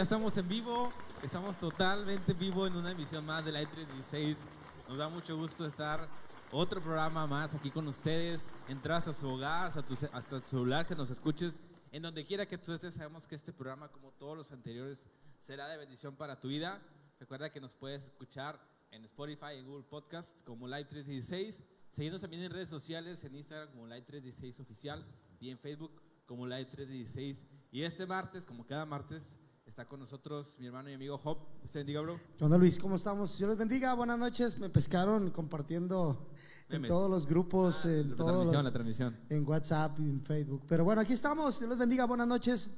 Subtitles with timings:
[0.00, 0.90] Ya estamos en vivo.
[1.22, 4.46] Estamos totalmente en vivo en una emisión más de la 316.
[4.88, 6.08] Nos da mucho gusto estar
[6.52, 8.48] otro programa más aquí con ustedes.
[8.66, 11.60] Entrar hasta su hogar, hasta tu, tu celular, que nos escuches
[11.92, 12.94] en donde quiera que tú estés.
[12.94, 15.06] Sabemos que este programa, como todos los anteriores,
[15.38, 16.80] será de bendición para tu vida.
[17.18, 18.58] Recuerda que nos puedes escuchar
[18.92, 21.62] en Spotify, en Google Podcast como Live 316.
[21.90, 25.04] Seguirnos también en redes sociales, en Instagram como Live 316 Oficial
[25.40, 25.92] y en Facebook
[26.24, 27.44] como Live 316.
[27.70, 29.36] Y este martes, como cada martes,
[29.70, 31.38] está con nosotros mi hermano y amigo Job.
[31.64, 32.20] Usted bendiga, bro.
[32.36, 32.76] ¿Qué onda, Luis?
[32.78, 33.38] ¿Cómo estamos?
[33.38, 33.94] Dios les bendiga.
[33.94, 34.58] Buenas noches.
[34.58, 36.26] Me pescaron compartiendo
[36.68, 39.16] en todos los grupos, Ah, en la todos transmisión, los- la transmisión.
[39.28, 40.62] en WhatsApp y en Facebook.
[40.68, 41.56] Pero bueno, aquí estamos.
[41.58, 42.04] Dios les bendiga.
[42.04, 42.70] Buenas noches.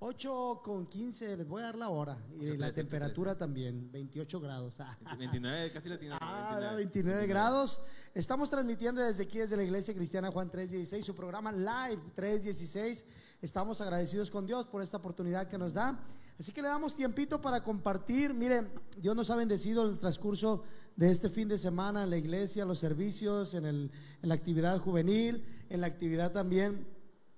[0.00, 2.18] 8 con 15, les voy a dar la hora.
[2.38, 4.74] Y la trece, temperatura ocho también, 28 grados.
[4.80, 6.16] Ah, 29, casi lo tiene.
[6.20, 7.80] Ah, era 29 grados.
[8.14, 13.06] Estamos transmitiendo desde aquí, desde la Iglesia Cristiana Juan 316, su programa Live 316.
[13.42, 15.98] Estamos agradecidos con Dios por esta oportunidad que nos da.
[16.38, 18.32] Así que le damos tiempito para compartir.
[18.32, 18.66] Mire,
[18.96, 20.62] Dios nos ha bendecido en el transcurso
[20.96, 23.90] de este fin de semana en la iglesia, los servicios, en, el,
[24.22, 26.86] en la actividad juvenil, en la actividad también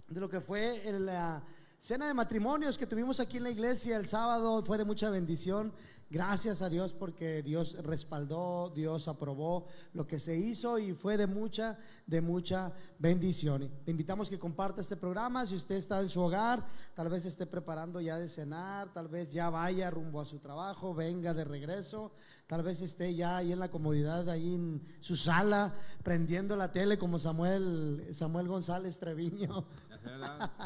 [0.08, 1.44] de lo que fue en la
[1.78, 4.64] cena de matrimonios que tuvimos aquí en la iglesia el sábado.
[4.64, 5.72] Fue de mucha bendición.
[6.10, 11.26] Gracias a Dios porque Dios respaldó, Dios aprobó lo que se hizo y fue de
[11.26, 13.70] mucha, de mucha bendición.
[13.84, 15.46] Le invitamos que comparta este programa.
[15.46, 16.64] Si usted está en su hogar,
[16.94, 20.94] tal vez esté preparando ya de cenar, tal vez ya vaya rumbo a su trabajo,
[20.94, 22.12] venga de regreso,
[22.46, 26.98] tal vez esté ya ahí en la comodidad, ahí en su sala, prendiendo la tele
[26.98, 29.66] como Samuel, Samuel González Treviño.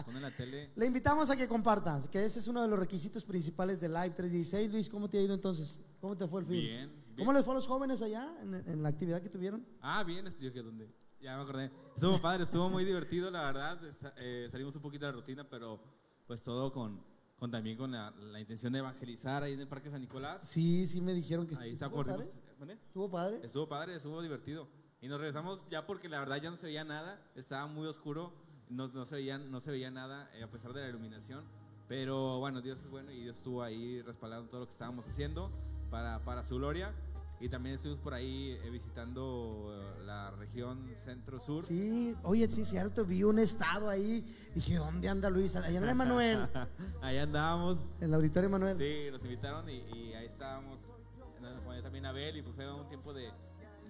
[0.04, 0.70] Pone la tele.
[0.76, 4.10] Le invitamos a que compartas, que ese es uno de los requisitos principales de Live
[4.10, 4.70] 316.
[4.70, 5.80] Luis, ¿cómo te ha ido entonces?
[6.00, 6.60] ¿Cómo te fue el fin?
[6.60, 7.16] Bien, bien.
[7.18, 9.66] ¿Cómo les fue a los jóvenes allá en, en la actividad que tuvieron?
[9.80, 11.01] Ah, bien, estoy que donde.
[11.22, 11.70] Ya me acordé.
[11.94, 13.78] Estuvo padre, estuvo muy divertido, la verdad.
[14.16, 15.78] Eh, salimos un poquito de la rutina, pero
[16.26, 17.00] pues todo con,
[17.38, 20.42] con también con la, la intención de evangelizar ahí en el Parque San Nicolás.
[20.42, 22.24] Sí, sí me dijeron que Ahí estuvo padre.
[22.24, 23.40] ¿Estuvo padre?
[23.44, 24.66] Estuvo padre, estuvo divertido.
[25.00, 28.32] Y nos regresamos ya porque la verdad ya no se veía nada, estaba muy oscuro,
[28.68, 31.44] no, no se, veía, no se veía nada eh, a pesar de la iluminación.
[31.86, 35.52] Pero bueno, Dios es bueno y Dios estuvo ahí respaldando todo lo que estábamos haciendo
[35.88, 36.92] para, para su gloria.
[37.42, 41.64] Y también estuvimos por ahí eh, visitando eh, la región centro-sur.
[41.66, 44.24] Sí, oye, sí, cierto, vi un estado ahí.
[44.54, 45.56] Dije, ¿dónde anda Luis?
[45.56, 46.48] Allá en la Emanuel,
[47.02, 47.84] Ahí andábamos.
[47.98, 48.76] en el auditorio Emanuel.
[48.76, 50.94] Sí, nos invitaron y, y ahí estábamos.
[51.40, 53.28] Nos también Abel y pues fue un tiempo de,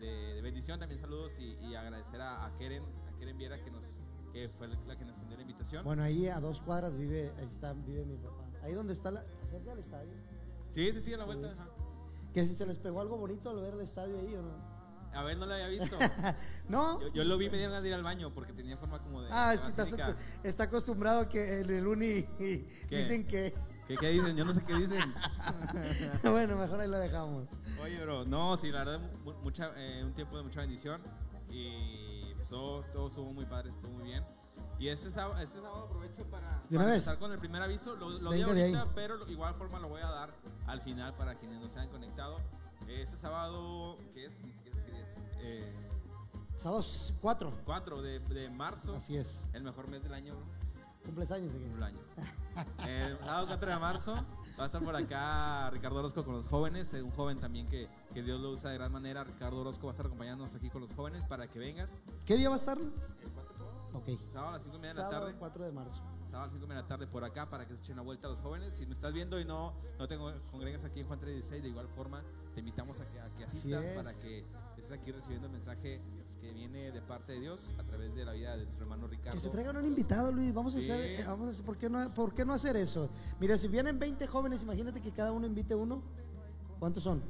[0.00, 0.80] de- de bendición.
[0.80, 4.00] También saludos y, y agradecer a, a Keren, a Keren Viera que, nos,
[4.32, 5.84] que fue la que nos envió la invitación.
[5.84, 8.46] Bueno, ahí a dos cuadras vive, ahí está, vive mi papá.
[8.62, 10.10] Ahí donde está, la, cerca del estadio.
[10.70, 11.48] Sí, sí, sí, a la vuelta.
[11.52, 11.68] ajá.
[12.32, 14.72] Que si se les pegó algo bonito al ver el estadio ahí o no.
[15.14, 15.96] Abel no lo había visto.
[16.68, 17.00] ¿No?
[17.00, 19.20] Yo, yo lo vi, me dieron ganas de ir al baño porque tenía forma como
[19.22, 19.28] de.
[19.30, 22.26] Ah, es que está, acostumbrado que en el uni
[22.90, 23.54] dicen que.
[23.86, 24.36] ¿Qué, ¿Qué dicen?
[24.36, 25.12] Yo no sé qué dicen.
[26.22, 27.50] bueno, mejor ahí lo dejamos.
[27.82, 31.02] Oye, bro, no, sí, la verdad, mu- mucha, eh, un tiempo de mucha bendición
[31.50, 34.24] y pues, todo, todo estuvo muy padre, estuvo muy bien.
[34.78, 37.94] Y este sábado, este sábado aprovecho para, ¿De una para empezar con el primer aviso.
[37.96, 40.34] Lo, lo di ahorita, pero igual forma lo voy a dar
[40.66, 42.38] al final para quienes no se han conectado.
[42.88, 44.34] Este sábado, ¿qué es?
[44.64, 45.18] Qué es.
[45.40, 45.72] Eh,
[46.56, 46.84] Sábado
[47.20, 47.52] 4.
[47.64, 49.46] 4 de, de marzo, Así es.
[49.52, 50.34] el mejor mes del año.
[51.04, 51.52] Cumples años.
[51.52, 52.06] Cumpleaños.
[52.86, 54.14] El sábado 4 de marzo
[54.58, 57.88] va a estar por acá Ricardo Orozco con los jóvenes, eh, un joven también que,
[58.12, 59.24] que Dios lo usa de gran manera.
[59.24, 62.02] Ricardo Orozco va a estar acompañándonos aquí con los jóvenes para que vengas.
[62.26, 62.78] ¿Qué día va a estar?
[63.94, 64.08] Ok.
[64.32, 65.38] Sábado a las 5 y media de la Sábado tarde.
[65.38, 66.02] 4 de marzo.
[66.30, 67.94] Sábado a las 5 y media de la tarde por acá para que se echen
[67.94, 68.76] una vuelta a los jóvenes.
[68.76, 70.16] Si me estás viendo y no, no te
[70.50, 72.22] congregas aquí en Juan 316, de igual forma
[72.54, 74.44] te invitamos a que, a que asistas para que
[74.76, 76.00] estés aquí recibiendo el mensaje
[76.40, 79.32] que viene de parte de Dios a través de la vida de nuestro hermano Ricardo.
[79.32, 80.52] Que se traigan un invitado, Luis.
[80.52, 80.90] Vamos a Sí.
[80.90, 83.08] hacer, eh, vamos a hacer, ¿por qué, no, ¿por qué no hacer eso?
[83.38, 86.02] Mira, si vienen 20 jóvenes, imagínate que cada uno invite uno.
[86.78, 87.22] ¿Cuántos son?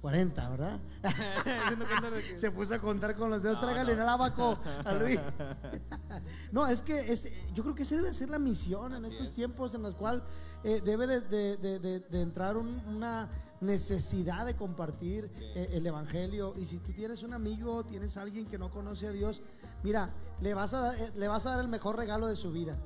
[0.00, 0.78] 40, ¿verdad?
[2.38, 3.56] Se puso a contar con los dedos.
[3.56, 4.02] No, Tráigale no.
[4.02, 5.18] el abaco a Luis.
[6.52, 9.32] no, es que es, yo creo que esa debe ser la misión en estos es.
[9.32, 10.22] tiempos en los cuales
[10.64, 13.28] eh, debe de, de- de- de- de entrar un- una
[13.60, 16.54] necesidad de compartir eh, el evangelio.
[16.56, 19.42] Y si tú tienes un amigo, tienes alguien que no conoce a Dios,
[19.82, 20.10] mira,
[20.40, 22.76] le vas a, eh, le vas a dar el mejor regalo de su vida.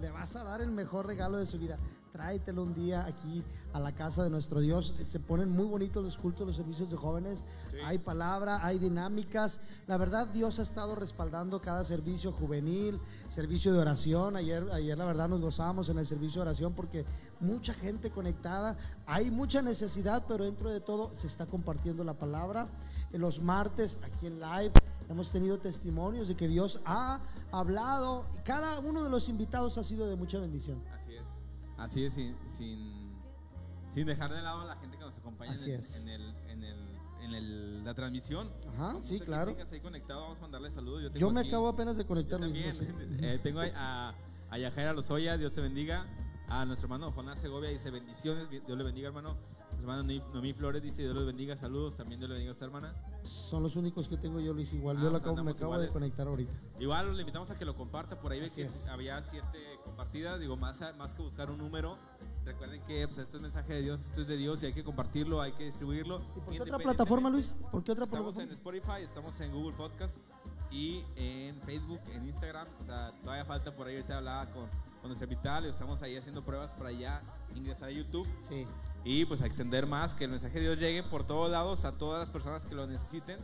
[0.00, 1.78] Le vas a dar el mejor regalo de su vida.
[2.16, 4.94] Tráetelo un día aquí a la casa de nuestro Dios.
[5.02, 7.44] Se ponen muy bonitos los cultos, los servicios de jóvenes.
[7.70, 7.76] Sí.
[7.84, 9.60] Hay palabra, hay dinámicas.
[9.86, 12.98] La verdad, Dios ha estado respaldando cada servicio juvenil,
[13.28, 14.34] servicio de oración.
[14.34, 17.04] Ayer, ayer la verdad, nos gozábamos en el servicio de oración porque
[17.38, 18.78] mucha gente conectada.
[19.04, 22.66] Hay mucha necesidad, pero dentro de todo se está compartiendo la palabra.
[23.12, 24.72] En los martes, aquí en live,
[25.10, 27.20] hemos tenido testimonios de que Dios ha
[27.52, 30.80] hablado y cada uno de los invitados ha sido de mucha bendición.
[31.78, 32.14] Así es.
[32.14, 33.12] Sin, sin,
[33.86, 36.98] sin dejar de lado a la gente que nos acompaña en, en, el, en, el,
[37.22, 38.50] en el- la transmisión.
[38.68, 39.52] Ajá, Vamos sí, que claro.
[39.52, 41.02] tengas ahí conectado, vamos a mandarle saludos.
[41.02, 42.40] Yo, tengo Yo me aquí- acabo apenas de yo conectar.
[42.40, 43.18] Luis, también.
[43.24, 44.14] Eh, tengo a,
[44.50, 46.06] a Yajaira Lozoya, Dios te bendiga.
[46.48, 49.36] A nuestro hermano Jonás Segovia dice bendiciones, Dios le bendiga, hermano.
[49.78, 52.94] Hermano Noemí- Flores dice Dios le bendiga, saludos, también Dios le bendiga a esta hermana.
[53.24, 54.72] Son los únicos que tengo yo, Luis.
[54.72, 56.52] Igual, Ah, yo lo pues acabo, me acabo de conectar ahorita.
[56.80, 60.56] Igual le invitamos a que lo comparta, por ahí ve que había siete compartidas, digo,
[60.56, 61.98] más, más que buscar un número,
[62.46, 64.84] recuerden que pues, esto es mensaje de Dios, esto es de Dios y hay que
[64.84, 66.22] compartirlo, hay que distribuirlo.
[66.36, 67.56] ¿Y por qué otra plataforma, Luis?
[67.70, 68.80] ¿Por qué otra Estamos en plataforma?
[68.80, 70.32] Spotify, estamos en Google Podcasts
[70.70, 72.68] y en Facebook, en Instagram.
[72.80, 73.96] O sea, todavía falta por ahí.
[73.96, 74.66] Ahorita hablaba con,
[75.00, 77.22] con nuestra invitada, le estamos ahí haciendo pruebas para ya
[77.54, 78.66] ingresar a YouTube Sí.
[79.04, 81.92] y pues a extender más, que el mensaje de Dios llegue por todos lados a
[81.98, 83.38] todas las personas que lo necesiten.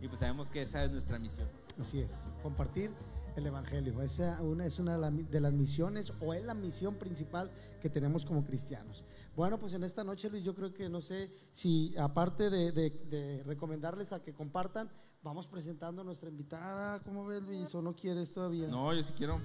[0.00, 1.48] Y pues sabemos que esa es nuestra misión.
[1.80, 2.90] Así es, compartir
[3.36, 4.00] el Evangelio.
[4.02, 7.50] Esa una, es una de la- de las misiones o es la misión principal
[7.80, 9.04] que tenemos como cristianos.
[9.36, 12.90] Bueno, pues en esta noche, Luis, yo creo que no sé si aparte de, de-
[12.90, 14.88] de recomendarles a que compartan,
[15.22, 17.00] vamos presentando a nuestra invitada.
[17.02, 17.74] ¿Cómo ves, Luis?
[17.74, 18.68] ¿O no quieres todavía?
[18.68, 19.40] No, yo sí quiero.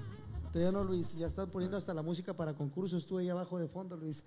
[0.52, 1.16] Todavía no, Luis.
[1.16, 3.06] Ya están poniendo hasta la música para concursos.
[3.06, 4.24] Tú ahí abajo de fondo, Luis.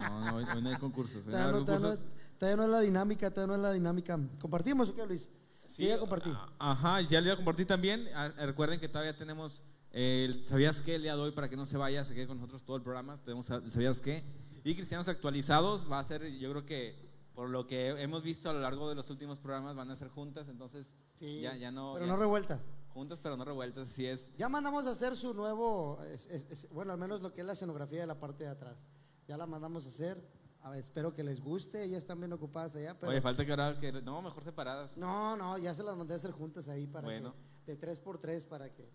[0.00, 1.26] No, no, hoy, no hay concursos.
[1.26, 2.38] Hoy no Todavía hay no, todavía no- concursos.
[2.38, 4.18] todavía no es la dinámica, todavía no es la dinámica.
[4.40, 5.28] ¿Compartimos o qué, Luis?
[5.70, 6.30] Sí, ya compartí.
[6.30, 8.08] a- Ajá, ya le voy a compartir también.
[8.14, 9.62] Ah, Recuerden que todavía tenemos
[9.92, 10.96] el ¿Sabías qué?
[10.96, 12.82] El día de hoy para que no se vaya, se quede con nosotros todo el
[12.82, 13.16] programa.
[13.18, 14.24] Tenemos el ¿Sabías qué?
[14.64, 18.52] Y Cristianos Actualizados va a ser, yo creo que por lo que hemos visto a
[18.52, 21.92] lo largo de los últimos programas van a ser juntas, entonces Sí, ya, ya no...
[21.94, 22.60] pero ya- no revueltas.
[22.88, 24.32] juntas pero no revueltas, así es.
[24.36, 27.46] Ya mandamos a hacer su nuevo, es- es- es- bueno, al menos lo que es
[27.46, 28.84] la escenografía de la parte de atrás.
[29.26, 30.20] Ya la mandamos a hacer.
[30.62, 31.82] A ver, espero que les guste.
[31.84, 32.98] Ellas están bien ocupadas allá.
[32.98, 33.92] Pero Oye, falta que ahora que...
[33.92, 34.96] No, mejor separadas.
[34.98, 37.34] no, no, ya se las mandé a hacer juntas ahí para Bueno.
[37.64, 38.90] que, de tres por tres para que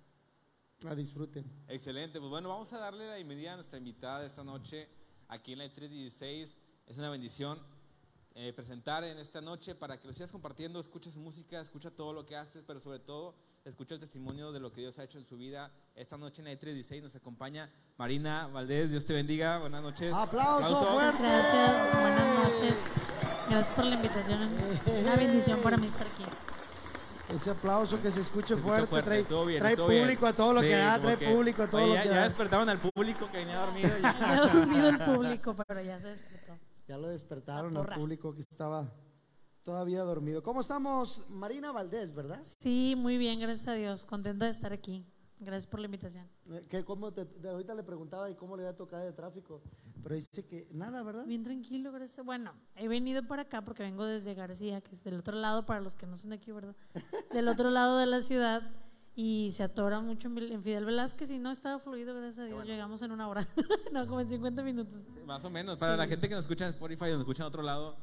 [0.81, 1.45] la disfruten.
[1.67, 4.87] Excelente, pues bueno, vamos a darle la bienvenida a nuestra invitada de esta noche
[5.27, 6.59] aquí en la 316.
[6.85, 7.59] Es una bendición
[8.35, 12.13] eh, presentar en esta noche para que lo sigas compartiendo, escucha su música, escucha todo
[12.13, 13.35] lo que haces, pero sobre todo
[13.69, 15.71] escucha el testimonio de lo que Dios ha hecho en su vida.
[15.95, 20.13] Esta noche en la 316 nos acompaña Marina Valdés, Dios te bendiga, buenas noches.
[20.13, 21.21] ¡Aplauso fuerte!
[21.23, 22.75] Gracias, buenas noches.
[23.49, 24.39] Gracias por la invitación.
[25.01, 26.23] Una bendición para mí estar aquí.
[27.29, 29.87] Ese aplauso que se escuche fuerte, fuerte, trae, estuvo bien, trae bien.
[30.03, 32.03] público a todo lo Sí, que da, trae que- público a todo Oye, lo ya,
[32.03, 32.23] que ya da.
[32.25, 33.89] despertaron al público que venía dormido.
[33.97, 34.35] ya.
[34.53, 36.53] Dormido el público, pero ya se despertó.
[36.87, 38.87] Ya lo despertaron al público que estaba
[39.65, 40.41] todavía dormido.
[40.43, 41.25] ¿Cómo estamos?
[41.27, 42.39] Marina Valdés, ¿verdad?
[42.59, 44.05] Sí, muy bien, gracias a Dios.
[44.05, 45.05] Contenta de estar aquí.
[45.39, 46.29] Gracias por la invitación.
[46.49, 49.13] Eh, que cómo te- de- ahorita le preguntaba y cómo le iba a tocar el
[49.13, 49.61] tráfico,
[50.01, 51.25] pero dice que nada, ¿verdad?
[51.25, 52.25] Bien tranquilo, gracias.
[52.25, 55.81] Bueno, he venido para acá porque vengo desde García, que es del otro lado, para
[55.81, 56.75] los que no son de aquí, ¿verdad?
[57.31, 58.61] Del otro lado de la ciudad.
[59.17, 62.65] Y se atora mucho en Fidel Velázquez y no estaba fluido, gracias a Dios.
[62.65, 63.47] Llegamos en una hora.
[63.93, 65.01] no, como en 50 minutos.
[65.25, 65.77] Más o menos.
[65.79, 67.95] Para la gente que nos escucha en Spotify o nos escucha en otro lado,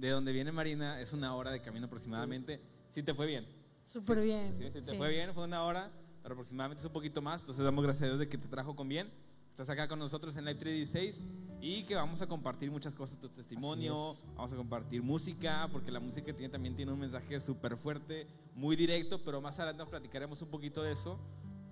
[0.00, 2.60] de donde viene Marina, es una hora de camino aproximadamente.
[2.90, 3.46] Si te fue bien.
[3.84, 4.54] Súper bien.
[4.56, 4.96] Sí, si te sí.
[4.96, 5.90] fue bien, fue una hora,
[6.22, 7.42] pero aproximadamente es un poquito más.
[7.42, 9.10] Entonces damos gracias a Dios de que te trajo con bien.
[9.50, 11.22] Estás acá con nosotros en Live 316
[11.60, 16.00] y que vamos a compartir muchas cosas, tu testimonio, vamos a compartir música, porque la
[16.00, 20.40] música tiene, también tiene un mensaje súper fuerte, muy directo, pero más adelante nos platicaremos
[20.40, 21.18] un poquito de eso,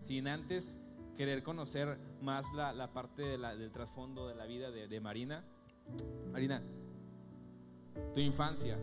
[0.03, 0.79] sin antes
[1.17, 5.01] querer conocer más la, la parte de la- del trasfondo de la vida de, de
[5.01, 5.45] Marina.
[6.33, 6.63] Marina,
[8.15, 8.79] tu infancia.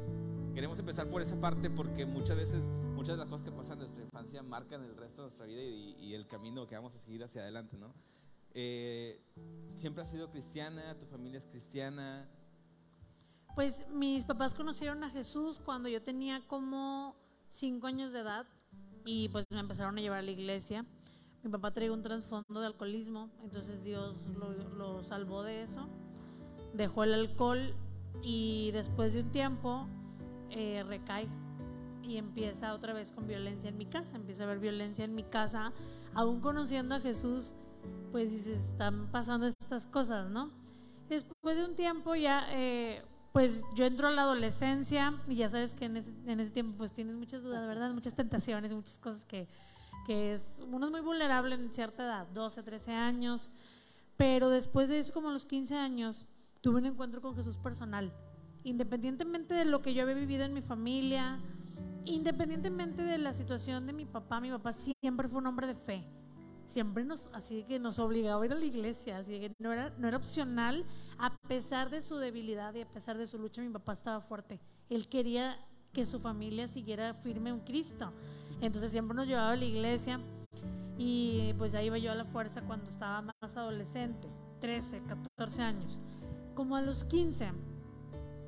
[0.53, 3.79] Queremos empezar por esa parte porque muchas veces, muchas de las cosas que pasan en
[3.79, 7.24] nuestra infancia marcan el resto de nuestra vida y, el camino que vamos a seguir
[7.24, 7.93] hacia adelante, ¿no?
[8.53, 9.22] Eh,
[9.67, 10.98] ¿Siempre has sido cristiana?
[10.98, 12.25] ¿Tu familia es cristiana?
[13.53, 17.17] Pues mis papás conocieron a Jesús cuando yo tenía como
[17.50, 18.48] cinco años de edad
[19.03, 20.86] y pues me empezaron a llevar a la iglesia.
[21.43, 24.15] Mi papá traía un trasfondo de alcoholismo, entonces Dios
[24.77, 25.89] lo salvó de eso.
[26.74, 27.75] Dejó el alcohol
[28.22, 29.88] y después de un tiempo
[30.50, 31.27] eh, recae
[32.03, 34.15] y empieza otra vez con violencia en mi casa.
[34.15, 35.74] Empieza a haber violencia en mi casa,
[36.13, 37.53] aún conociendo a Jesús,
[38.12, 40.51] pues dices, están pasando estas cosas, ¿no?
[41.10, 45.74] Después de un tiempo ya, eh, pues yo entro a la adolescencia y ya sabes
[45.74, 47.91] que en ese, en ese tiempo pues tienes muchas dudas, ¿verdad?
[47.91, 49.48] Muchas tentaciones, muchas cosas que,
[50.05, 53.51] que es, uno es muy vulnerable en cierta edad, 12, 13 años,
[54.17, 56.25] pero después de eso, como los 15 años,
[56.65, 58.12] tuve un encuentro con Jesús personal.
[58.63, 61.39] Independientemente de lo que yo había vivido en mi familia,
[62.05, 66.07] independientemente de la situación de mi papá, mi papá siempre fue un hombre de fe.
[66.65, 69.93] Siempre nos, así que nos obligaba a ir a la iglesia, así que no era,
[70.00, 70.88] no era opcional,
[71.19, 74.60] a pesar de su debilidad y a pesar de su lucha, mi papá estaba fuerte.
[74.89, 78.12] Él quería que su familia siguiera firme en Cristo.
[78.60, 80.19] Entonces siempre nos llevaba a la iglesia
[80.98, 84.27] y pues ahí iba yo a la fuerza cuando estaba más adolescente.
[84.62, 85.03] 13,
[85.38, 86.01] 14 años.
[86.55, 87.51] Como a los 15,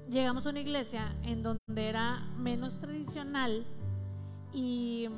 [0.09, 1.59] llegamos a una iglesia en donde
[1.89, 3.65] era menos tradicional
[4.53, 5.09] y,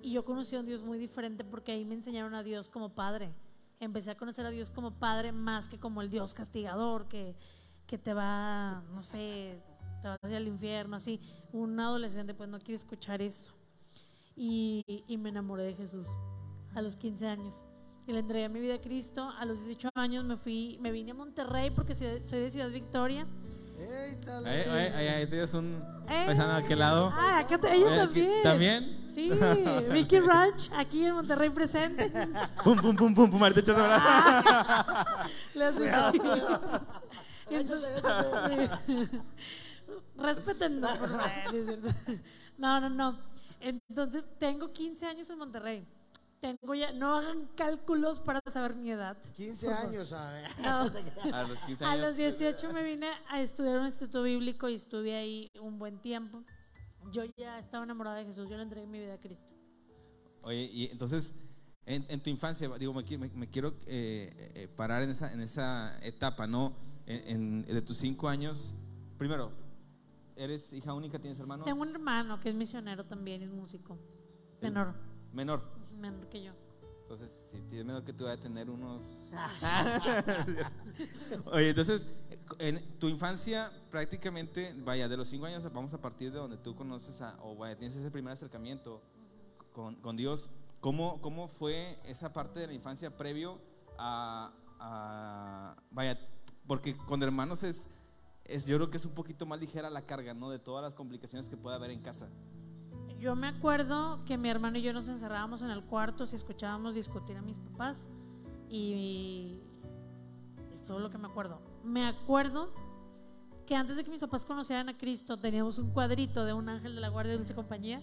[0.00, 2.94] y yo conocí a un Dios muy diferente porque ahí me enseñaron a Dios como
[2.94, 3.34] padre.
[3.78, 7.36] Empecé a conocer a Dios como padre más que como el Dios castigador que,
[7.86, 9.60] que te va, no sé,
[10.00, 11.20] te vas hacia el infierno, así.
[11.52, 13.52] Un adolescente pues no quiere escuchar eso.
[14.34, 16.06] Y, y me enamoré de Jesús
[16.74, 17.66] a los 15 años.
[18.06, 19.30] Y le entregué mi vida a Cristo.
[19.38, 22.68] A los 18 años me fui, me vine a Monterrey porque soy, soy de Ciudad
[22.70, 23.26] Victoria.
[23.78, 26.24] Ey, tal, Ahí, ahí, ahí, ahí tienes un ¡Eh!
[26.26, 27.10] paisano de aquel lado.
[27.14, 28.42] Ah, acá te- ella Eh, también.
[28.42, 29.04] ¿También?
[29.14, 29.30] Sí,
[29.90, 32.10] Ricky Ranch, aquí en Monterrey presente.
[32.64, 35.26] Pum, pum, pum, pum, pum, ahorita echas de Ah.
[35.54, 36.60] Le haces cierto.
[42.58, 43.18] No, no, no.
[43.60, 45.86] Entonces, tengo 15 años en Monterrey.
[46.44, 49.16] Tengo ya, no hagan cálculos para saber mi edad.
[49.34, 50.46] 15 años, a ver.
[50.62, 51.32] No.
[51.34, 52.04] A los 15 A años.
[52.08, 56.42] los 18 me vine a estudiar un instituto bíblico y estuve ahí un buen tiempo.
[57.12, 59.54] Yo ya estaba enamorada de Jesús, yo le entregué mi vida a Cristo.
[60.42, 61.34] Oye, y entonces,
[61.86, 65.32] en, en tu infancia, digo, me, qui- me- me quiero eh, eh, parar en esa,
[65.32, 66.76] en esa etapa, ¿no?
[67.06, 68.74] En, en- de tus cinco años.
[69.16, 69.50] Primero,
[70.36, 71.18] ¿eres hija única?
[71.18, 71.64] ¿Tienes hermanos?
[71.64, 73.98] Tengo un hermano que es misionero también, es músico.
[74.60, 74.92] Menor,
[75.32, 75.62] Menor.
[75.96, 76.52] Menor que yo.
[77.02, 79.32] Entonces, si tienes menor que tú, va a tener unos.
[81.46, 82.06] Oye, entonces,
[82.58, 86.74] en tu infancia, prácticamente, vaya, de los cinco años, vamos a partir de donde tú
[86.74, 89.02] conoces a, o vaya, tienes ese primer acercamiento
[89.72, 90.50] con, con Dios.
[90.80, 93.60] ¿Cómo, ¿Cómo fue esa parte de la infancia previo
[93.98, 96.18] a, a- vaya,
[96.66, 97.90] porque con hermanos es,
[98.44, 100.50] es, yo creo que es un poquito más ligera la carga, ¿no?
[100.50, 102.28] De todas las complicaciones que puede haber en casa.
[103.24, 106.94] Yo me acuerdo que mi hermano y yo nos encerrábamos en el cuarto si escuchábamos
[106.94, 108.10] discutir a mis papás
[108.68, 109.60] y
[110.74, 111.58] es todo lo que me acuerdo.
[111.82, 112.68] Me acuerdo
[113.64, 116.96] que antes de que mis papás conocieran a Cristo teníamos un cuadrito de un ángel
[116.96, 118.02] de la Guardia de Dulce Compañía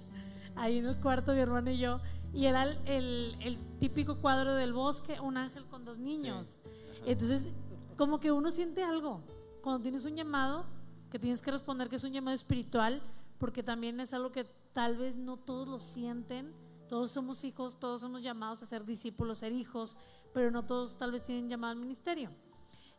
[0.55, 1.99] ahí en el cuarto mi hermano y yo
[2.33, 6.57] y era el, el- el típico cuadro del bosque, un ángel con dos niños.
[7.05, 7.53] Entonces,
[7.95, 9.21] como que uno siente algo
[9.61, 10.65] cuando tienes un llamado
[11.11, 13.03] que tienes que responder que es un llamado espiritual,
[13.37, 16.53] porque también es algo que tal vez no todos lo sienten.
[16.87, 19.97] Todos somos hijos, todos somos llamados a ser discípulos, ser hijos,
[20.33, 22.29] pero no todos tal vez tienen llamado al ministerio.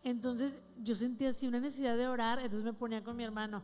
[0.03, 3.63] Entonces yo sentía así una necesidad de orar, entonces me ponía con mi hermano,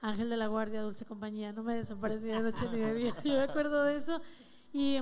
[0.00, 3.14] Ángel de la Guardia, Dulce Compañía, no me desapareces ni de noche ni de día.
[3.24, 4.20] Yo me acuerdo de eso.
[4.72, 4.98] Y,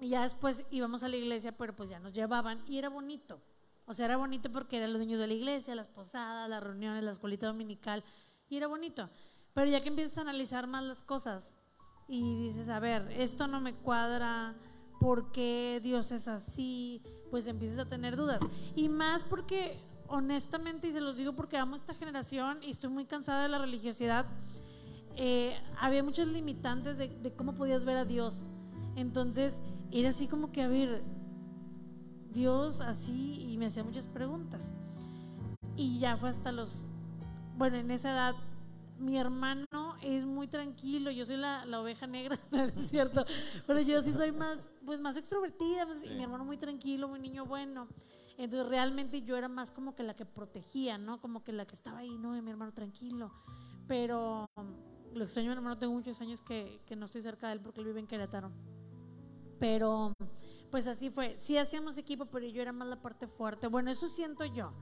[0.00, 3.40] y ya después íbamos a la iglesia, pero pues ya nos llevaban y era bonito.
[3.86, 7.02] O sea, era bonito porque eran los niños de la iglesia, las posadas, las reuniones,
[7.02, 8.04] la escuelita dominical,
[8.48, 9.08] y era bonito.
[9.54, 11.56] Pero ya que empiezas a analizar más las cosas
[12.08, 14.54] y dices, a ver, esto no me cuadra,
[15.00, 17.02] ¿por qué Dios es así?
[17.30, 18.42] Pues empiezas a tener dudas.
[18.74, 19.78] Y más porque,
[20.08, 23.58] honestamente, y se los digo porque amo esta generación y estoy muy cansada de la
[23.58, 24.26] religiosidad,
[25.16, 28.46] eh, había muchos limitantes de, de cómo podías ver a Dios.
[28.96, 31.02] Entonces, era así como que, a ver,
[32.30, 34.72] Dios así, y me hacía muchas preguntas.
[35.76, 36.86] Y ya fue hasta los,
[37.56, 38.34] bueno, en esa edad,
[38.98, 39.66] mi hermano
[40.02, 43.24] es muy tranquilo, yo soy la, la oveja negra, ¿no es cierto?
[43.66, 46.14] Pero yo sí soy más, pues más extrovertida, pues, y Sí.
[46.14, 47.88] mi hermano muy tranquilo, muy niño bueno.
[48.38, 51.20] Entonces realmente yo era más como que la que protegía, ¿no?
[51.20, 53.30] Como que la que estaba ahí, no, mi hermano tranquilo.
[53.86, 54.46] Pero
[55.14, 57.80] lo extraño, mi hermano, tengo muchos años que, que no estoy cerca de él porque
[57.80, 58.50] él vive en Querétaro.
[59.58, 60.12] Pero
[60.70, 61.36] pues así fue.
[61.36, 63.66] Sí hacíamos equipo, pero yo era más la parte fuerte.
[63.66, 64.72] Bueno, eso siento yo.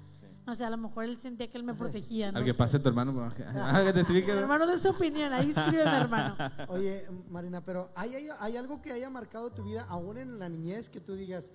[0.51, 2.33] O sea, a lo mejor él sentía que él me protegía.
[2.33, 2.59] no Al que sé.
[2.59, 3.13] pase tu hermano.
[3.15, 4.33] por- Ah, que te explique.
[4.33, 6.37] Mi hermano de su opinión, ahí escribe mi hermano.
[6.69, 10.49] Oye, Marina, pero ¿hay, hay, hay algo que haya marcado tu vida, aún en la
[10.49, 11.53] niñez, que tú digas,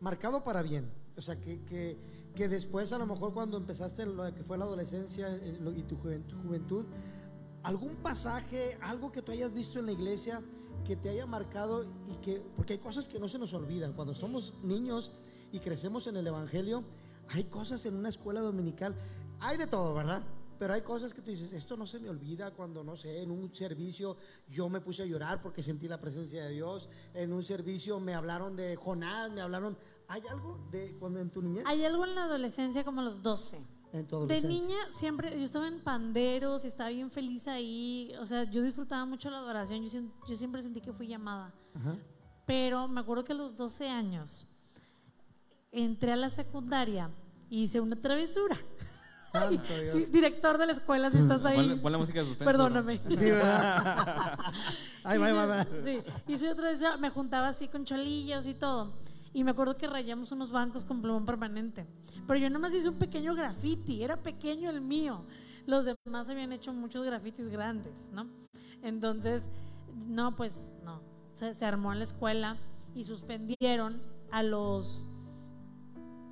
[0.00, 0.90] marcado para bien?
[1.16, 1.96] O sea, que, que,
[2.34, 5.82] que después, a lo mejor, cuando empezaste lo que fue la adolescencia en lo- y
[5.82, 6.86] tu juventud,
[7.64, 10.40] algún pasaje, algo que tú hayas visto en la iglesia
[10.84, 13.92] que te haya marcado y que, porque hay cosas que no se nos olvidan.
[13.94, 15.10] Cuando somos niños
[15.50, 16.84] y crecemos en el Evangelio,
[17.30, 18.94] hay cosas en una escuela dominical,
[19.40, 20.22] hay de todo, ¿verdad?
[20.58, 23.30] Pero hay cosas que tú dices, esto no se me olvida cuando, no sé, en
[23.30, 24.16] un servicio
[24.48, 28.14] yo me puse a llorar porque sentí la presencia de Dios, en un servicio me
[28.14, 31.62] hablaron de Jonás, me hablaron, ¿hay algo de cuando en tu niñez?
[31.66, 33.64] Hay algo en la adolescencia como a los 12.
[33.92, 38.12] en tu De niña siempre, yo estaba en panderos estaba bien feliz ahí.
[38.20, 39.86] O sea, yo disfrutaba mucho la adoración.
[39.86, 41.54] Yo, yo siempre sentí que fui llamada.
[41.74, 41.96] Ajá.
[42.46, 44.48] Pero me acuerdo que a los 12 años
[45.72, 47.10] entré a la secundaria
[47.50, 48.56] y hice una travesura.
[49.92, 51.56] Sí, director de la escuela, si estás ahí.
[51.56, 52.50] Ponle, ponle música de suspenso.
[52.50, 53.00] Perdóname.
[53.06, 54.38] Sí, ¿verdad?
[55.04, 55.66] Ahí va, ahí va, ahí va.
[55.84, 58.94] Sí, hice otra vez, me juntaba así con cholillos y todo.
[59.32, 61.86] Y me acuerdo que rayamos unos bancos con plumón permanente.
[62.26, 65.24] Pero yo nomás hice un pequeño graffiti, era pequeño el mío.
[65.66, 68.26] Los demás habían hecho muchos grafitis grandes, ¿no?
[68.82, 69.50] Entonces,
[70.06, 71.02] no, pues no.
[71.34, 72.56] Se, se armó en la escuela
[72.94, 75.04] y suspendieron a los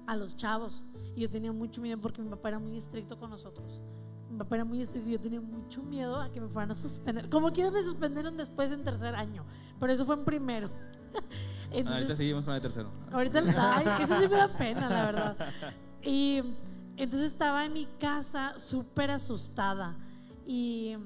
[0.07, 0.85] a los chavos.
[1.15, 3.81] Y yo tenía mucho miedo porque mi papá era muy estricto con nosotros.
[4.31, 6.75] Mi papá era muy estricto y yo tenía mucho miedo a que me fueran a
[6.75, 7.29] suspender.
[7.31, 9.45] Como quiera me suspendieron después en tercer año,
[9.81, 10.71] pero eso fue en primero.
[11.71, 12.91] Entonces, Ahorita seguimos con el tercero.
[13.13, 15.37] Ahorita, ay, eso sí me da pena, la verdad.
[16.03, 16.43] Y
[16.97, 19.97] entonces estaba en mi casa súper asustada
[20.45, 20.97] y,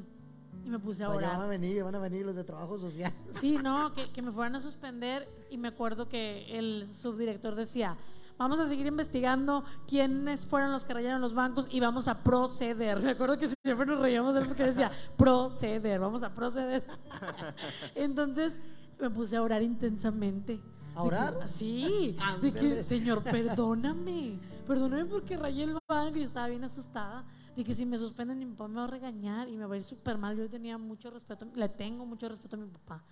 [0.64, 1.48] y me puse a Vaya, van a orar.
[1.48, 3.12] venir, van a venir los de trabajo social.
[3.30, 7.96] Sí, no, que, que me fueran a suspender y me acuerdo que el subdirector decía,
[8.40, 13.02] vamos a seguir investigando quiénes fueron los que rayaron los bancos y vamos a proceder.
[13.02, 16.82] Me acuerdo que siempre nos reíamos de él porque decía, proceder, vamos a proceder.
[17.94, 18.58] Entonces
[18.98, 20.58] me puse a orar intensamente.
[20.94, 21.38] ¿A orar?
[21.40, 22.82] Que- sí, de que.
[22.82, 27.24] Señor, perdóname, perdóname porque rayé el banco y estaba bien asustada.
[27.54, 29.76] De que si me suspenden, mi papá me va a regañar y me va a
[29.78, 30.34] ir súper mal.
[30.34, 33.04] Yo tenía mucho respeto, le tengo mucho respeto a mi papá.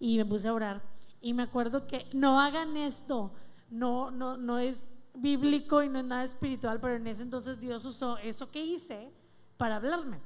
[0.00, 0.82] Y me puse a orar.
[1.20, 3.32] Y me acuerdo que no hagan esto.
[3.70, 7.84] No, no, no es bíblico y no es nada espiritual, pero en ese entonces Dios
[7.84, 9.10] usó eso que hice
[9.56, 10.20] para hablarme.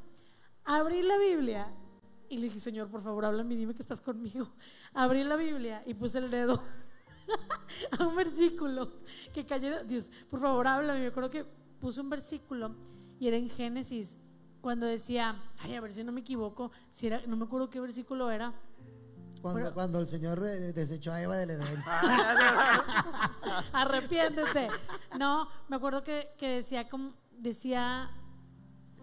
[0.64, 1.72] Abrí la Biblia
[2.29, 4.48] y le dije, Señor, por favor, háblame y dime que estás conmigo.
[4.94, 6.61] Abrí la Biblia y puse el dedo
[7.98, 8.92] a un versículo
[9.33, 9.83] que cayera.
[9.85, 11.00] Dios, por favor, háblame.
[11.00, 11.44] Me acuerdo que
[11.81, 12.74] puse un versículo
[13.18, 14.16] y era en Génesis,
[14.61, 18.31] cuando decía, ay, a ver si no me equivoco, si no me acuerdo qué versículo
[18.31, 18.53] era.
[19.40, 21.66] Cuando, Pero- cuando el Señor de- desechó a Eva del Edén.
[23.72, 24.68] Arrepiéntete.
[25.18, 28.11] No, me acuerdo que, que decía como decía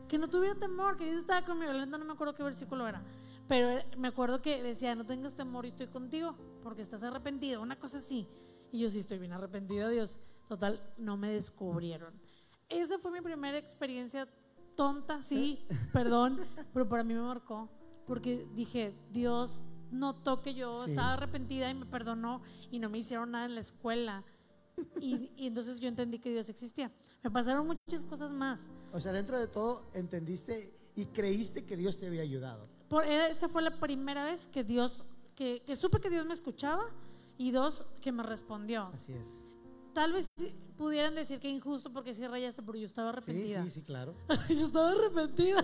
[0.08, 1.73] que no tuviera temor, que Dios estaba conmigo.
[1.73, 3.04] No me acuerdo qué versículo era.
[3.47, 7.62] Pero eh, me acuerdo que decía, no tengas temor, yo estoy contigo, porque estás arrepentido,
[7.62, 8.28] una cosa así.
[8.71, 10.19] Y yo sí estoy bien arrepentida, Dios.
[10.47, 12.13] Total, no me descubrieron.
[12.69, 14.28] Esa fue mi primera experiencia
[14.76, 16.38] tonta, sí, perdón,
[16.73, 17.69] pero para mí me marcó,
[18.06, 20.91] porque dije, Dios notó que yo Sí.
[20.91, 24.23] estaba arrepentida y me perdonó y no me hicieron nada en la escuela.
[25.02, 26.91] Y, y entonces yo entendí que Dios existía.
[27.23, 28.71] Me pasaron muchas cosas más.
[28.93, 32.67] O sea, dentro de todo entendiste y creíste que Dios te había ayudado.
[32.88, 35.04] Por, era- esa fue la primera vez que Dios,
[35.36, 36.86] que, que supe que Dios me escuchaba
[37.38, 38.91] y dos, que me respondió.
[38.93, 39.41] Así es.
[39.98, 40.30] Tal vez
[40.78, 43.64] pudieran decir que injusto porque sí rayaste, pero yo estaba arrepentida.
[43.64, 44.14] sí, sí, claro.
[44.48, 45.64] yo estaba arrepentida.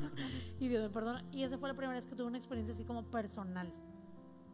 [0.58, 1.22] y Dios me perdona.
[1.30, 3.70] Y esa fue la primera vez que tuve una experiencia así como personal.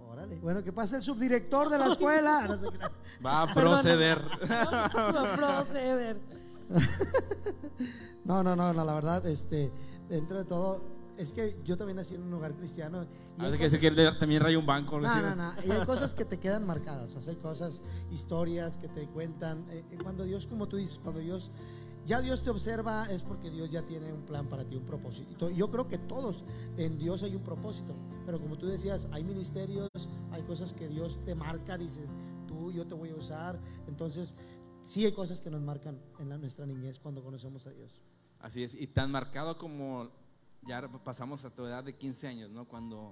[0.00, 0.40] Órale.
[0.40, 2.48] Bueno, que pase el subdirector de la escuela.
[2.48, 3.24] No sé qué.
[3.24, 3.80] Va a Perdona.
[3.80, 4.18] proceder.
[4.50, 6.20] Va a proceder.
[8.24, 9.70] No, no, no, no, la verdad, este,
[10.08, 10.80] dentro de todo,
[11.18, 13.06] es que yo también nací en un hogar cristiano.
[13.38, 15.00] Y hay Hace que decir que él también raya un banco.
[15.00, 15.20] No, así.
[15.20, 15.52] no, no.
[15.64, 17.14] Y hay cosas que te quedan marcadas.
[17.14, 19.64] O sea, hay cosas, historias que te cuentan.
[19.70, 21.50] Eh, eh, cuando Dios, como tú dices, cuando Dios,
[22.06, 25.50] ya Dios te observa, es porque Dios ya tiene un plan para ti, un propósito.
[25.50, 26.44] Yo creo que todos
[26.76, 27.94] en Dios hay un propósito.
[28.26, 29.88] Pero como tú decías, hay ministerios,
[30.30, 32.08] hay cosas que Dios te marca, dices,
[32.46, 33.58] tú, yo te voy a usar.
[33.86, 34.34] Entonces,
[34.84, 38.00] sí hay cosas que nos marcan en la, nuestra niñez cuando conocemos a Dios.
[38.38, 40.10] Así es, y tan marcado como
[40.66, 42.66] ya pasamos a tu edad de 15 años, ¿no?
[42.66, 43.10] Cuando,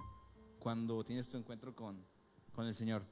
[0.59, 2.05] cuando tienes tu encuentro con,
[2.53, 3.03] con el Señor.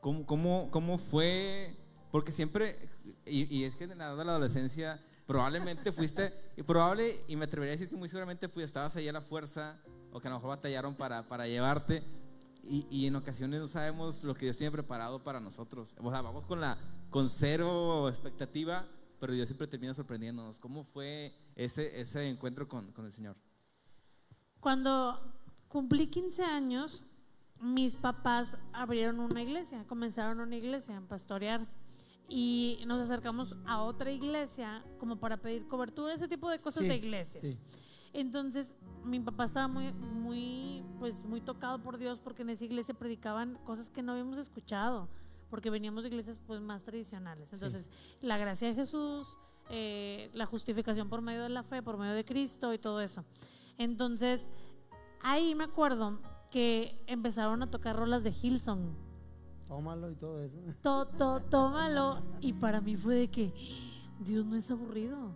[0.00, 1.76] ¿Cómo, cómo, cómo fue?
[2.10, 2.88] Porque siempre,
[3.26, 7.36] y, y es que en la edad de la adolescencia, probablemente fuiste, y probable, y
[7.36, 9.80] me atrevería a decir que muy seguramente fuiste, estabas ahí a la fuerza,
[10.12, 12.02] o que a lo mejor batallaron para, para llevarte,
[12.62, 15.94] y, y en ocasiones no sabemos lo que Dios tiene preparado para nosotros.
[15.98, 16.78] O sea, vamos con, la,
[17.10, 18.86] con cero expectativa,
[19.20, 20.58] pero Dios siempre termina sorprendiéndonos.
[20.58, 23.36] ¿Cómo fue ese, ese encuentro con, con el Señor?
[24.64, 25.20] Cuando
[25.68, 27.04] cumplí 15 años,
[27.60, 31.66] mis papás abrieron una iglesia, comenzaron una iglesia a pastorear
[32.30, 36.88] y nos acercamos a otra iglesia como para pedir cobertura, ese tipo de cosas Sí,
[36.88, 37.42] de iglesias.
[37.46, 37.58] sí.
[38.14, 38.74] Entonces,
[39.04, 43.58] mi papá estaba muy, muy, pues, muy tocado por Dios porque en esa iglesia predicaban
[43.64, 45.10] cosas que no habíamos escuchado,
[45.50, 47.52] porque veníamos de iglesias pues más tradicionales.
[47.52, 47.90] Entonces,
[48.22, 49.36] la gracia de Jesús,
[49.68, 53.26] eh, la justificación por medio de la fe, por medio de Cristo y todo eso.
[53.78, 54.50] Entonces,
[55.22, 58.94] ahí me acuerdo que empezaron a tocar rolas de Hillsong.
[59.66, 60.58] Tómalo y todo eso.
[60.82, 62.22] To, to- tómalo.
[62.40, 63.52] Y para mí fue de que
[64.20, 65.34] Dios no es aburrido.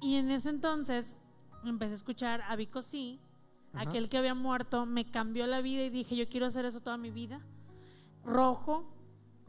[0.00, 1.16] Y en ese entonces
[1.64, 3.20] empecé a escuchar a Vico sí,
[3.72, 3.88] Ajá.
[3.90, 6.96] aquel que había muerto, me cambió la vida y dije, yo quiero hacer eso toda
[6.96, 7.44] mi vida.
[8.24, 8.84] Rojo,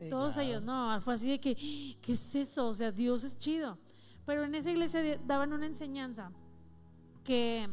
[0.10, 0.50] todos claro.
[0.50, 1.56] ellos, no, fue así de que,
[2.02, 2.68] ¿qué es eso?
[2.68, 3.78] O sea, Dios es chido.
[4.26, 6.32] Pero en esa iglesia daban una enseñanza
[7.28, 7.68] que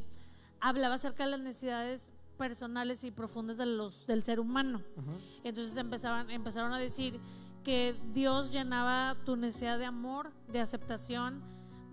[0.59, 4.83] hablaba acerca de las necesidades personales y profundas de los, del ser humano.
[4.99, 5.12] Ajá.
[5.45, 7.21] Entonces empezaban, empezaron a decir
[7.62, 11.40] que Dios llenaba tu necesidad de amor, de aceptación,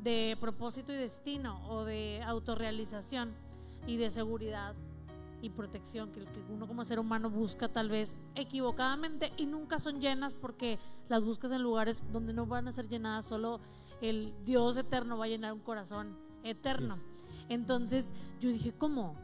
[0.02, 3.32] de propósito y destino o de autorrealización
[3.86, 4.74] y de seguridad
[5.43, 10.02] y protección que, que uno como ser humano busca tal vez equivocadamente y nunca son
[10.02, 13.60] llenas porque las buscas en lugares donde no van a ser llenadas, solo
[14.02, 16.95] el Dios eterno va a llenar un corazón eterno.
[16.95, 17.04] Así
[17.49, 19.15] Entonces yo dije, ¿cómo?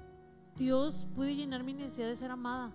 [0.55, 2.71] Dios puede llenar mi necesidad de ser amada.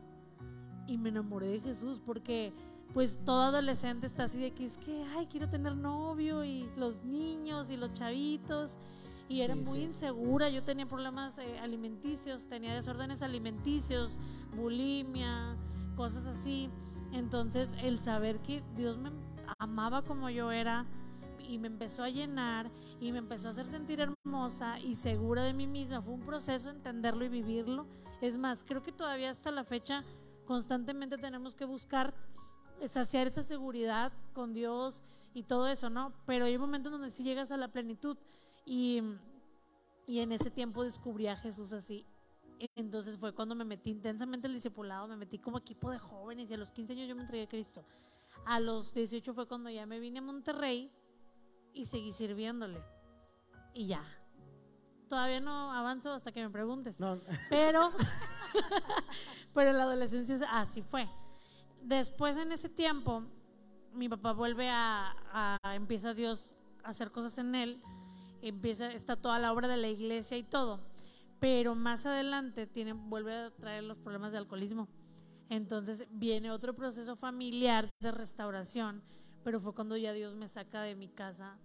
[0.87, 2.53] Y me enamoré de Jesús porque
[2.93, 7.03] pues todo adolescente está así de que es que, ay, quiero tener novio y los
[7.05, 8.79] niños y los chavitos.
[9.29, 9.85] Y era Sí, muy sí.
[9.85, 14.19] insegura, yo tenía problemas eh, alimenticios, tenía desórdenes alimenticios,
[14.55, 15.57] bulimia,
[15.97, 16.69] cosas así.
[17.13, 19.11] Entonces el saber que Dios me
[19.59, 20.85] amaba como yo era
[21.49, 25.53] y me empezó a llenar y me empezó a hacer sentir hermosa y segura de
[25.53, 27.87] mí misma, fue un proceso entenderlo y vivirlo.
[28.21, 30.05] Es más, creo que todavía hasta la fecha
[30.47, 32.15] constantemente tenemos que buscar
[32.87, 35.03] saciar esa seguridad con Dios
[35.35, 36.13] y todo eso, ¿no?
[36.27, 38.17] Pero hay momentos donde sí llegas a la plenitud
[38.65, 39.03] y,
[40.07, 42.07] y en ese tiempo descubrí a Jesús así.
[42.77, 46.55] Entonces fue cuando me metí intensamente al discipulado, me metí como equipo de jóvenes y
[46.55, 47.85] a los 15 años yo me entregué a Cristo.
[48.45, 50.91] A los 18 fue cuando ya me vine a Monterrey
[51.73, 52.83] y seguí sirviéndole.
[53.75, 54.05] Y ya.
[55.09, 56.99] Todavía no avanzo hasta que me preguntes.
[56.99, 57.91] No, Pero,
[59.55, 61.09] pero en la adolescencia así fue.
[61.83, 63.25] Después en ese tiempo,
[63.93, 65.15] mi papá vuelve a,
[65.63, 66.55] a- empieza Dios
[66.85, 67.83] a hacer cosas en él,
[68.41, 70.81] empieza, está toda la obra de la iglesia y todo,
[71.39, 74.89] pero más adelante tiene, vuelve a traer los problemas de alcoholismo.
[75.49, 79.03] Entonces viene otro proceso familiar de restauración,
[79.45, 81.59] pero fue cuando ya Dios me saca de mi casa,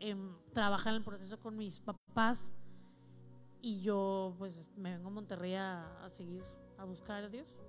[0.00, 2.52] em, trabaja en el proceso con mis papás
[3.60, 6.44] y yo pues me vengo a Monterrey a, a seguir
[6.78, 7.62] a buscar a Dios.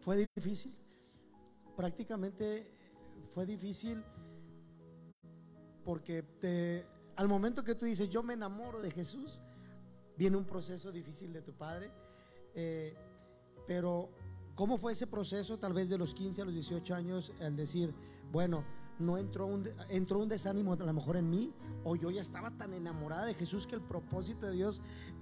[0.00, 0.74] fue difícil.
[1.76, 2.70] Prácticamente
[3.34, 4.02] fue difícil
[5.84, 6.86] porque te,
[7.16, 9.42] al momento que tú dices, yo me enamoro de Jesús,
[10.16, 11.90] viene un proceso difícil de tu padre.
[12.54, 12.94] Eh,
[13.66, 14.10] pero,
[14.54, 17.94] ¿cómo fue ese proceso tal vez de los 15 a los 18 años al decir,
[18.32, 18.64] bueno,
[18.98, 21.52] no entró un, entró un desánimo a lo mejor en mí,
[21.84, 24.80] o yo ya estaba tan enamorada de Jesús que el propósito de Dios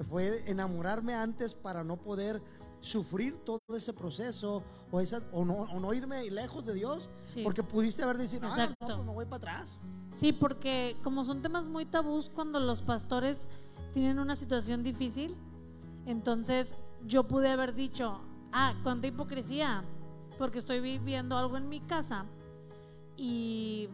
[0.09, 2.43] fue enamorarme antes para no poder
[2.81, 4.63] sufrir todo ese proceso
[4.93, 7.43] o, esa, o, no, o no irme lejos de Dios, Sí.
[7.43, 9.81] porque pudiste haber dicho, no, no, pues me voy para atrás.
[10.13, 13.49] Sí, porque como son temas muy tabús cuando los pastores
[13.93, 15.35] tienen una situación difícil,
[16.07, 18.21] entonces yo pude haber dicho,
[18.53, 19.83] ah, cuánta hipocresía,
[20.39, 22.27] porque estoy viviendo algo en mi casa
[23.17, 23.89] y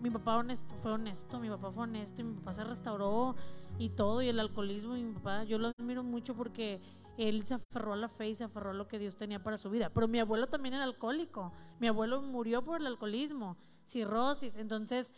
[0.00, 3.36] mi papá honesto, fue honesto, mi papá fue honesto y mi papá se restauró
[3.78, 6.80] y todo, y el alcoholismo, y mi papá, yo lo admiro mucho porque
[7.16, 9.56] él se aferró a la fe y se aferró a lo que Dios tenía para
[9.56, 9.90] su vida.
[9.90, 13.56] Pero mi abuelo también era alcohólico, mi abuelo murió por el alcoholismo,
[13.86, 15.12] cirrosis, entonces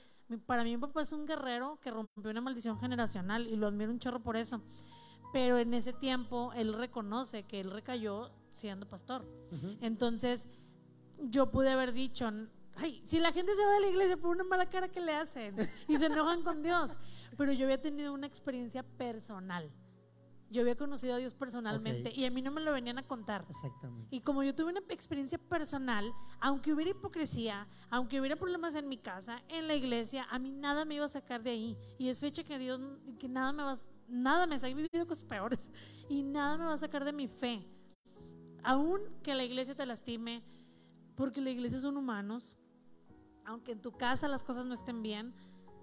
[0.47, 3.91] para mí mi papá es un guerrero que rompió una maldición generacional y lo admiro
[3.91, 4.61] un chorro por eso.
[5.33, 9.25] Pero en ese tiempo él reconoce que él recayó siendo pastor.
[9.81, 10.49] Entonces
[11.21, 12.31] yo pude haber dicho,
[12.77, 15.15] ay, si la gente se va de la iglesia por una mala cara que le
[15.15, 15.55] hacen
[15.89, 16.99] y se enojan con Dios.
[17.37, 19.71] Pero yo había tenido una experiencia personal.
[20.49, 22.17] Yo había conocido a Dios personalmente Ok.
[22.19, 23.45] y a mí no me lo venían a contar.
[23.49, 24.07] Exactamente.
[24.15, 28.97] Y como yo tuve una experiencia personal, aunque hubiera hipocresía, aunque hubiera problemas en mi
[28.97, 31.77] casa, en la iglesia, a mí nada me iba a sacar de ahí.
[31.99, 32.81] Y es fecha que Dios,
[33.19, 33.75] que nada me va,
[34.09, 35.69] nada me ha vivido cosas peores
[36.09, 37.67] y nada me va a sacar de mi fe.
[38.63, 40.45] Aún que la iglesia te lastime,
[41.17, 42.55] porque la iglesia son humanos,
[43.47, 45.33] aunque en tu casa las cosas no estén bien,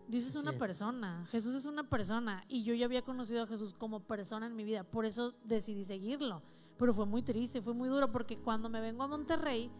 [0.08, 0.58] Dios es una es.
[0.58, 4.56] persona, Jesús es una persona y yo ya había conocido a Jesús como persona en
[4.56, 6.42] mi vida, por eso decidí seguirlo.
[6.78, 9.72] Pero fue muy triste, fue muy duro porque cuando me vengo a Monterrey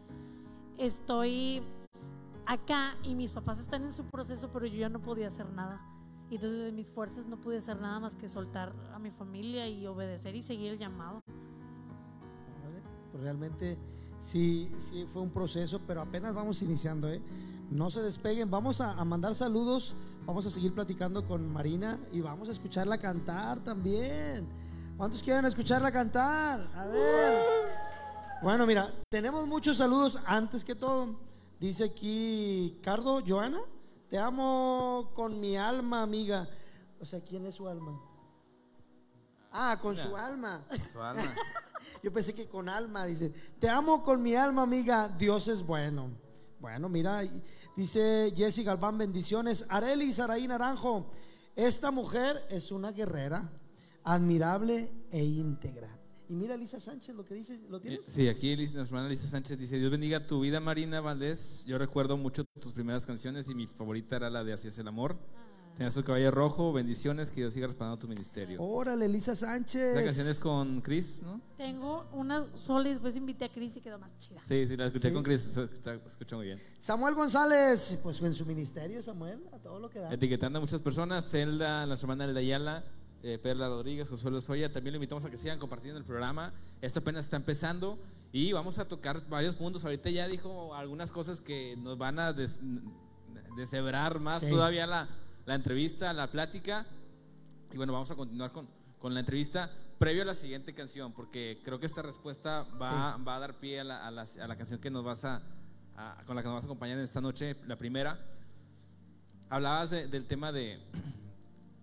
[0.78, 1.62] estoy
[2.46, 5.80] acá y mis papás están en su proceso, pero yo ya no podía hacer nada.
[6.30, 9.68] Y entonces de mis fuerzas no pude hacer nada más que soltar a mi familia
[9.68, 11.20] y obedecer y seguir el llamado.
[12.64, 12.82] ¿vale?
[13.12, 13.76] Pues realmente
[14.20, 17.20] sí, sí fue un proceso, pero apenas vamos iniciando, ¿eh?
[17.70, 19.94] No se despeguen, vamos a, a mandar saludos,
[20.26, 24.46] vamos a seguir platicando con Marina y vamos a escucharla cantar también.
[24.96, 26.70] ¿Cuántos quieren escucharla cantar?
[26.74, 27.42] A ver.
[28.42, 31.18] Bueno, mira, tenemos muchos saludos antes que todo.
[31.58, 33.60] Dice aquí Cardo, Joana,
[34.08, 36.48] te amo con mi alma, amiga.
[37.00, 38.00] O sea, ¿quién es su alma?
[39.50, 40.64] Ah, con su alma.
[40.92, 41.22] Su alma.
[42.02, 46.10] Yo pensé que con alma, dice, te amo con mi alma, amiga, Dios es bueno.
[46.64, 47.22] Bueno, mira,
[47.76, 49.66] dice Jessy Galván, bendiciones.
[49.68, 51.10] Areli Saraí Naranjo,
[51.54, 53.52] esta mujer es una guerrera,
[54.02, 55.90] admirable e íntegra.
[56.26, 58.00] Y mira Lisa Sánchez lo que dice, ¿lo tienes?
[58.08, 61.66] Sí, aquí nuestra hermana Lisa Sánchez dice, Dios bendiga tu vida, Marina Valdés.
[61.66, 64.88] Yo recuerdo mucho tus primeras canciones y mi favorita era la de Así es el
[64.88, 65.18] amor.
[65.76, 68.62] Tenías su cabello rojo, bendiciones, que Dios siga respaldando tu ministerio.
[68.62, 69.96] Órale, Elisa Sánchez.
[69.96, 71.40] La canción es con Chris, ¿no?
[71.56, 74.40] Tengo una sola y después invité a Cris y quedó más chida.
[74.44, 75.14] Sí, sí, la escuché Sí.
[75.14, 76.62] con Chris, se escucha, escucha muy bien.
[76.78, 80.12] Samuel González, pues en su ministerio, Samuel, a todo lo que da.
[80.14, 82.84] Etiquetando a muchas personas, Zelda, la hermana Elda Ayala,
[83.24, 86.54] eh, Perla Rodríguez, Josué Soya, también lo invitamos a que sigan compartiendo el programa.
[86.82, 87.98] Esto apenas está empezando
[88.30, 89.82] y vamos a tocar varios puntos.
[89.84, 92.60] Ahorita ya dijo algunas cosas que nos van a des-
[93.56, 94.50] deshebrar más Sí.
[94.50, 95.08] todavía la,
[95.46, 96.86] la entrevista, la plática.
[97.72, 101.60] Y bueno, vamos a continuar con, con la entrevista previo a la siguiente canción, porque
[101.64, 104.56] creo que esta respuesta va, va a dar pie a la, a la- a la
[104.56, 105.40] canción que nos vas a,
[105.96, 108.18] a- con la que nos vas a acompañar en esta noche, la primera.
[109.50, 110.78] Hablabas de- del tema de,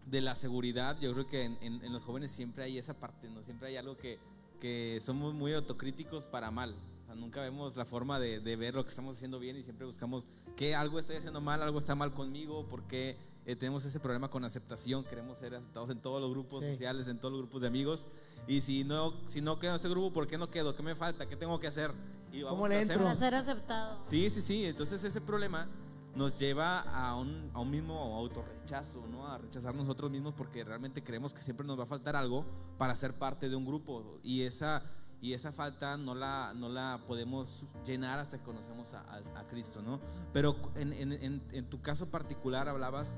[0.06, 1.00] de la seguridad.
[1.00, 3.42] Yo creo que en, en- en los jóvenes siempre hay esa parte, ¿no?
[3.44, 4.20] Siempre hay algo que,
[4.60, 6.76] que somos muy autocríticos para mal.
[7.04, 9.64] O sea, nunca vemos la forma de, de ver lo que estamos haciendo bien y
[9.64, 14.00] siempre buscamos que algo estoy haciendo mal, algo está mal conmigo, porque eh, tenemos ese
[14.00, 15.04] problema con aceptación.
[15.04, 16.72] Queremos ser aceptados en todos los grupos Sí.
[16.72, 18.08] sociales, en todos los grupos de amigos.
[18.48, 20.76] Y si no, si no quedo en ese grupo, ¿por qué no quedo?
[20.76, 21.28] ¿Qué me falta?
[21.28, 21.92] ¿Qué tengo que hacer?
[22.32, 23.04] Y ¿Cómo le entro?
[23.04, 24.00] Para ser aceptado.
[24.04, 24.66] Sí, sí, sí.
[24.66, 25.68] Entonces ese problema
[26.16, 29.28] nos lleva a un, a un mismo autorrechazo, ¿no?
[29.28, 32.46] A rechazar nosotros mismos porque realmente creemos que siempre nos va a faltar algo
[32.78, 34.20] para ser parte de un grupo.
[34.24, 34.84] Y esa,
[35.22, 39.48] y esa falta no la, no la podemos llenar hasta que conocemos a, a- a
[39.48, 40.00] Cristo, ¿no?
[40.34, 43.18] Pero en, en- en- en tu caso particular hablabas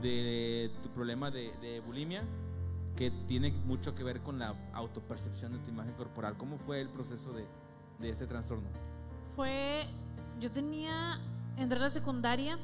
[0.00, 2.22] de tu problema de, de bulimia
[2.96, 6.36] que tiene mucho que ver con la autopercepción de tu imagen corporal.
[6.36, 7.46] ¿Cómo fue el proceso de,
[7.98, 8.68] de este trastorno?
[9.34, 9.86] Fue,
[10.38, 11.18] yo tenía,
[11.56, 12.58] entré a la secundaria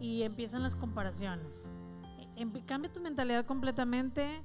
[0.00, 1.70] y empiezan las comparaciones.
[2.36, 4.42] Em- cambia tu mentalidad completamente.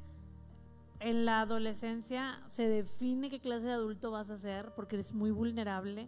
[1.03, 5.31] En la adolescencia se define qué clase de adulto vas a ser porque eres muy
[5.31, 6.07] vulnerable.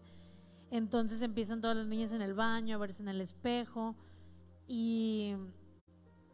[0.69, 3.95] Entonces empiezan todas las niñas en el baño a verse en el espejo
[4.67, 5.33] y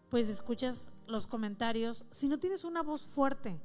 [0.10, 2.06] pues escuchas los comentarios.
[2.12, 3.60] Si no tienes una voz fuerte,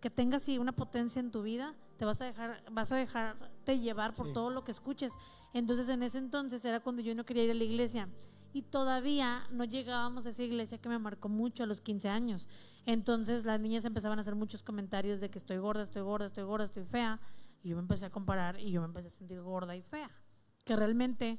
[0.00, 3.78] que tengas sí, una potencia en tu vida, te vas a dejar, vas a dejarte
[3.78, 4.32] llevar por Sí.
[4.32, 5.12] todo lo que escuches.
[5.52, 8.08] Entonces en ese entonces era cuando yo no quería ir a la iglesia
[8.52, 12.48] y todavía no llegábamos a esa iglesia que me marcó mucho a los 15 años.
[12.86, 16.44] Entonces las niñas empezaban a hacer muchos comentarios de que estoy gorda, estoy gorda, estoy
[16.44, 17.20] gorda, estoy fea.
[17.62, 20.10] Y yo me empecé a comparar y yo me empecé a sentir gorda y fea.
[20.64, 21.38] Que realmente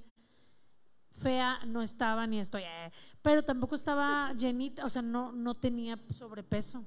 [1.11, 5.99] fea no estaba ni estoy, eh, pero tampoco estaba llenita, o sea, no, no tenía
[6.17, 6.85] sobrepeso,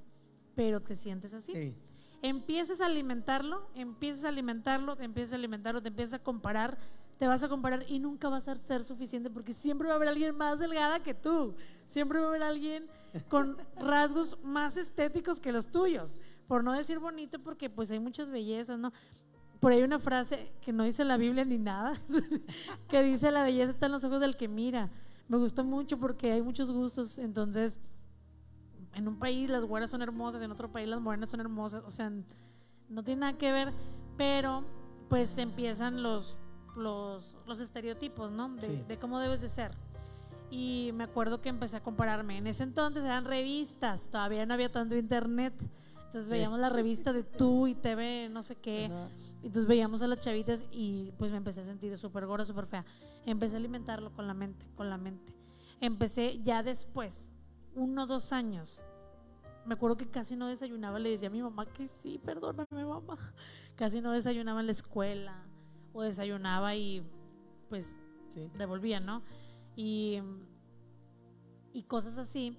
[0.55, 1.53] pero te sientes así.
[1.53, 1.77] Sí.
[2.23, 6.79] Empiezas a alimentarlo, empiezas a alimentarlo, te empiezas a alimentarlo, te empiezas a comparar,
[7.19, 10.09] te vas a comparar y nunca vas a ser suficiente porque siempre va a haber
[10.09, 11.55] alguien más delgada que tú,
[11.87, 12.87] siempre va a haber alguien
[13.29, 18.31] con rasgos más estéticos que los tuyos, por no decir bonito porque pues hay muchas
[18.31, 18.93] bellezas, ¿no?
[19.61, 21.95] Por ahí una frase que no dice la Biblia ni nada,
[22.89, 24.91] que dice la belleza está en los ojos del que mira.
[25.27, 27.81] Me gusta mucho porque hay muchos gustos, entonces
[28.95, 31.91] en un país las güeras son hermosas, en otro país las morenas son hermosas, o
[31.91, 32.13] sea,
[32.89, 33.73] no tiene nada que ver,
[34.17, 34.65] pero
[35.09, 36.39] pues empiezan los,
[36.77, 38.49] los, los estereotipos, ¿no?
[38.57, 38.85] De, Sí.
[38.89, 39.73] de cómo debes de ser.
[40.51, 42.39] Y me acuerdo que empecé a compararme.
[42.39, 45.55] En ese entonces eran revistas, todavía no había tanto internet.
[46.07, 48.87] Entonces veíamos la revista de tú y TV, no sé qué.
[48.87, 49.09] Ajá.
[49.39, 52.85] Entonces veíamos a las chavitas y pues me empecé a sentir súper gorda, súper fea.
[53.27, 55.33] Empecé a alimentarlo con la mente, con la mente.
[55.81, 57.33] Empecé ya después,
[57.75, 58.81] uno o dos años.
[59.67, 63.19] Me acuerdo que casi no desayunaba, le decía a mi mamá que sí, perdóname mamá.
[63.77, 65.44] Casi no desayunaba en la escuela
[65.95, 67.03] o desayunaba y
[67.71, 67.97] pues
[68.35, 68.51] Sí.
[68.59, 69.23] devolvía, ¿no?
[69.77, 70.21] Y,
[71.73, 72.59] y cosas así.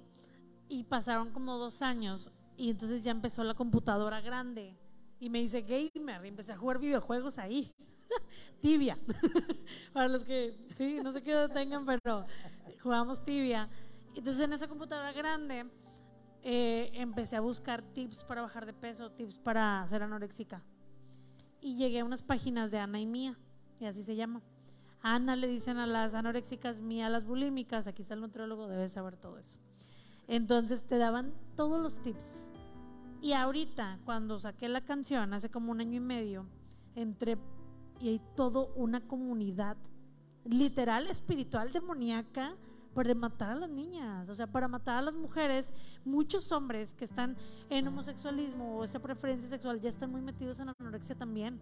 [0.67, 4.77] Y pasaron como dos años y entonces ya empezó la computadora grande
[5.19, 7.71] y me hice gamer y empecé a jugar videojuegos ahí.
[8.61, 8.97] tibia.
[9.93, 12.25] Para los que, sí, no sé qué edad tengan, pero
[12.81, 13.69] jugábamos tibia.
[14.15, 15.65] Entonces en esa computadora grande
[16.41, 20.63] eh, empecé a buscar tips para bajar de peso, tips para ser anoréxica.
[21.65, 23.39] Y llegué a unas páginas de Ana y Mía,
[23.79, 24.43] y así se llama.
[25.01, 28.87] Ana le dicen a las anoréxicas, Mía a las bulímicas, aquí está el nutriólogo, debe
[28.87, 29.57] saber todo eso.
[30.27, 32.51] Entonces te daban todos los tips.
[33.19, 36.45] Y ahorita, cuando saqué la canción, hace como un año y medio,
[36.93, 37.35] entré
[37.99, 39.75] y hay toda una comunidad
[40.43, 42.55] literal, espiritual, demoníaca,
[42.95, 45.73] para matar a las niñas, o sea, para matar a las mujeres.
[46.05, 47.35] Muchos hombres que están
[47.69, 51.59] en homosexualismo o esa preferencia sexual ya están muy metidos en anorexia también.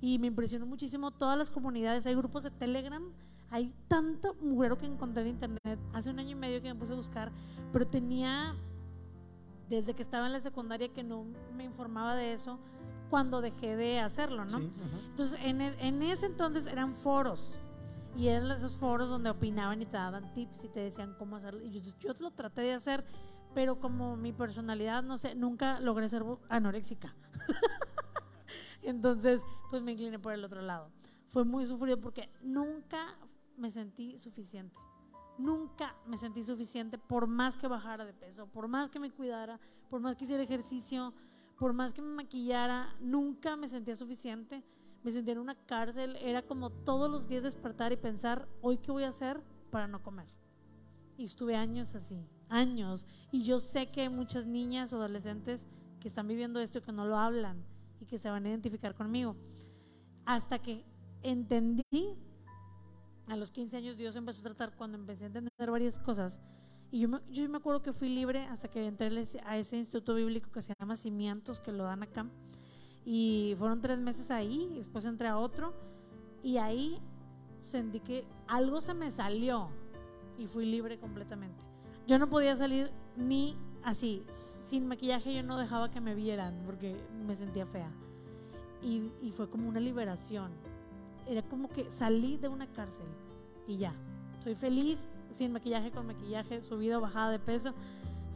[0.00, 2.06] Y me impresionó muchísimo todas las comunidades.
[2.06, 3.04] Hay grupos de Telegram,
[3.50, 5.78] hay tanta mujer que encontré en internet.
[5.92, 7.30] Hace un año y medio que me puse a buscar,
[7.72, 8.56] pero tenía,
[9.68, 12.58] desde que estaba en la secundaria, que no me informaba de eso
[13.10, 14.58] cuando dejé de hacerlo, ¿no?
[14.58, 14.72] Sí.
[15.10, 17.58] Entonces, en, es- en ese entonces eran foros.
[18.16, 21.62] Y eran esos foros donde opinaban y te daban tips y te decían cómo hacerlo.
[21.62, 23.04] Y yo, yo lo traté de hacer,
[23.54, 27.14] pero como mi personalidad, no sé, nunca logré ser anoréxica.
[28.82, 30.90] Entonces, pues me incliné por el otro lado.
[31.30, 33.16] Fue muy sufrido porque nunca
[33.56, 34.78] me sentí suficiente.
[35.38, 39.58] Nunca me sentí suficiente por más que bajara de peso, por más que me cuidara,
[39.88, 41.14] por más que hiciera ejercicio,
[41.58, 44.62] por más que me maquillara, nunca me sentía suficiente.
[45.02, 46.16] Me sentía en una cárcel.
[46.20, 50.02] Era como todos los días despertar y pensar, hoy qué voy a hacer para no
[50.02, 50.26] comer.
[51.16, 53.06] Y estuve años así, años.
[53.30, 55.66] Y yo sé que hay muchas niñas o adolescentes
[56.00, 57.64] que están viviendo esto y que no lo hablan
[58.00, 59.36] y que se van a identificar conmigo.
[60.24, 60.84] Hasta que
[61.22, 61.82] entendí,
[63.26, 66.40] a los 15 años Dios empezó a tratar cuando empecé a entender varias cosas.
[66.90, 69.06] Y yo me, yo me acuerdo que fui libre hasta que entré
[69.44, 72.26] a ese- instituto bíblico que se llama Cimientos, que lo dan acá.
[73.04, 75.72] Y fueron tres meses ahí, y después entré a otro.
[76.42, 77.00] Y ahí
[77.60, 79.68] sentí que algo se me salió
[80.38, 81.64] y fui libre completamente.
[82.06, 86.96] Yo no podía salir ni así, sin maquillaje yo no dejaba que me vieran porque
[87.26, 87.90] me sentía fea.
[88.82, 90.50] Y, y fue como una liberación.
[91.28, 93.06] Era como que salí de una cárcel
[93.68, 93.94] y ya.
[94.42, 97.72] Soy feliz, sin maquillaje, con maquillaje, subida o bajada de peso.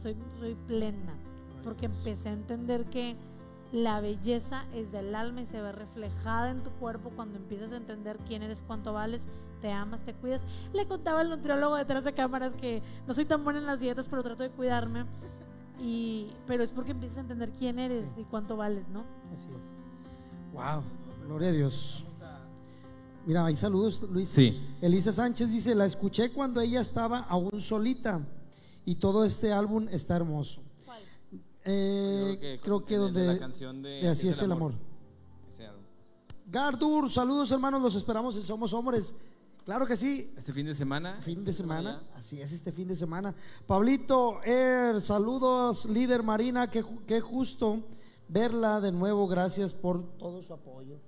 [0.01, 1.13] Soy, soy plena.
[1.63, 3.17] Porque empecé a entender que
[3.73, 7.77] la belleza es del alma y se ve reflejada en tu cuerpo cuando empiezas a
[7.77, 9.27] entender quién eres, cuánto vales,
[9.61, 10.43] te amas, te cuidas.
[10.73, 14.07] Le contaba al nutriólogo detrás de cámaras que no soy tan buena en las dietas,
[14.07, 15.05] pero trato de cuidarme.
[15.79, 18.21] Y, pero es porque empiezas a entender quién eres Sí.
[18.21, 19.03] y cuánto vales, ¿no?
[19.33, 20.53] Así es.
[20.53, 20.81] Wow,
[21.27, 22.03] gloria a Dios.
[23.25, 24.29] Mira, hay saludos, Luis.
[24.29, 24.65] Sí.
[24.81, 28.21] Elisa Sánchez dice, la escuché cuando ella estaba aún solita
[28.85, 30.61] y todo este álbum está hermoso.
[31.69, 34.71] Eh, creo que, donde la canción de, de Así es el amor.
[34.71, 34.87] Álbum.
[36.49, 39.13] Gardur, saludos hermanos, los esperamos en Somos Hombres.
[39.65, 41.19] Claro que sí, Este fin de semana.
[41.21, 43.35] fin de semana, así es este fin de semana.
[43.65, 47.83] Pablito, Er, saludos, líder Marina, qué, qué justo
[48.29, 50.99] verla de nuevo, gracias por todo su apoyo.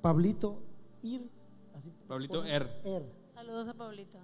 [0.00, 0.62] Pablito,
[1.02, 1.28] Ir,
[1.74, 2.80] así Pablito Er.
[2.84, 3.04] Er.
[3.34, 4.16] Saludos a Pablito.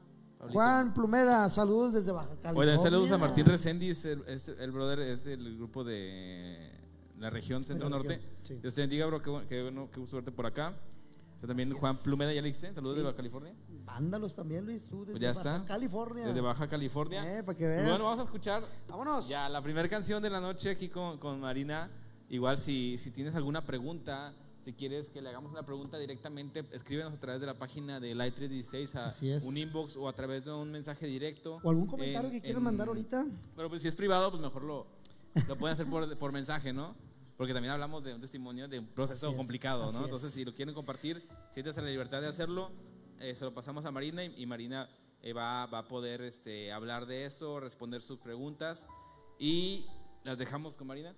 [0.50, 2.72] Juan Plumeda, saludos desde Baja California.
[2.72, 6.70] Oigan, saludos a Martín Reséndiz, el, es- el brother es el grupo de
[7.18, 8.16] la región centro la norte.
[8.16, 8.55] región, sí.
[8.57, 10.74] Dios te bendiga, bro, qué, qué bueno, qué gusto verte por acá.
[11.35, 12.72] Está también Juan Plumeda, ¿ya le diste?
[12.74, 13.55] Saludos de Baja California.
[13.85, 15.64] Mándalos también, Luis, tú desde Pues ya Baja está.
[15.66, 16.26] California.
[16.26, 17.38] Desde Baja California.
[17.38, 17.88] Eh, para que Y veas.
[17.88, 19.28] bueno, vamos a escuchar Vámonos.
[19.28, 21.90] ya la primera canción de la noche aquí con, con Marina.
[22.28, 27.12] Igual si, si tienes alguna pregunta, si quieres que le hagamos una pregunta directamente, escríbenos
[27.12, 29.44] a través de la página de Light 316 a es.
[29.44, 31.59] un inbox o a través de un mensaje directo.
[31.62, 33.27] O algún comentario en- que quieran en- mandar ahorita.
[33.57, 34.87] Pero pues si es privado, pues mejor lo,
[35.48, 36.94] lo pueden hacer por, por mensaje, ¿no?
[37.37, 39.98] Porque también hablamos de un testimonio de un proceso Así es, complicado, ¿no?
[39.98, 40.05] es.
[40.05, 42.70] Entonces, si lo quieren compartir, siéntanse la libertad de hacerlo.
[43.18, 44.89] eh, se lo pasamos a Marina y, y Marina
[45.22, 48.89] eh, va, va a poder este, hablar de eso, responder sus preguntas.
[49.39, 49.87] Y
[50.24, 51.14] las dejamos con Marina.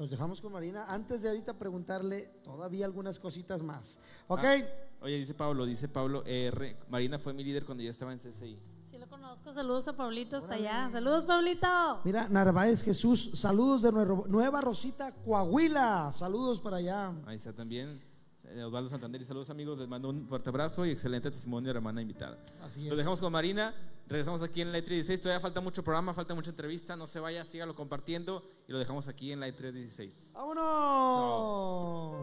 [0.00, 0.86] Los dejamos con Marina.
[0.88, 3.98] Antes de ahorita preguntarle todavía algunas cositas más.
[4.28, 4.40] ¿Ok?
[4.42, 4.56] Ah,
[5.02, 6.74] oye, dice Pablo, dice Pablo R.
[6.88, 8.58] Marina fue mi líder cuando yo estaba en CCI.
[8.82, 9.52] Sí lo conozco.
[9.52, 10.88] Saludos a Pablito hasta allá.
[10.90, 12.00] Saludos, Pablito.
[12.04, 16.10] Mira, Narváez Jesús, saludos de Nueva Rosita, Coahuila.
[16.12, 17.12] Saludos para allá.
[17.26, 18.00] Ahí está también.
[18.44, 21.74] eh, Osvaldo Santander y saludos amigos, les mando un fuerte abrazo y excelente testimonio de
[21.74, 22.38] la hermana invitada.
[22.62, 23.74] Así Lo dejamos con Marina,
[24.10, 27.44] regresamos aquí en Light 316, todavía falta mucho programa, falta mucha entrevista, no se vaya,
[27.44, 30.32] sígalo compartiendo y lo dejamos aquí en Light 316.
[30.34, 32.16] ¡Vámonos!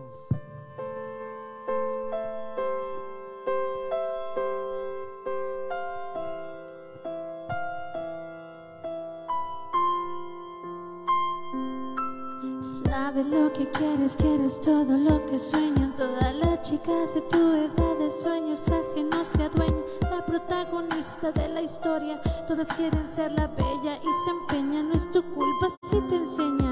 [13.57, 15.95] Que quieres, quieres todo lo que sueñan.
[15.95, 19.83] Todas las chicas de tu edad de sueños ajenos se adueñan.
[20.11, 24.89] La protagonista de la historia Todas quieren ser la bella y se empeñan.
[24.89, 26.66] No es tu culpa si te enseñan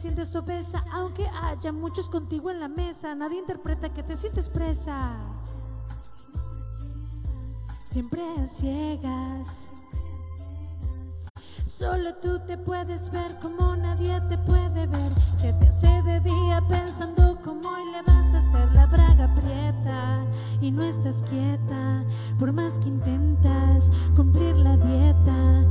[0.00, 5.14] sientes obesa, aunque haya muchos contigo en la mesa, nadie interpreta que te sientes presa.
[7.84, 9.70] Siempre ciegas.
[11.66, 15.12] Solo tú te puedes ver como nadie te puede ver.
[15.36, 20.29] Se te hace de día pensando cómo le vas a hacer la braga prieta
[20.60, 22.04] y no estás quieta.
[22.38, 25.66] Por más que intentas cumplir la dieta,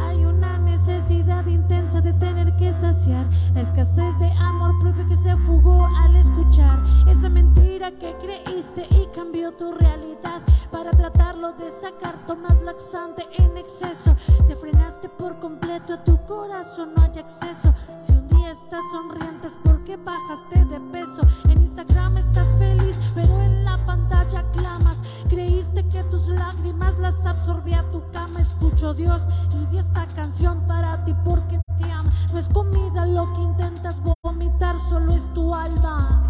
[0.00, 5.36] hay una necesidad intensa de tener que saciar la escasez de amor propio que se
[5.38, 12.26] fugó al escuchar esa mentira que creíste y cambió tu realidad para tratarlo de sacar.
[12.26, 14.16] Tomas laxante en exceso,
[14.48, 17.72] te frenaste por completo a tu corazón, no hay acceso.
[18.00, 21.20] Si un día estás sonriente es porque bajaste de peso.
[21.44, 25.02] En Instagram estás feliz, pero en la pantalla clamas.
[25.28, 28.40] Creíste que tus lágrimas las absorbía tu cama.
[28.40, 29.22] Escucho Dios
[29.54, 32.10] y dio esta canción para ti porque te ama.
[32.32, 36.22] No es comida lo que intentas vomitar, solo es tu alma.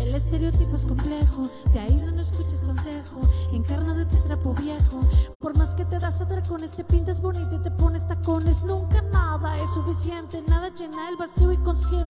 [0.00, 3.20] El estereotipo es complejo, de ahí no escuches consejo,
[3.52, 5.00] encarnado de trapo viejo.
[5.38, 9.56] Por más que te das atracones, te pintas bonita y te pones tacones, nunca nada
[9.56, 12.06] es suficiente, nada llena el vacío inconsciente.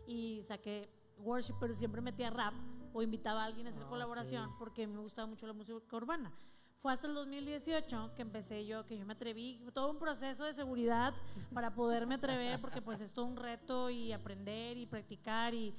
[0.07, 2.53] y saqué worship, pero siempre metía rap
[2.97, 4.59] o invitaba a alguien a hacer Ah, colaboración ok.
[4.59, 6.33] porque me gustaba mucho la música urbana.
[6.81, 10.55] Fue hasta el 2018 que empecé yo, que yo me atreví, todo un proceso de
[10.55, 11.13] seguridad
[11.53, 15.75] para poderme atrever, porque pues es todo un reto y aprender y practicar y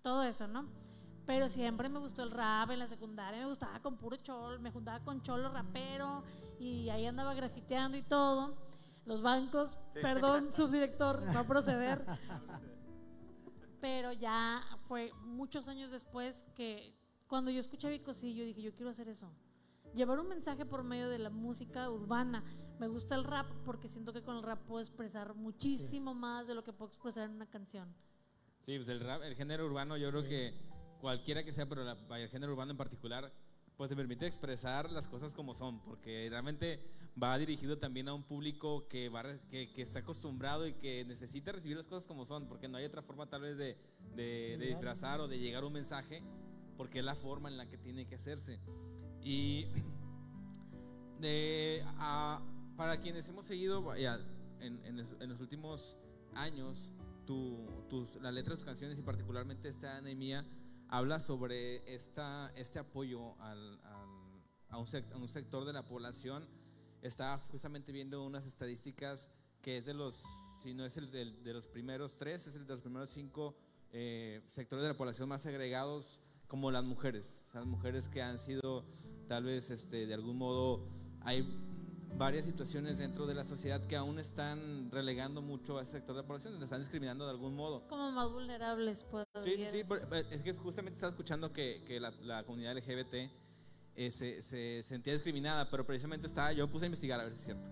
[0.00, 0.66] todo eso, ¿no?
[1.26, 4.70] Pero siempre me gustó el rap en la secundaria, me gustaba con puro cholo, me
[4.70, 6.22] juntaba con cholo rapero
[6.58, 8.54] y ahí andaba grafiteando y todo.
[9.06, 12.04] Los bancos, perdón, subdirector, a proceder.
[13.84, 16.94] Pero ya fue muchos años después que
[17.26, 19.30] cuando yo escuché a Vico, sí, yo dije, yo quiero hacer eso.
[19.94, 22.42] Llevar un mensaje por medio de la música urbana.
[22.80, 26.54] Me gusta el rap porque siento que con el rap puedo expresar muchísimo más de
[26.54, 27.94] lo que puedo expresar en una canción.
[28.62, 30.54] Sí, pues el rap, el género urbano, yo creo que
[31.02, 33.30] cualquiera que sea, pero la- el género urbano en particular,
[33.76, 36.80] pues te permite expresar las cosas como son, porque realmente
[37.20, 41.52] va dirigido también a un público que, va, que, que está acostumbrado y que necesita
[41.52, 43.76] recibir las cosas como son, porque no hay otra forma tal vez de,
[44.14, 46.22] de- de disfrazar o de llegar a un mensaje,
[46.76, 48.60] porque es la forma en la que tiene que hacerse.
[49.22, 49.66] Y
[51.20, 52.40] de, a-
[52.76, 54.18] para quienes hemos seguido vaya,
[54.60, 55.96] en, en los- en los últimos
[56.34, 56.92] años,
[57.26, 60.44] tu, tus, la letra de tus canciones y particularmente esta anemia
[60.88, 65.84] habla sobre esta, este apoyo al- al- a, un sec- a un sector de la
[65.84, 66.46] población.
[67.02, 69.30] Estaba justamente viendo unas estadísticas
[69.60, 70.22] que es de los,
[70.62, 73.56] si no es el, del- de los primeros tres, es el de los primeros cinco
[73.92, 77.44] eh, sectores de la población más segregados como las mujeres.
[77.48, 78.84] O sea, las mujeres que han sido
[79.28, 80.86] tal vez este, de algún modo
[81.20, 81.42] hay
[82.16, 86.22] varias situaciones dentro de la sociedad que aún están relegando mucho a ese sector de
[86.22, 87.86] la población, le están discriminando de algún modo.
[87.88, 91.82] Como más vulnerables puedo Sí, sí, sí, por- por- es que justamente estaba escuchando que,
[91.86, 93.14] que la, la comunidad LGBT
[93.96, 97.38] eh, se, se sentía discriminada, pero precisamente estaba, yo puse a investigar a ver si
[97.40, 97.70] es cierto.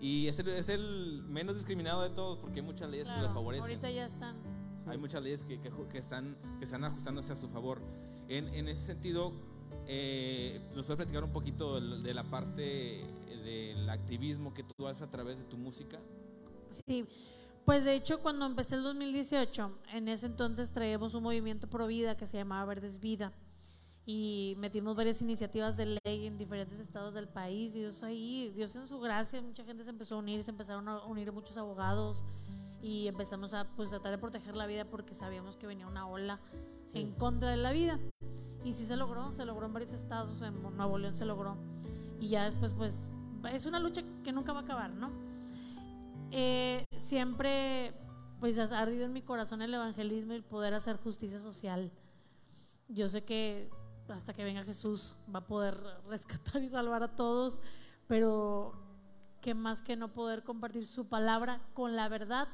[0.00, 3.32] Y es el, es el menos discriminado de todos porque hay muchas leyes que los
[3.32, 3.64] favorecen.
[3.64, 4.36] Ahorita ya están.
[4.86, 7.82] Hay muchas leyes que, que que están, que están ajustándose a su favor.
[8.28, 9.32] En, en ese sentido,
[9.86, 13.04] eh, ¿nos puedes platicar un poquito de la parte
[13.50, 15.98] del activismo que tú haces a través de tu música?
[16.70, 17.06] Sí,
[17.64, 22.16] Pues de hecho, cuando empecé el 2018, en ese entonces traíamos un movimiento pro vida
[22.16, 23.32] que se llamaba Verdes Vida
[24.06, 27.74] y metimos varias iniciativas de ley en diferentes estados del país.
[27.74, 30.88] Y Dios ahí, Dios en su gracia, mucha gente se empezó a unir, se empezaron
[30.88, 32.24] a unir muchos abogados
[32.82, 36.40] y empezamos a pues, tratar de proteger la vida porque sabíamos que venía una ola
[36.94, 37.98] en contra de la vida.
[38.64, 41.56] Y sí se logró, se logró en varios estados, en Nuevo León se logró.
[42.18, 43.08] Y ya después, pues,
[43.52, 45.10] es una lucha que nunca va a acabar, ¿no?
[46.30, 47.94] Eh, siempre,
[48.38, 51.90] pues, ha ardido en mi corazón el evangelismo y el poder hacer justicia social.
[52.88, 53.70] Yo sé que
[54.08, 55.76] hasta que venga Jesús va a poder
[56.08, 57.60] rescatar y salvar a todos,
[58.06, 58.72] pero
[59.40, 62.48] que más que no poder compartir su palabra con la verdad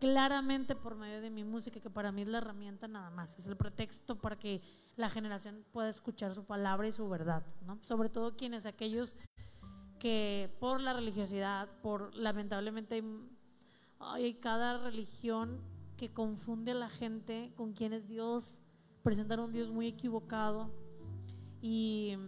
[0.00, 3.46] claramente por medio de mi música, que para mí es la herramienta nada más, es
[3.46, 4.60] el pretexto para que
[4.96, 7.78] la generación pueda escuchar su palabra y su verdad, ¿no?
[7.82, 9.16] Sobre todo quienes aquellos
[10.04, 13.02] que por la religiosidad, por lamentablemente
[13.98, 15.62] hay cada religión
[15.96, 18.60] que confunde a la gente con quién es Dios,
[19.02, 20.70] presentan un Dios muy equivocado
[21.62, 22.18] y,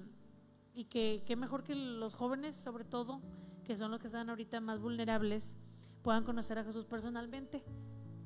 [0.73, 3.21] y que, que mejor que los jóvenes, sobre todo,
[3.63, 5.59] que son los que están ahorita más vulnerables,
[6.01, 7.63] puedan conocer a Jesús personalmente,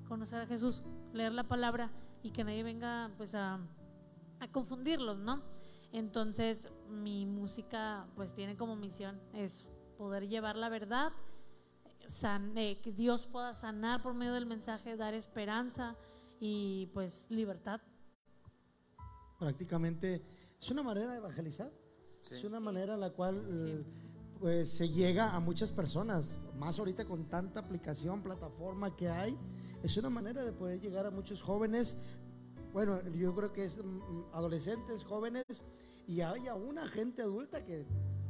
[0.07, 1.91] conocer a Jesús, leer la palabra
[2.23, 3.59] y que nadie venga pues a,
[4.39, 5.43] a confundirlos, ¿no?
[5.93, 9.67] Entonces mi música pues tiene como misión es
[9.99, 11.13] poder llevar la verdad,
[12.55, 15.97] eh, que Dios pueda sanar por medio del mensaje, dar esperanza
[16.39, 17.81] y pues libertad.
[19.39, 20.23] Prácticamente
[20.61, 21.73] es una manera de evangelizar,
[22.31, 23.45] es una manera en la cual...
[23.51, 23.85] Eh,
[24.41, 29.37] pues se llega a muchas personas, más ahorita con tanta aplicación, plataforma que hay,
[29.83, 31.99] es una manera de poder llegar a muchos jóvenes,
[32.73, 35.45] bueno, yo creo que es mm, mm, adolescentes, jóvenes,
[36.11, 37.87] y hay a una gente adulta que,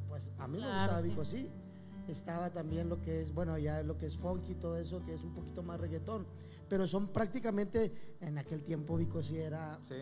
[0.06, 1.48] pues a mí me gustaba, digo, sí,
[2.08, 5.22] estaba también lo que es, bueno, ya lo que es funky, todo eso, que es
[5.22, 6.26] un poquito más reggaetón,
[6.68, 9.78] pero son prácticamente, en aquel tiempo Vico sí era...
[9.82, 9.96] Sí.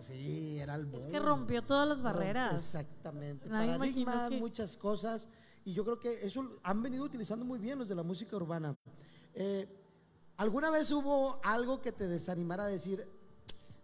[0.00, 2.54] Sí, era el Es que rompió todas las barreras.
[2.54, 3.48] Exactamente.
[3.48, 5.28] Paradigmas, muchas cosas.
[5.64, 8.76] Y yo creo que eso han venido utilizando muy bien los de la música urbana.
[9.34, 9.66] Eh,
[10.36, 13.08] ¿Alguna vez hubo algo que te desanimara a decir,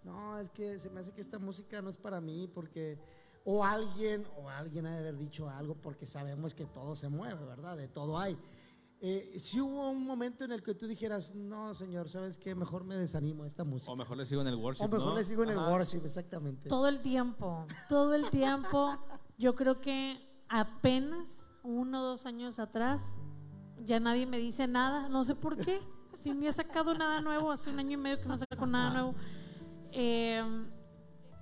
[0.05, 2.97] no, es que se me hace que esta música no es para mí porque
[3.45, 7.45] o alguien o alguien ha de haber dicho algo porque sabemos que todo se mueve,
[7.45, 7.76] ¿verdad?
[7.76, 8.38] De todo hay.
[9.01, 12.55] Eh, si hubo un momento en el que tú dijeras, no, señor, ¿sabes qué?
[12.55, 13.92] Mejor me desanimo a esta música.
[13.92, 14.84] O mejor le sigo en el worship.
[14.84, 16.70] O mejor le sigo en el worship, exactamente.
[16.70, 18.97] Todo el tiempo, todo el tiempo.
[19.36, 20.18] Yo creo que
[20.49, 23.18] apenas uno o dos años atrás,
[23.84, 25.80] ya nadie me dice nada, no sé por qué,
[26.14, 28.90] si ni he sacado nada nuevo, hace un año y medio que no saco nada
[28.90, 29.14] nuevo.
[29.92, 30.66] Em,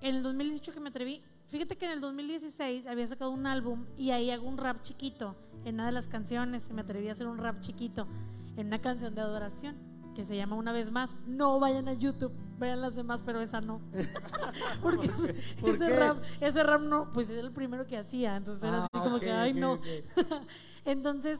[0.00, 1.22] en el 2018 que me atreví,
[1.52, 5.36] fíjate que en el 2016 había sacado un álbum y ahí hago un rap chiquito,
[5.66, 8.08] en una de las canciones, me atreví a hacer un rap chiquito,
[8.56, 9.76] en una canción de adoración
[10.14, 11.16] que se llama Una vez más.
[11.26, 13.82] No vayan a YouTube, vean las demás, pero esa no.
[14.82, 18.88] Porque ese, rap, ese rap no, pues es el primero que hacía, entonces era así
[18.94, 19.78] ah, como que, ay, no.
[20.86, 21.38] entonces,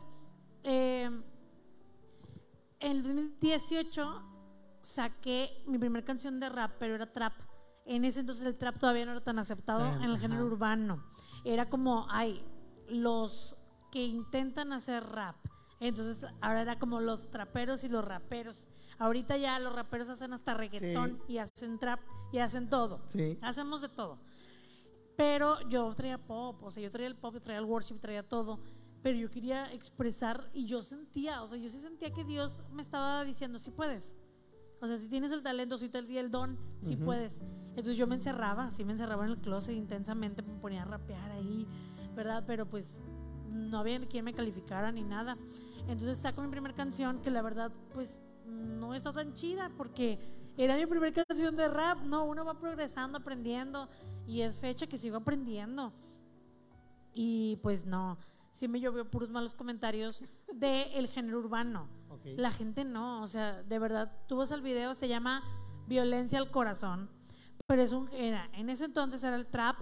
[0.63, 1.11] eh,
[2.81, 4.23] en el 2018
[4.83, 7.33] saqué mi primera canción de rap, pero era trap.
[7.85, 11.05] En ese entonces el trap todavía no era tan aceptado en el género urbano.
[11.45, 12.45] Era como, ay,
[12.89, 13.57] los
[13.91, 15.37] que intentan hacer rap
[15.89, 18.69] entonces, ahora era como los traperos y los raperos.
[18.99, 21.99] Ahorita ya los raperos hacen hasta reggaetón y hacen trap
[22.31, 23.03] y hacen todo.
[23.07, 23.37] Sí.
[23.43, 24.21] Hacemos de todo.
[25.17, 28.23] Pero yo traía pop, o sea, yo traía el pop, yo traía el worship, traía
[28.23, 28.61] todo.
[29.03, 32.81] Pero yo quería expresar y yo sentía, o sea, yo sí sentía que Dios me
[32.81, 34.17] estaba diciendo, sí puedes.
[34.83, 37.41] O sea, si tienes el talento, si te el, el don, sí puedes.
[37.71, 41.31] Entonces yo me encerraba, sí me encerraba en el closet intensamente, me ponía a rapear
[41.31, 41.69] ahí,
[42.17, 42.43] ¿verdad?
[42.49, 43.01] Pero pues
[43.49, 45.39] no había quien me calificara ni nada.
[45.87, 50.19] Entonces saco mi primera canción que la verdad pues no está tan chida porque
[50.57, 53.89] era mi primera canción de rap, no, uno va progresando, aprendiendo
[54.27, 55.93] y es fecha que sigo aprendiendo.
[57.15, 58.19] Y pues no,
[58.51, 60.23] sí me llovió puros malos comentarios
[60.53, 61.89] del el género urbano.
[62.25, 65.43] La gente no, o sea, de verdad, tú vas al video, se llama
[65.87, 67.11] Violencia al Corazón,
[67.67, 69.77] pero es un, era, en ese entonces era el trap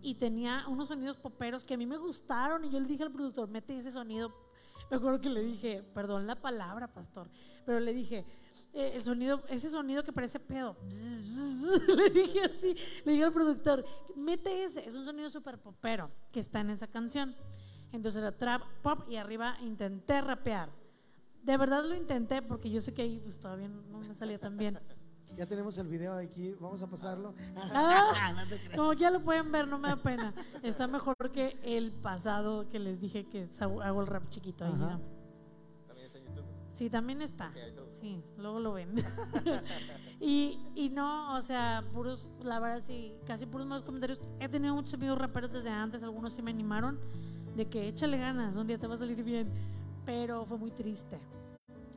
[0.00, 3.12] y tenía unos sonidos poperos que a mí me gustaron y yo le dije al
[3.12, 4.32] productor, mete ese sonido
[4.92, 7.30] me acuerdo que le dije, perdón la palabra, pastor,
[7.64, 8.26] pero le dije,
[8.74, 10.76] eh, el sonido, ese sonido que parece pedo.
[11.96, 12.74] le dije así,
[13.06, 13.86] le dije al productor,
[14.16, 17.34] mete ese, es un sonido súper popero que está en esa canción.
[17.90, 20.70] Entonces era trap, pop y arriba intenté rapear.
[21.42, 24.56] De verdad lo intenté porque yo sé que ahí pues, todavía no me salía tan
[24.56, 24.78] bien.
[25.34, 27.34] Ya tenemos el video aquí, vamos a pasarlo.
[27.56, 28.44] Ah,
[28.76, 30.34] como ya lo pueden ver, no me da pena.
[30.62, 34.72] Está mejor que el pasado que les dije que hago el rap chiquito ahí.
[35.86, 36.44] ¿También está en YouTube?
[36.72, 37.48] Sí, también está.
[37.48, 38.94] Ok, ahí te lo- Sí, luego lo ven.
[40.20, 44.20] y, y no, o sea, puros, la verdad sí, casi puros malos comentarios.
[44.38, 47.00] He tenido muchos amigos raperos desde antes, algunos sí me animaron
[47.56, 49.48] de que échale ganas, un día te va a salir bien.
[50.04, 51.18] Pero fue muy triste.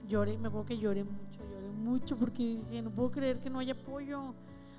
[0.08, 3.60] Lloré, me acuerdo que lloré mucho, lloré mucho porque dije, no puedo creer que no
[3.60, 4.34] haya apoyo.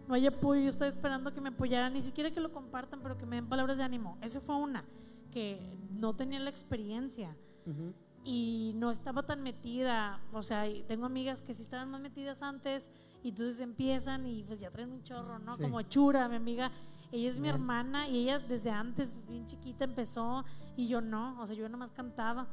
[0.06, 3.18] No hay apoyo, yo estaba esperando que me apoyaran, ni siquiera que lo compartan, pero
[3.18, 4.16] que me den palabras de ánimo.
[4.22, 4.84] Esa fue una,
[5.32, 5.58] que
[5.90, 7.92] no tenía la experiencia Ujú.
[8.22, 12.88] y no estaba tan metida, o sea, tengo amigas que sí estaban más metidas antes
[13.24, 15.56] y entonces empiezan y pues ya traen un chorro, ¿no?
[15.56, 15.62] Sí.
[15.62, 16.70] Como Chura, mi amiga,
[17.10, 17.56] ella es mi Bien.
[17.56, 20.44] hermana y ella desde antes, bien chiquita, empezó
[20.76, 22.46] y yo no, o sea, yo nada más cantaba.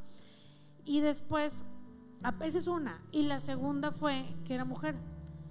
[0.85, 1.63] Y después,
[2.23, 4.95] a- esa es una, y la segunda fue que era mujer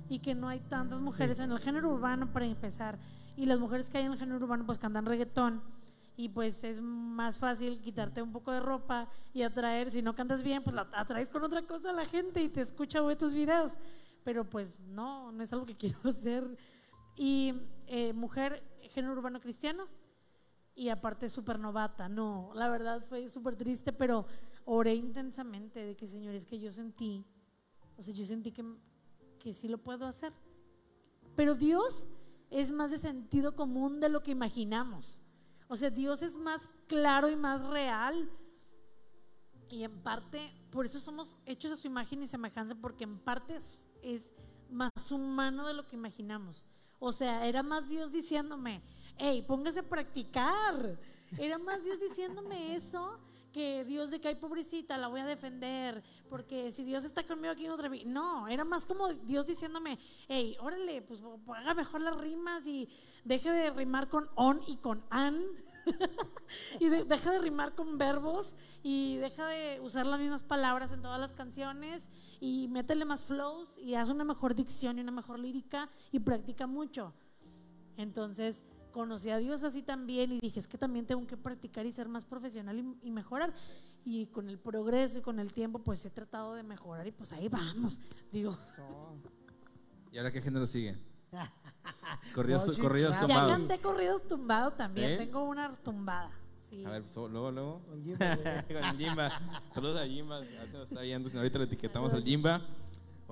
[0.09, 2.99] y que no hay tantas mujeres en el género urbano para empezar.
[3.37, 5.63] Y las mujeres que hay en el género urbano pues cantan reggaetón
[6.17, 10.43] y pues es más fácil quitarte un poco de ropa y atraer, si no cantas
[10.43, 13.17] bien, pues la atraes con otra cosa a la gente y te escucha o ve
[13.17, 13.79] tus videos.
[14.23, 16.45] Pero pues no, no es algo que quiero hacer.
[17.17, 17.55] Y
[17.87, 18.63] eh, mujer,
[18.93, 19.87] género urbano cristiano
[20.75, 22.09] y aparte súper novata.
[22.11, 24.27] No, la verdad fue súper triste, pero
[24.65, 27.25] oré intensamente de que, Señor, es que yo sentí,
[27.97, 28.65] o sea, yo sentí que,
[29.39, 30.33] que sí lo puedo hacer.
[31.37, 32.09] Pero Dios
[32.51, 35.21] es más de sentido común de lo que imaginamos.
[35.69, 38.31] O sea, Dios es más claro y más real.
[39.71, 43.57] Y en parte, por eso somos hechos a su imagen y semejanza, porque en parte
[43.57, 44.33] es, es
[44.71, 46.63] más humano de lo que imaginamos.
[46.99, 48.83] O sea, era más Dios diciéndome,
[49.17, 50.99] hey, póngase a practicar.
[51.39, 53.19] Era más Dios diciéndome eso
[53.53, 57.53] que Dios de que hay pobrecita, la voy a defender, porque si Dios está conmigo
[57.53, 58.05] aquí otra vez.
[58.07, 59.99] No, era más como Dios diciéndome,
[60.29, 61.21] hey, órale, pues
[61.55, 62.89] haga mejor las rimas y
[63.25, 65.43] deje de rimar con on y con an.
[66.81, 71.03] y de- deja de rimar con verbos y deja de usar las mismas palabras en
[71.03, 72.09] todas las canciones
[72.41, 76.67] y métele más flows y haz una mejor dicción y una mejor lírica y practica
[76.69, 77.13] mucho.
[77.97, 78.63] Entonces
[78.93, 82.09] conocí a Dios así también y dije, es que también tengo que practicar y ser
[82.09, 83.53] más profesional y, y mejorar.
[84.05, 87.33] Y con el progreso y con el tiempo, pues he tratado de mejorar y pues
[87.33, 87.99] ahí vamos.
[88.31, 88.55] Digo,
[90.13, 90.97] ¿Y ahora qué género sigue?
[92.35, 93.21] Corridos, Mochi, corridos rap.
[93.23, 93.51] ya tumbados.
[93.59, 95.17] canté corridos tumbado también, ¿Eh?
[95.17, 96.31] tengo una tumbada.
[96.61, 96.85] Sí.
[96.85, 97.81] A ver, so- luego, luego.
[97.87, 98.17] Con güey.
[98.69, 99.31] Con el Jimba.
[99.75, 100.45] Saludos a Jimba.
[100.45, 101.29] Ya se nos está viendo.
[101.31, 102.63] no, Ahorita le etiquetamos al Jimba.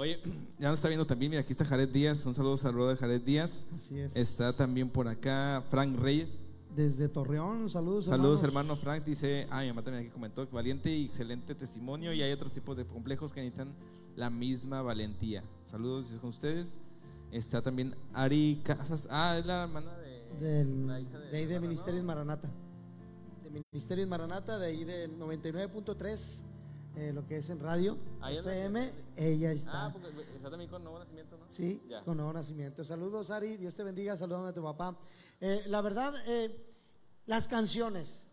[0.00, 0.18] Oye,
[0.58, 1.28] ya nos está viendo también.
[1.28, 2.24] Mira, aquí está Jared Díaz.
[2.24, 3.66] Un saludo al de Jared Díaz.
[3.76, 4.16] Así es.
[4.16, 6.30] Está también por acá Frank Reyes.
[6.74, 8.06] Desde Torreón, saludos.
[8.06, 8.70] Saludos, hermanos.
[8.70, 9.04] hermano Frank.
[9.04, 12.14] Dice, ah, mi mamá también aquí comentó, valiente y excelente testimonio.
[12.14, 13.74] Y hay otros tipos de complejos que necesitan
[14.16, 15.44] la misma valentía.
[15.66, 16.80] Saludos con ustedes.
[17.30, 19.06] Está también Ari Casas.
[19.10, 20.20] Ah, es la hermana de.
[20.40, 21.68] Del, la hija de ahí de Fernando.
[21.68, 22.50] Ministerios Maranata.
[23.44, 26.44] De Ministerios Maranata, de ahí del 99.3,
[26.96, 29.86] eh, lo que es en radio, Ahí FM, ella está.
[29.86, 31.44] Ah, porque está también con Nuevo Nacimiento, ¿no?
[31.48, 32.02] Sí, Ya.
[32.02, 32.84] con nuevo nacimiento.
[32.84, 33.56] Saludos, Ari.
[33.56, 34.16] Dios te bendiga.
[34.16, 34.96] Saludame a tu papá.
[35.40, 36.66] Eh, la verdad, eh,
[37.26, 38.26] las canciones.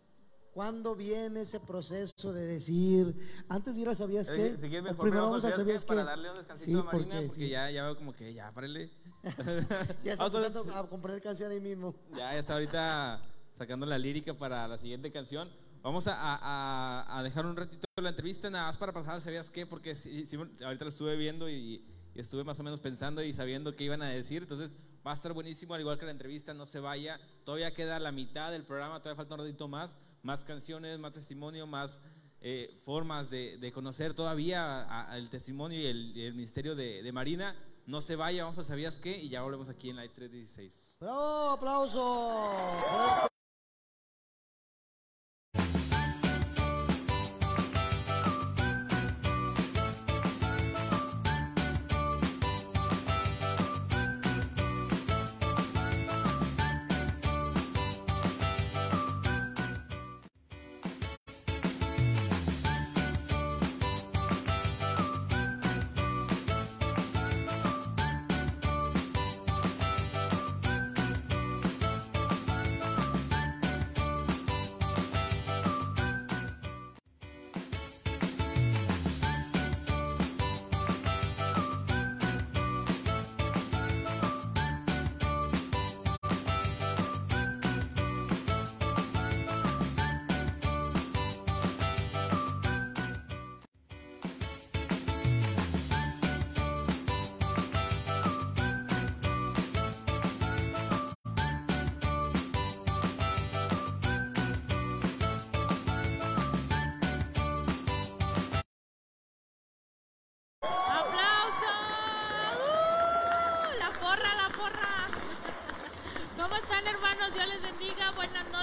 [0.52, 3.14] ¿Cuándo viene ese proceso de decir,
[3.48, 4.56] antes de ir a Sabías qué?
[4.56, 6.06] Si quieres O mejor primero me vamos a Sabías para qué.
[6.06, 7.48] darle un descansito Sí, a Marina, porque, porque sí.
[7.50, 8.90] ya, ya veo como que ya, párele.
[10.04, 11.94] Ya está empezando a componer canción ahí mismo.
[12.10, 13.20] Ya, ya está ahorita
[13.56, 15.48] sacando la lírica para la siguiente canción.
[15.82, 19.66] Vamos a, dejar un ratito la entrevista, nada más para pasar, ¿sabías qué?
[19.66, 19.94] Porque
[20.64, 24.08] ahorita lo estuve viendo y, estuve más o menos pensando y sabiendo qué iban a
[24.08, 24.42] decir.
[24.42, 24.74] Entonces
[25.06, 27.20] va a estar buenísimo, al igual que la entrevista, no se vaya.
[27.44, 29.98] Todavía queda la mitad del programa, todavía falta un ratito más.
[30.22, 32.00] Más canciones, más testimonio, más
[32.40, 35.86] eh, formas de, conocer todavía el testimonio y
[36.20, 37.54] el, ministerio de, Marina.
[37.86, 39.16] No se vaya, vamos a ¿sabías qué?
[39.16, 40.98] Y ya volvemos aquí en la 316.
[41.00, 41.50] ¡Bravo!
[41.52, 43.28] ¡Aplauso!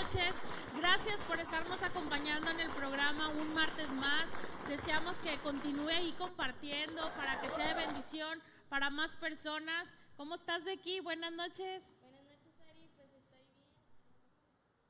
[0.06, 0.40] Noches.
[0.78, 4.32] Gracias por estarnos acompañando en el programa un martes más.
[4.68, 8.40] Deseamos que continúe ahí compartiendo para que sea de bendición
[8.70, 9.96] para más personas.
[10.18, 11.00] ¿Cómo estás, Becky?
[11.00, 11.94] Buenas noches.
[12.02, 12.90] Buenas noches, Ari.
[12.96, 13.70] Pues estoy bien.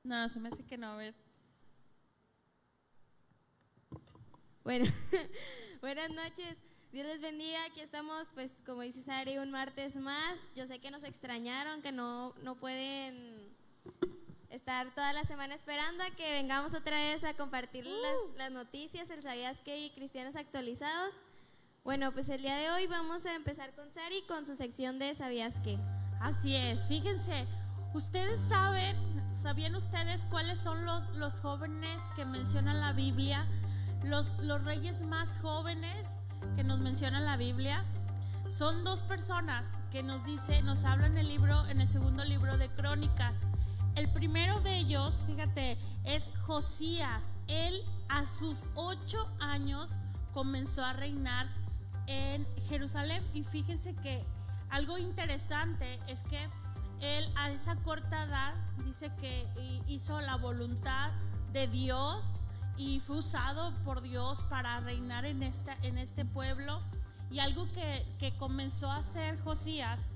[0.03, 0.93] No, se me hace que no.
[0.93, 1.15] A ver.
[4.63, 4.85] Bueno,
[5.81, 6.57] buenas noches.
[6.95, 7.61] Dios les bendiga.
[7.65, 10.37] Aquí estamos, pues, como dice Sari, un martes más.
[10.55, 13.49] Yo sé que nos extrañaron, que no, no pueden
[14.49, 19.09] estar toda la semana esperando a que vengamos otra vez a compartir las, las noticias,
[19.09, 21.13] el Sabías que y Cristianos Actualizados.
[21.83, 25.15] Bueno, pues el día de hoy vamos a empezar con Sari con su sección de
[25.15, 25.77] ¿Sabías qué?
[26.21, 27.45] Así es, fíjense,
[27.93, 28.95] ustedes saben,
[29.33, 33.45] ¿sabían ustedes cuáles son los, los jóvenes que menciona la Biblia?
[34.05, 36.21] Los, los reyes más jóvenes
[36.55, 37.83] que nos menciona la Biblia.
[38.49, 42.57] Son dos personas que nos dice, nos habla en el libro, en el segundo libro
[42.57, 43.43] de Crónicas.
[43.95, 47.35] El primero de ellos, fíjate, es Josías.
[47.47, 49.91] Él a sus ocho años
[50.33, 51.47] comenzó a reinar
[52.07, 54.25] en Jerusalén y fíjense que
[54.69, 56.49] algo interesante es que
[57.01, 58.53] él a esa corta edad
[58.85, 59.47] dice que
[59.87, 61.11] hizo la voluntad
[61.51, 62.33] de Dios
[62.77, 66.81] y fue usado por Dios para reinar en, esta, en este pueblo.
[67.31, 70.09] Y algo que, que comenzó a hacer Josías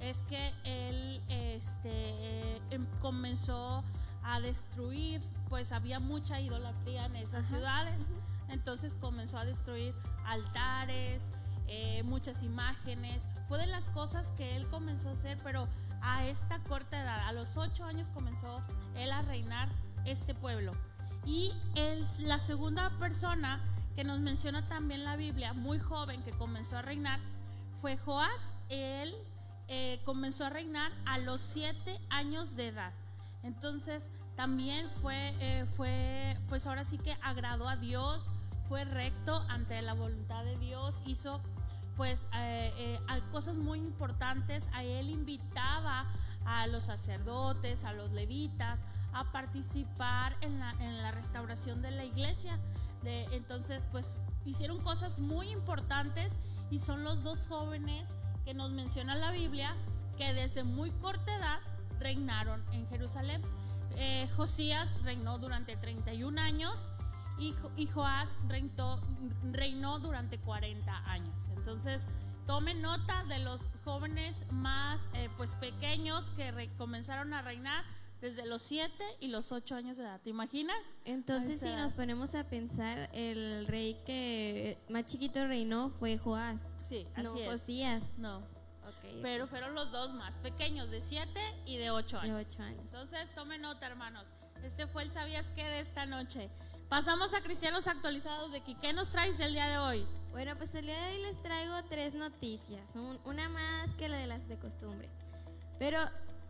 [0.00, 3.84] es que él este, eh, em- comenzó
[4.22, 8.10] a destruir, pues había mucha idolatría en esas ciudades.
[8.48, 9.94] Entonces comenzó a destruir
[10.26, 11.32] altares,
[11.66, 13.26] eh, muchas imágenes.
[13.48, 15.68] Fue de las cosas que él comenzó a hacer, pero
[16.02, 18.60] a esta corta edad, a los ocho años comenzó
[18.96, 19.68] él a reinar
[20.04, 20.72] este pueblo.
[21.26, 23.60] Y él, la segunda persona
[23.96, 27.20] que nos menciona también la Biblia, muy joven, que comenzó a reinar,
[27.74, 28.54] fue Joás.
[28.68, 29.14] Él
[29.68, 32.92] eh, comenzó a reinar a los siete años de edad.
[33.42, 38.28] Entonces también fue, eh, fue, pues ahora sí que agradó a Dios,
[38.68, 41.40] fue recto ante la voluntad de Dios, hizo
[41.96, 44.68] pues eh, eh, cosas muy importantes.
[44.72, 46.06] A él invitaba
[46.44, 48.82] a los sacerdotes, a los levitas,
[49.14, 52.58] a participar en la, en la restauración de la iglesia.
[53.04, 56.36] Entonces, pues hicieron cosas muy importantes
[56.70, 58.08] y son los dos jóvenes
[58.44, 59.74] que nos menciona la Biblia
[60.16, 61.58] que desde muy corta edad
[62.00, 63.42] reinaron en Jerusalén.
[63.96, 66.88] Eh, Josías reinó durante 31 años
[67.38, 71.48] y, Jo- y Joás reinó, durante 40 años.
[71.56, 72.02] Entonces,
[72.46, 77.84] tomen nota de los jóvenes más eh, pues pequeños que comenzaron a reinar
[78.24, 80.18] desde los 7 y los 8 años de edad.
[80.22, 80.96] ¿Te imaginas?
[81.04, 86.58] Entonces, si nos ponemos a pensar, el rey que más chiquito reinó fue Joás.
[86.80, 87.50] Sí, así no es.
[87.50, 88.02] Josías.
[88.16, 92.46] No, Ok, pero fueron los dos más pequeños, de 7 y de 8 de años.
[92.50, 92.80] ocho años.
[92.86, 94.24] Entonces, tomen nota, hermanos.
[94.62, 96.48] Este fue el Sabías qué de esta noche.
[96.88, 100.06] Pasamos a Cristianos Actualizados de ¿Qué nos traes el día de hoy?
[100.30, 104.16] Bueno, pues el día de hoy les traigo tres noticias, un- una más que la
[104.16, 105.10] de las de costumbre.
[105.78, 105.98] Pero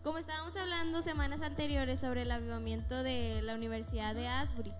[0.04, 4.72] como estábamos hablando semanas anteriores sobre el avivamiento de la Universidad de Asbury,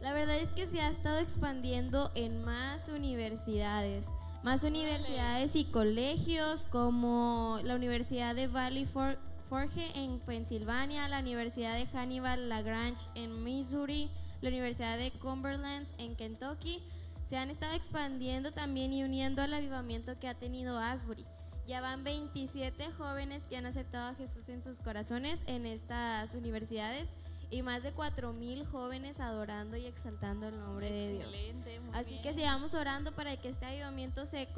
[0.00, 4.06] la verdad es que se ha estado expandiendo en más universidades,
[4.44, 9.18] más universidades y colegios como la Universidad de Valley For-
[9.48, 14.10] Forge en Pensilvania, la Universidad de Hannibal Lagrange en Missouri,
[14.40, 16.80] la Universidad de Cumberland en Kentucky
[17.28, 21.26] se han estado expandiendo también y uniendo al avivamiento que ha tenido Asbury.
[21.68, 27.10] Ya van 27 jóvenes que han aceptado a Jesús en sus corazones en estas universidades
[27.50, 31.26] y más de 4.000 jóvenes adorando y exaltando el nombre de Dios.
[31.26, 32.22] Excelente, Así bien.
[32.22, 34.48] que sigamos orando para que este avivamiento se,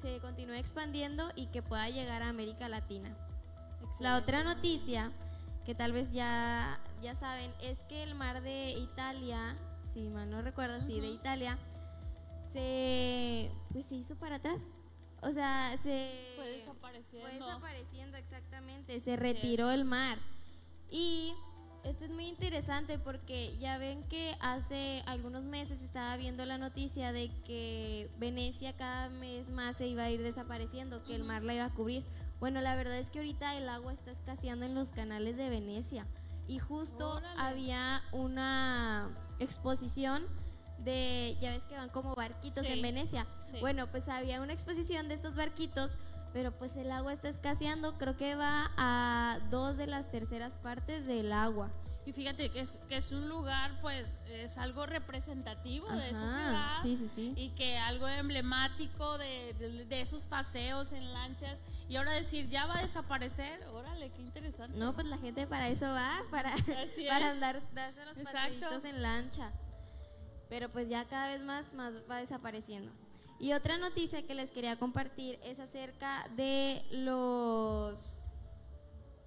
[0.00, 3.08] se continúe expandiendo y que pueda llegar a América Latina.
[3.08, 4.22] La Excelente.
[4.22, 5.10] otra noticia,
[5.66, 9.56] que tal vez ya, ya saben, es que el mar de Italia,
[9.92, 11.08] si mal no recuerdo, sí, de.
[11.08, 11.58] Italia,
[12.52, 14.60] se, pues se hizo para atrás.
[15.24, 17.28] O sea, se Fue desapareciendo.
[17.28, 20.18] fue desapareciendo exactamente, se retiró el mar.
[20.90, 21.32] Y
[21.82, 27.12] esto es muy interesante porque ya ven que hace algunos meses estaba viendo la noticia
[27.12, 31.54] de que Venecia cada mes más se iba a ir desapareciendo, que el mar la
[31.54, 32.04] iba a cubrir.
[32.40, 36.06] Bueno, la verdad es que ahorita el agua está escaseando en los canales de Venecia.
[36.46, 37.40] Y justo Órale.
[37.40, 39.08] había una
[39.38, 40.26] exposición
[40.78, 42.72] de, ya ves que van como barquitos Sí.
[42.72, 43.26] en Venecia.
[43.50, 43.58] Sí.
[43.60, 45.92] Bueno, pues había una exposición de estos barquitos,
[46.32, 51.06] pero pues el agua está escaseando, creo que va a dos de las terceras partes
[51.06, 51.70] del agua.
[52.06, 56.82] Y fíjate que es, que es un lugar, pues, es algo representativo de esa ciudad.
[56.82, 57.32] sí, sí, sí.
[57.34, 61.62] Y que algo emblemático de, de- de esos paseos en lanchas.
[61.88, 63.58] Y ahora decir, ya va a desaparecer.
[63.72, 64.76] Órale, qué interesante.
[64.76, 66.54] No, pues la gente para eso va, para,
[67.08, 68.86] para andar, darse los Exacto.
[68.86, 69.50] en lancha.
[70.54, 72.88] Pero pues ya cada vez más, más va desapareciendo.
[73.40, 77.98] Y otra noticia que les quería compartir es acerca de los,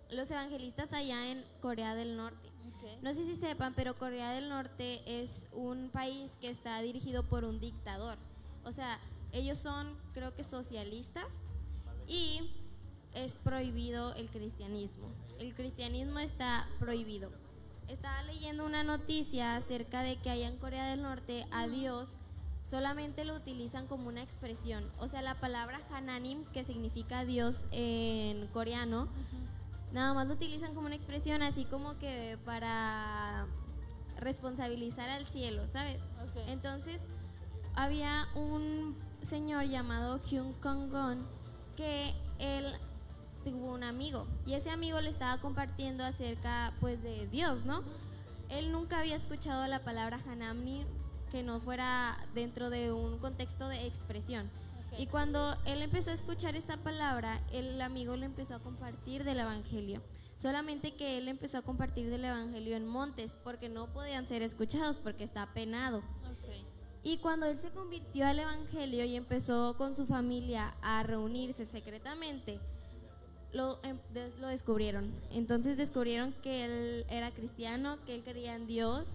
[0.10, 2.48] los evangelistas allá en Corea del Norte.
[2.70, 3.04] Ok.
[3.04, 7.44] No sé si sepan, pero Corea del Norte es un país que está dirigido por
[7.44, 8.18] un dictador.
[8.64, 8.98] O sea,
[9.34, 11.28] ellos son, creo que, socialistas
[12.08, 12.50] y
[13.14, 15.12] es prohibido el cristianismo.
[15.40, 17.30] El cristianismo está prohibido.
[17.88, 22.18] Estaba leyendo una noticia acerca de que allá en Corea del Norte a Dios
[22.66, 24.92] solamente lo utilizan como una expresión.
[25.00, 29.08] O sea, la palabra Hananim, que significa Dios en coreano,
[29.94, 33.48] nada más lo utilizan como una expresión así como que para
[34.18, 36.02] responsabilizar al cielo, ¿sabes?
[36.24, 36.36] Ok.
[36.48, 37.02] Entonces,
[37.74, 41.26] había un señor llamado Hyun Kong-gon
[41.78, 42.66] que él
[43.50, 47.82] tuvo un amigo y ese amigo le estaba compartiendo acerca pues de Dios, ¿no?
[48.50, 50.86] Él nunca había escuchado la palabra Hanamni
[51.32, 54.50] que no fuera dentro de un contexto de expresión.
[54.98, 59.40] Y cuando él empezó a escuchar esta palabra, el amigo le empezó a compartir del
[59.40, 60.02] Evangelio.
[60.38, 64.98] Solamente que él empezó a compartir del Evangelio en montes, porque no podían ser escuchados,
[64.98, 66.04] porque está penado.
[67.04, 72.60] Y cuando él se convirtió al Evangelio y empezó con su familia a reunirse secretamente,
[73.54, 74.00] lo, em-
[74.40, 75.12] lo descubrieron.
[75.32, 79.06] Entonces descubrieron que él era cristiano, que él creía en Dios.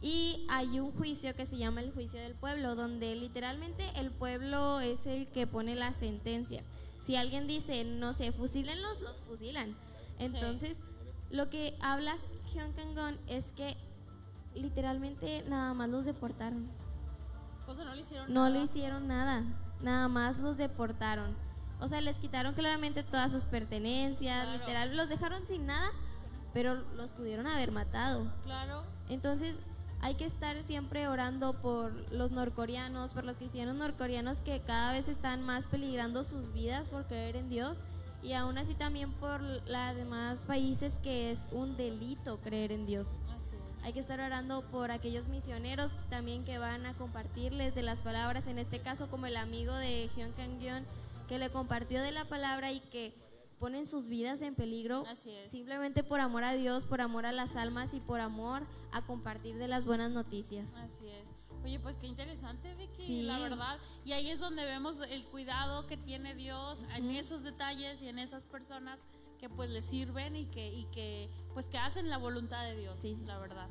[0.00, 4.80] Y hay un juicio que se llama el juicio del pueblo, donde literalmente el pueblo
[4.80, 6.62] es el que pone la sentencia.
[7.04, 9.76] Si alguien dice, no sé, fusílenlos, los fusilan.
[10.18, 10.78] Entonces,
[11.30, 12.16] lo que habla
[12.52, 13.76] Hyun Kang-gon es que
[14.54, 16.68] literalmente nada más los deportaron.
[17.66, 18.50] O sea, no le hicieron No nada.
[18.50, 19.44] le hicieron nada,
[19.82, 21.34] nada más los deportaron.
[21.82, 24.58] O sea, les quitaron claramente todas sus pertenencias, Claro.
[24.60, 25.88] literal, los dejaron sin nada,
[26.54, 28.24] pero los pudieron haber matado.
[28.44, 28.84] Claro.
[29.08, 29.58] Entonces,
[30.00, 35.08] hay que estar siempre orando por los norcoreanos, por los cristianos norcoreanos que cada vez
[35.08, 37.78] están más peligrando sus vidas por creer en Dios
[38.22, 43.20] y aún así también por los demás países que es un delito creer en Dios.
[43.36, 43.84] Así es.
[43.84, 48.46] Hay que estar orando por aquellos misioneros también que van a compartirles de las palabras,
[48.46, 50.84] en este caso como el amigo de Hyun Kang-gyeon
[51.32, 53.14] que le compartió de la palabra y que
[53.58, 55.50] ponen sus vidas en peligro Así es.
[55.50, 59.56] simplemente por amor a Dios, por amor a las almas y por amor a compartir
[59.56, 60.74] de las buenas noticias.
[60.76, 61.30] Así es.
[61.64, 63.22] Oye, pues qué interesante, Vicky, Sí.
[63.22, 63.78] la verdad.
[64.04, 68.18] Y ahí es donde vemos el cuidado que tiene Dios en esos detalles y en
[68.18, 69.00] esas personas
[69.38, 72.94] que pues le sirven y que, y que pues que hacen la voluntad de Dios,
[72.94, 73.68] Sí, sí, la verdad.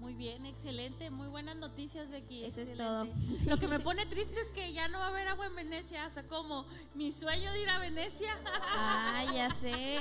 [0.00, 2.44] Muy bien, excelente, muy buenas noticias, Becky.
[2.44, 3.06] Eso es todo.
[3.46, 6.06] Lo que me pone triste es que ya no va a haber agua en Venecia,
[6.06, 8.34] o sea, como mi sueño de ir a Venecia.
[8.46, 9.98] Ah, ya sé.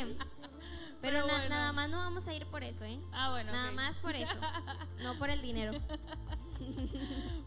[1.02, 1.50] Pero, Pero na- bueno.
[1.50, 3.00] nada más no vamos a ir por eso, ¿eh?
[3.12, 3.52] Ah, bueno.
[3.52, 4.34] Nada más por eso,
[5.04, 5.74] no por el dinero.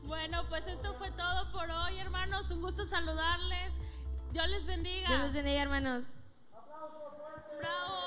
[0.05, 2.51] Bueno, pues esto fue todo por hoy, hermanos.
[2.51, 3.81] Un gusto saludarles.
[4.33, 5.09] Dios les bendiga.
[5.09, 6.05] Dios los bendiga, hermanos.
[7.59, 8.02] Bravo.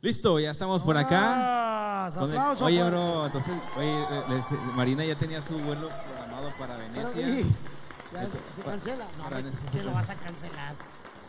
[0.00, 2.06] Listo, ya estamos por acá.
[2.06, 2.90] Ah, Con el- aplauso, oye, pues.
[2.90, 7.40] bro, entonces, oye, eh, les- Marina ya tenía su vuelo programado para Pero, Venecia.
[7.40, 7.42] y,
[8.12, 9.06] ya se, se cancela.
[9.18, 9.42] No, para.
[9.72, 10.74] ¿quién lo vas a cancelar?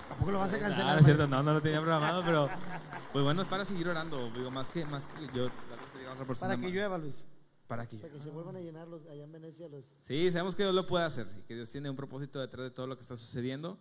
[0.08, 0.94] Tampoco lo vas a Ah, cancelar.
[0.94, 2.50] no es cierto, no, no lo tenía programado, pero
[3.14, 5.44] pues bueno, es para seguir orando, digo, más que, más que yo,
[6.00, 7.16] diga otra persona Para que llueva, Luis.
[7.68, 9.86] Para que Para que se vuelvan a llenar los, allá en Venecia los...
[10.04, 12.72] Sí, sabemos que Dios lo puede hacer y que Dios tiene un propósito detrás de
[12.72, 13.78] todo lo que está sucediendo.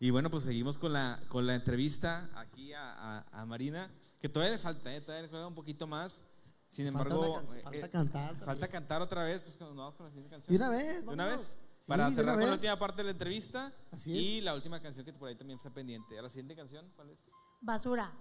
[0.00, 3.90] Y bueno, pues seguimos con la, con la entrevista aquí a, a- a Marina,
[4.20, 5.00] que todavía le falta, ¿eh?
[5.00, 6.24] todavía le falta un poquito más.
[6.70, 9.74] Sin Falta embargo, una can- eh, falta eh, cantar falta cantar otra vez, pues cuando
[9.74, 10.50] nos vamos con la siguiente canción.
[10.52, 11.04] ¿De una vez?
[11.06, 11.58] ¿De una vez?
[11.86, 15.12] para cerrar con la última parte de la entrevista Así y la última canción que
[15.14, 16.20] por ahí también está pendiente.
[16.20, 17.18] ¿La siguiente canción cuál es?
[17.62, 18.12] Basura.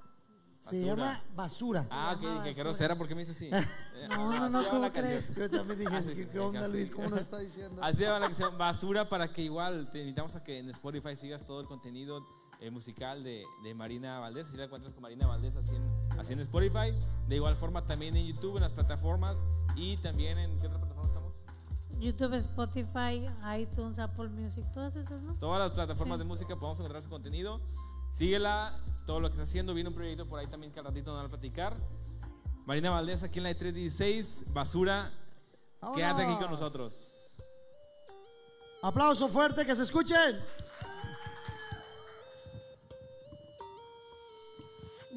[0.70, 0.96] Se Basura.
[1.06, 1.88] llama Basura.
[1.90, 3.50] Ah, llama qué grosera, ¿por qué me dices así?
[3.98, 5.34] Eh, No, no, así no, va ¿cómo la canción.
[5.34, 5.52] crees?
[5.52, 6.72] Yo también dije, Ah, sí, ¿qué, onda casi.
[6.72, 6.92] Luis?
[6.92, 7.82] ¿Cómo nos está diciendo?
[7.84, 11.44] Así va la canción Basura para que igual te invitamos a que en Spotify sigas
[11.46, 12.24] todo el contenido
[12.60, 14.48] eh, musical de, de Marina Valdés.
[14.50, 16.94] Así la encuentras con Marina Valdés así en, así en Spotify.
[17.28, 19.46] De igual forma también en YouTube, en las plataformas
[19.76, 20.58] y también en...
[20.60, 21.34] ¿Qué otra plataforma estamos?
[22.00, 23.28] YouTube, Spotify,
[23.60, 25.34] iTunes, Apple Music, todas esas, ¿no?
[25.36, 26.24] Todas las plataformas Sí.
[26.24, 27.60] de música podemos encontrar su contenido.
[28.12, 29.74] Síguela, todo lo que está haciendo.
[29.74, 31.78] Viene un proyecto por ahí también que al ratito nos van a platicar.
[32.66, 35.12] Marina Valdés aquí en la E316, Basura.
[35.96, 36.60] Quédate aquí con ¡Vámonos!
[36.60, 37.14] nosotros.
[38.82, 40.38] Aplauso fuerte, que se escuchen.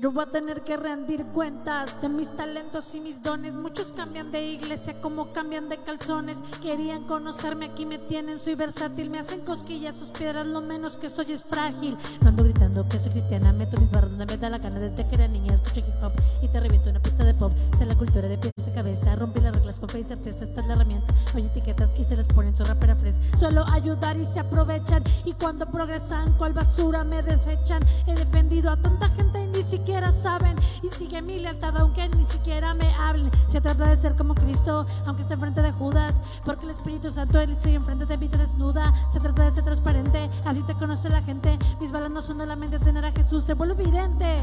[0.01, 3.55] Yo voy a tener que rendir cuentas de mis talentos y mis dones.
[3.55, 6.39] Muchos cambian de iglesia como cambian de calzones.
[6.63, 9.11] Querían conocerme, aquí me tienen, soy versátil.
[9.11, 11.99] Me hacen cosquillas sus piedras, lo menos que soy es frágil.
[12.23, 15.07] No ando gritando que soy cristiana, meto mis barras me da la gana de te
[15.07, 15.53] que era niña.
[15.53, 17.53] Escucho hip hop y te reviento una pista de pop.
[17.77, 20.47] Sé la cultura de pies y cabeza, rompí las reglas con fe y certeza.
[20.47, 21.13] Esta es la herramienta.
[21.35, 23.17] Oye etiquetas y se les ponen su rapera fres.
[23.39, 25.05] Suelo ayudar y se aprovechan.
[25.27, 27.83] Y cuando progresan, cual basura me desfechan.
[28.07, 30.57] He defendido a tanta gente y ni siquiera saben.
[30.83, 33.31] Y sigue mi lealtad aunque ni siquiera me hablen.
[33.49, 36.23] Se trata de ser como Cristo, aunque esté enfrente de Judas.
[36.45, 38.93] Porque el Espíritu Santo, él estoy enfrente de vida desnuda.
[39.13, 41.59] Se trata de ser transparente, así te conoce la gente.
[41.81, 44.39] Mis balas no son solamente tener a Jesús, se vuelve evidente.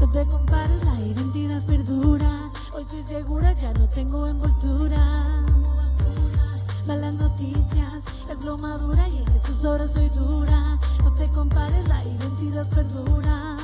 [0.00, 2.50] No te compares, la identidad perdura.
[2.74, 5.55] Hoy soy segura, ya no tengo envoltura.
[6.86, 10.78] Malas noticias, es lo madura y en Jesús ahora soy dura.
[11.02, 13.56] No te compares, la identidad perdura.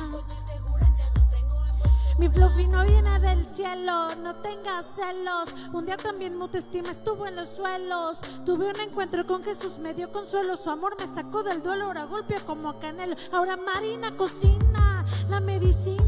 [2.19, 5.55] Mi flow fino viene del cielo, no tengas celos.
[5.71, 8.19] Un día también mi autoestima estuvo en los suelos.
[8.45, 10.57] Tuve un encuentro con Jesús, me dio consuelo.
[10.57, 13.15] Su amor me sacó del duelo, ahora golpea como a canelo.
[13.31, 16.02] Ahora Marina cocina la medicina,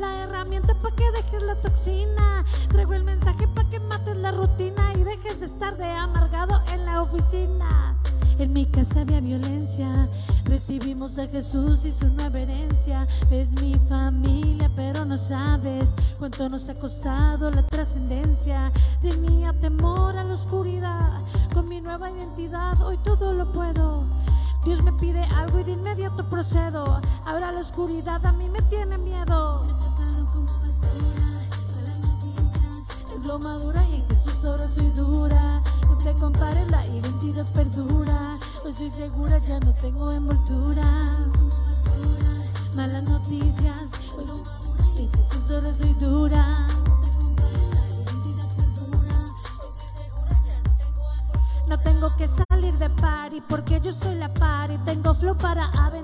[0.00, 2.44] la herramienta para que dejes la toxina.
[2.70, 6.86] Traigo el mensaje para que mates la rutina y dejes de estar de amargado en
[6.86, 7.96] la oficina.
[8.38, 10.08] En mi casa había violencia,
[10.44, 13.06] recibimos a Jesús y su nueva herencia.
[13.30, 18.72] Es mi familia, pero no sabes cuánto nos ha costado la trascendencia.
[19.02, 21.20] Tenía temor a la oscuridad,
[21.52, 24.04] con mi nueva identidad hoy todo lo puedo.
[24.64, 27.00] Dios me pide algo y de inmediato procedo.
[27.24, 29.66] Ahora la oscuridad a mí me tiene miedo.
[33.16, 35.62] Es lo madura y en Jesús ahora soy dura.
[35.88, 38.36] No te compares, la identidad perdura.
[38.64, 41.16] Hoy soy segura, ya no tengo envoltura.
[42.74, 44.26] Malas noticias, hoy
[44.98, 46.66] en Jesús ahora soy dura.
[51.66, 54.32] No tengo que salir de party porque yo soy la
[55.20, 55.99] flow para aventar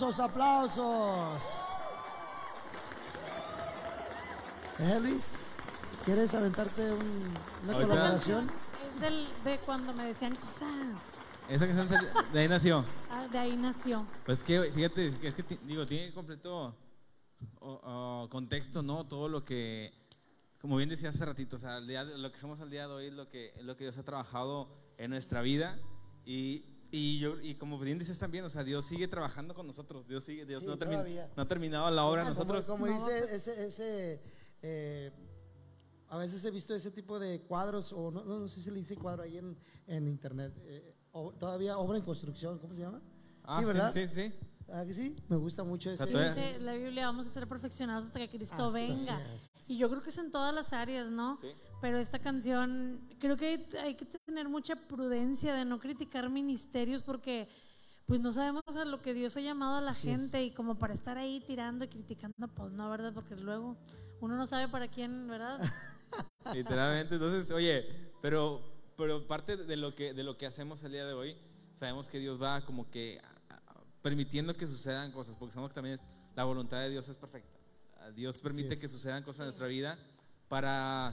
[0.00, 1.42] ¡Aplausos, aplausos!
[4.78, 5.24] ¿Eh, Luis?
[6.04, 7.34] ¿Quieres aventarte un-
[7.64, 8.46] una Ahorita- colaboración?
[8.94, 11.10] Es del, de cuando me decían cosas.
[11.48, 12.84] Esa canción salió- de ahí nació.
[13.10, 14.06] Ah, De ahí nació.
[14.24, 16.76] Pues que, fíjate, es que ti- digo, tiene completo
[17.58, 17.80] o-
[18.22, 19.04] o, contexto, ¿no?
[19.04, 19.92] Todo lo que,
[20.60, 22.94] como bien decía hace ratito, o sea, día de- lo que somos al día de
[22.94, 25.76] hoy es lo que, es lo que Dios ha trabajado en nuestra vida.
[26.24, 30.06] Y, y, yo, y como bien dices también, o sea, Dios sigue trabajando con nosotros.
[30.06, 31.30] Dios sigue, Dios Sí, no, ha termi- todavía.
[31.36, 32.66] no ha terminado la obra Como- nosotros.
[32.66, 34.22] Como, No, dice ese, ese
[34.62, 35.12] eh,
[36.08, 38.78] a veces he visto ese tipo de cuadros, o no, no, no sé si le
[38.78, 43.02] dice cuadro ahí en, en internet, eh, o- todavía obra en construcción, ¿cómo se llama?
[43.44, 43.92] Ah, sí, ¿verdad?
[43.92, 44.32] sí, sí, sí.
[44.70, 45.16] ¿Ah, que sí?
[45.28, 45.96] Me gusta mucho ese.
[45.98, 49.18] sea, Sí, todavía- dice la Biblia, vamos a ser perfeccionados hasta que Cristo venga.
[49.66, 51.36] Y yo creo que es en todas las áreas, ¿no?
[51.38, 51.48] Sí.
[51.80, 57.02] Pero esta canción, creo que hay, hay que tener mucha prudencia de no criticar ministerios
[57.02, 57.48] porque
[58.06, 60.20] pues no sabemos a lo que Dios ha llamado a la Así es.
[60.20, 63.12] gente y como para estar ahí tirando y criticando, pues no, ¿verdad?
[63.12, 63.76] Porque luego
[64.20, 65.58] uno no sabe para quién, ¿verdad?
[66.54, 67.86] Literalmente, entonces, oye,
[68.22, 68.62] pero,
[68.96, 71.36] pero parte de lo, que, de lo que hacemos el día de hoy,
[71.74, 73.20] sabemos que Dios va como que
[74.02, 76.02] permitiendo que sucedan cosas, porque sabemos que también es-
[76.34, 77.58] la voluntad de Dios es perfecta.
[78.14, 78.80] Dios permite es.
[78.80, 79.98] que sucedan cosas en nuestra vida
[80.48, 81.12] para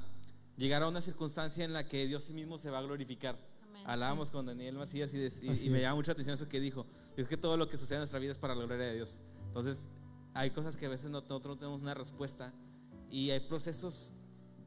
[0.58, 3.38] llegar a una circunstancia en la que Dios sí mismo se va a glorificar.
[3.64, 6.48] Amén, Hablábamos con Daniel Macías y, de- y- Así y me llama mucha atención eso
[6.48, 6.86] que dijo.
[7.16, 9.22] Dijo que todo lo que sucede en nuestra vida es para la gloria de Dios.
[9.48, 9.90] Entonces,
[10.34, 12.54] hay cosas que a veces no- nosotros no tenemos una respuesta
[13.10, 14.14] y hay procesos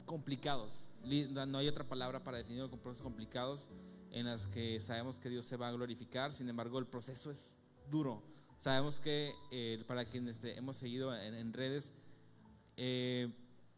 [0.06, 0.86] complicados.
[1.04, 3.68] Li- No hay otra palabra para definirlo con procesos complicados
[4.10, 6.32] en las que sabemos que Dios se va a glorificar.
[6.32, 7.56] Sin embargo, el proceso es
[7.90, 8.22] duro.
[8.56, 11.92] Sabemos que eh, para quienes este, hemos seguido en, en redes,
[12.76, 13.30] eh,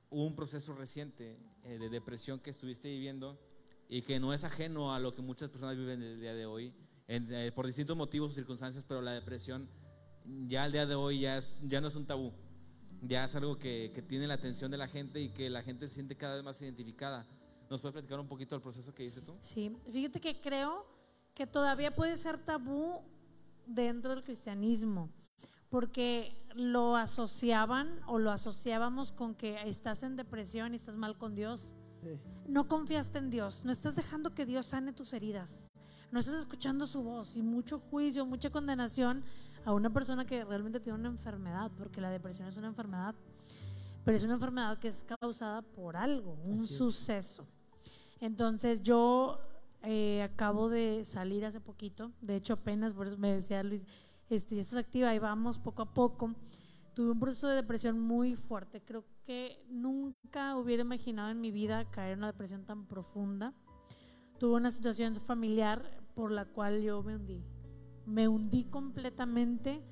[0.09, 1.37] hubo un proceso reciente
[1.79, 3.39] de depresión que estuviste viviendo
[3.89, 6.73] y que no es ajeno a lo que muchas personas viven el día de hoy,
[7.09, 9.69] eh, por distintos motivos circunstancias, pero la depresión
[10.47, 12.33] ya al día de hoy ya, es, ya no es un tabú,
[13.03, 15.89] ya es algo que, que tiene la atención de la gente y que la gente
[15.89, 17.27] se siente cada vez más identificada.
[17.69, 19.37] ¿Nos puedes platicar un poquito del proceso que hiciste tú?
[19.41, 20.87] Sí, fíjate que creo
[21.35, 23.01] que todavía puede ser tabú
[23.67, 25.09] dentro del cristianismo,
[25.71, 31.35] porque lo asociaban o lo asociábamos con que estás en depresión y estás mal con
[31.35, 31.73] Dios.
[32.03, 32.19] Sí.
[32.49, 35.71] No confiaste en Dios, no estás dejando que Dios sane tus heridas,
[36.11, 39.23] no estás escuchando su voz y mucho juicio, mucha condenación
[39.65, 43.15] a una persona que realmente tiene una enfermedad, porque la depresión es una enfermedad,
[44.05, 46.79] pero es una enfermedad que es causada por algo, un Así es.
[46.79, 47.47] suceso.
[48.21, 49.39] Entonces yo
[49.83, 53.85] eh, acabo de salir hace poquito, de hecho apenas, por eso me decía Luis,
[54.31, 56.35] este, ya estás activa y vamos poco a poco.
[56.95, 61.91] Tuve un proceso de depresión muy fuerte, creo que nunca hubiera imaginado en mi vida
[61.91, 63.55] caer en una depresión tan profunda.
[64.39, 65.83] Tuve una situación familiar
[66.15, 67.45] por la cual yo me hundí.
[68.07, 69.83] Me hundí completamente,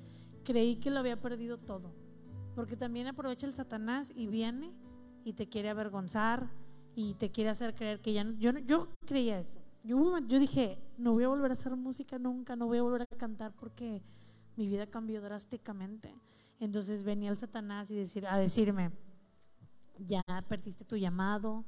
[0.43, 1.93] creí que lo había perdido todo,
[2.55, 4.73] porque también aprovecha el Satanás y viene
[5.23, 6.49] y te quiere avergonzar
[6.95, 9.59] y te quiere hacer creer que ya no, yo, yo creía eso.
[9.83, 13.03] Yo, yo dije, no voy a volver a hacer música nunca, no voy a volver
[13.03, 14.03] a cantar porque
[14.59, 16.13] mi vida cambió drásticamente.
[16.59, 18.91] Entonces venía el Satanás y decir, a decirme,
[19.97, 21.63] ya perdiste tu llamado,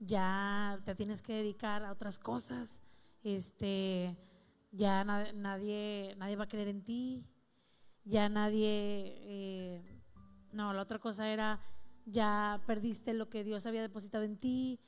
[0.00, 2.82] ya te tienes que dedicar a otras cosas,
[3.22, 4.16] este,
[4.72, 7.26] ya na- nadie, nadie va a creer en ti,
[8.04, 8.64] ya nadie,
[9.20, 9.82] eh,
[10.52, 11.60] no, la otra cosa era,
[12.06, 14.80] ya perdiste lo que Dios había depositado en ti,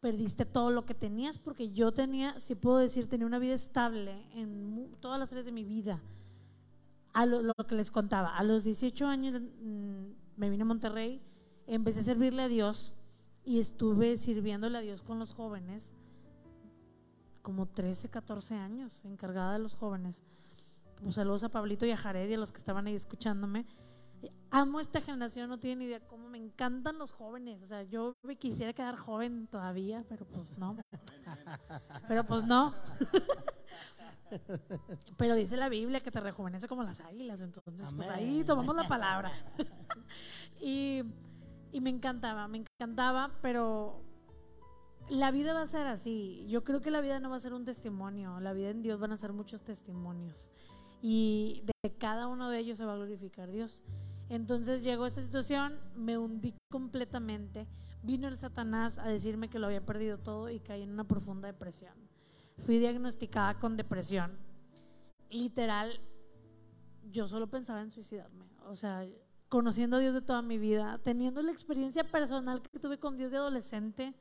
[0.00, 4.26] perdiste todo lo que tenías, porque yo tenía, si puedo decir, tenía una vida estable
[4.34, 6.02] en todas las áreas de mi vida.
[7.18, 11.20] A lo, lo que les contaba, a los 18 años mm, me vine a Monterrey,
[11.66, 12.94] empecé a servirle a Dios
[13.44, 15.94] y estuve sirviéndole a Dios con los jóvenes
[17.42, 20.22] como 13, 14 años, encargada de los jóvenes.
[21.02, 23.66] Pues saludos a Pablito y a Jared y a los que estaban ahí escuchándome.
[24.50, 27.62] Amo esta generación, no tienen idea cómo me encantan los jóvenes.
[27.62, 30.76] O sea, yo me quisiera quedar joven todavía, pero pues no.
[32.06, 32.74] Pero pues no.
[35.16, 38.84] Pero dice la Biblia que te rejuvenece como las águilas, entonces pues ahí tomamos la
[38.88, 39.32] palabra.
[40.60, 41.02] y,
[41.72, 44.02] y me encantaba, me encantaba, pero
[45.08, 46.46] la vida va a ser así.
[46.48, 49.00] Yo creo que la vida no va a ser un testimonio, la vida en Dios
[49.00, 50.50] van a ser muchos testimonios.
[51.00, 53.82] Y de cada uno de ellos se va a glorificar Dios.
[54.28, 57.66] Entonces llegó esta situación, me hundí completamente.
[58.02, 61.48] Vino el Satanás a decirme que lo había perdido todo y caí en una profunda
[61.48, 61.94] depresión.
[62.58, 64.38] Fui diagnosticada con depresión.
[65.30, 66.00] Literal,
[67.10, 68.46] yo solo pensaba en suicidarme.
[68.66, 69.06] O sea,
[69.48, 73.30] conociendo a Dios de toda mi vida, teniendo la experiencia personal que tuve con Dios
[73.30, 74.14] de adolescente,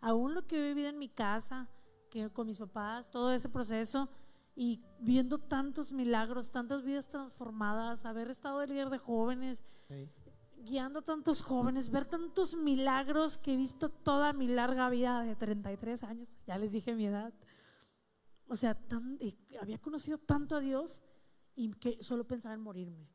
[0.00, 1.68] aún lo que he vivido en mi casa,
[2.10, 4.08] que con mis papás, todo ese proceso,
[4.56, 10.08] y viendo tantos milagros, tantas vidas transformadas, haber estado de líder de jóvenes, Sí.
[10.64, 15.34] guiando a tantos jóvenes, ver tantos milagros que he visto toda mi larga vida de
[15.36, 17.32] 33 años, ya les dije mi edad.
[18.50, 19.16] O sea, tan-
[19.60, 21.00] había conocido tanto a Dios
[21.54, 23.08] y que solo pensaba en morirme,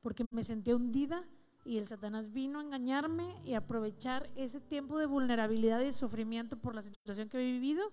[0.00, 1.28] porque me sentía hundida
[1.64, 6.74] y el Satanás vino a engañarme y aprovechar ese tiempo de vulnerabilidad y sufrimiento por
[6.74, 7.92] la situación que he vivido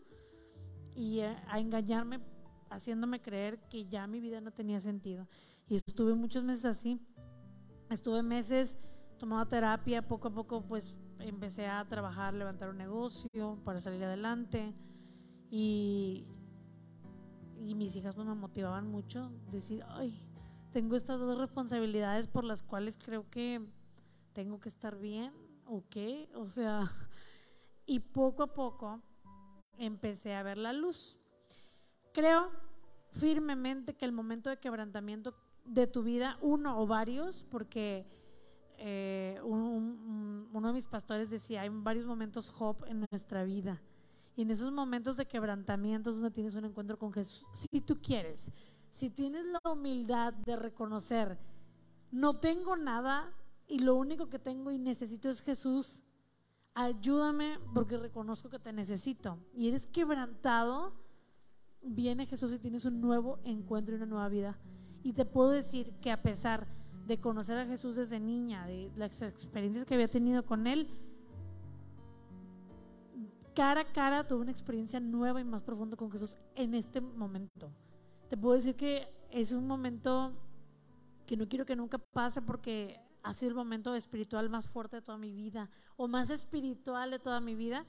[0.96, 2.20] y a, a engañarme
[2.72, 5.28] haciéndome creer que ya mi vida no tenía sentido.
[5.68, 7.00] Y estuve muchos meses así.
[7.92, 8.76] Estuve meses
[9.20, 14.74] tomando terapia, poco a poco pues empecé a trabajar, levantar un negocio para salir adelante
[15.52, 16.28] y,
[17.60, 20.22] y mis hijas pues, me motivaban mucho, decir, ay,
[20.72, 23.62] tengo estas dos responsabilidades por las cuales creo que
[24.34, 25.34] tengo que estar bien,
[25.66, 25.96] ok,
[26.36, 26.82] o sea,
[27.86, 29.02] y poco a poco
[29.78, 31.18] empecé a ver la luz.
[32.14, 32.50] Creo
[33.12, 35.34] firmemente que el momento de quebrantamiento
[35.66, 38.06] de tu vida, uno o varios, porque
[38.78, 43.82] eh, un- un- uno de mis pastores decía, hay varios momentos Job en nuestra vida.
[44.36, 47.48] Y en esos momentos de quebrantamiento es donde tienes un encuentro con Jesús.
[47.54, 48.52] Si tú quieres,
[48.90, 51.38] si tienes la humildad de reconocer,
[52.12, 53.34] no tengo nada
[53.68, 56.04] y lo único que tengo y necesito es Jesús,
[56.74, 59.40] ayúdame porque reconozco que te necesito.
[59.54, 60.94] Y eres quebrantado,
[61.82, 64.60] viene Jesús y tienes un nuevo encuentro y una nueva vida.
[65.02, 66.68] Y te puedo decir que a pesar
[67.08, 70.88] de conocer a Jesús desde niña, de las experiencias que había tenido con Él,
[73.56, 77.72] cara a cara tuve una experiencia nueva y más profunda con Jesús en este momento.
[78.30, 80.34] Te puedo decir que es un momento
[81.26, 85.02] que no quiero que nunca pase porque ha sido el momento espiritual más fuerte de
[85.02, 87.86] toda mi vida o más espiritual de toda mi vida.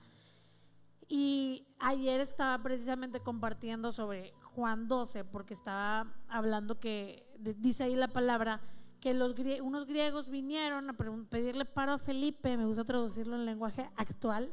[1.08, 7.26] Y ayer estaba precisamente compartiendo sobre Juan 12 porque estaba hablando que
[7.58, 8.60] dice ahí la palabra
[9.00, 10.96] que los unos griegos vinieron a
[11.28, 14.50] pedirle paro a Felipe, me gusta traducirlo en lenguaje actual,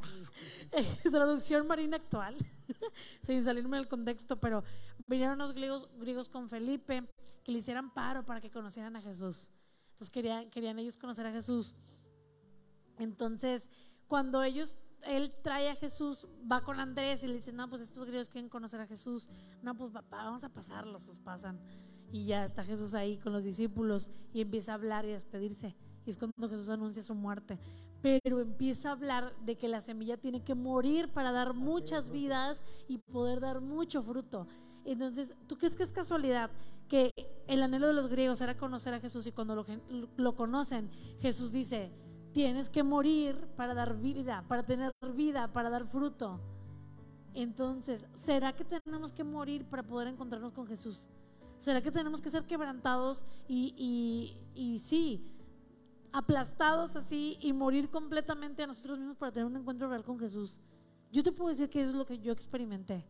[1.04, 2.36] traducción marina actual,
[3.22, 4.64] sin salirme del contexto, pero
[5.08, 7.04] vinieron los griegos, griegos con Felipe
[7.44, 9.52] que le hicieran paro para que conocieran a Jesús.
[9.92, 11.76] Entonces querían, querían ellos conocer a Jesús.
[12.98, 13.70] Entonces,
[14.08, 18.06] cuando ellos, él trae a Jesús, va con Andrés y le dice, no, pues estos
[18.06, 19.30] griegos quieren conocer a Jesús.
[19.62, 21.60] No, pues vamos a pasarlos, los pasan.
[22.14, 25.76] Y ya está Jesús ahí con los discípulos y empieza a hablar y a despedirse.
[26.06, 27.58] Y es cuando Jesús anuncia su muerte.
[28.04, 32.64] Pero empieza a hablar de que la semilla tiene que morir para dar muchas vidas
[32.88, 34.46] y poder dar mucho fruto.
[34.86, 36.52] Entonces, ¿tú crees que es casualidad
[36.88, 37.10] que
[37.48, 39.66] el anhelo de los griegos era conocer a Jesús y cuando lo,
[40.16, 41.92] lo conocen, Jesús dice,
[42.32, 46.40] tienes que morir para dar vida, para tener vida, para dar fruto?
[47.34, 51.10] Entonces, ¿será que tenemos que morir para poder encontrarnos con Jesús?
[51.64, 55.24] ¿Será que tenemos que ser quebrantados y, y, y sí,
[56.12, 60.60] aplastados así y morir completamente a nosotros mismos para tener un encuentro real con Jesús?
[61.10, 63.06] Yo te puedo decir que eso es lo que yo experimenté.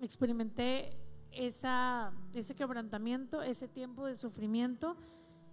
[0.00, 0.96] Experimenté
[1.30, 4.96] esa, ese quebrantamiento, ese tiempo de sufrimiento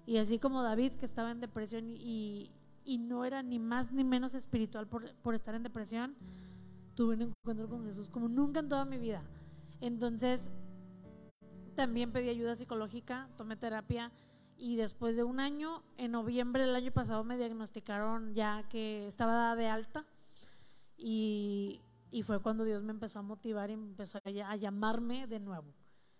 [0.07, 2.51] y así como David que estaba en depresión y,
[2.83, 6.15] y- no era ni más ni menos espiritual por, por estar en depresión,
[6.95, 9.21] tuve un encuentro con Jesús como nunca en toda mi vida.
[9.81, 10.49] Entonces,
[11.81, 14.11] también pedí ayuda psicológica, tomé terapia
[14.55, 19.55] y después de un año, en noviembre del año pasado me diagnosticaron ya que estaba
[19.55, 20.05] de alta
[20.95, 21.81] y,
[22.11, 25.73] y fue cuando Dios me empezó a motivar y empezó a, a llamarme de nuevo.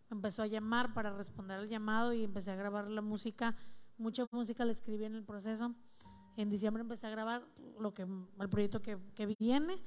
[0.10, 3.56] Me empezó a llamar para responder al llamado y empecé a grabar la música.
[4.00, 5.76] Mucha música la escribí en el proceso.
[6.38, 7.46] En diciembre empecé a grabar
[7.80, 8.08] lo que,
[8.40, 9.80] el proyecto que, que viene,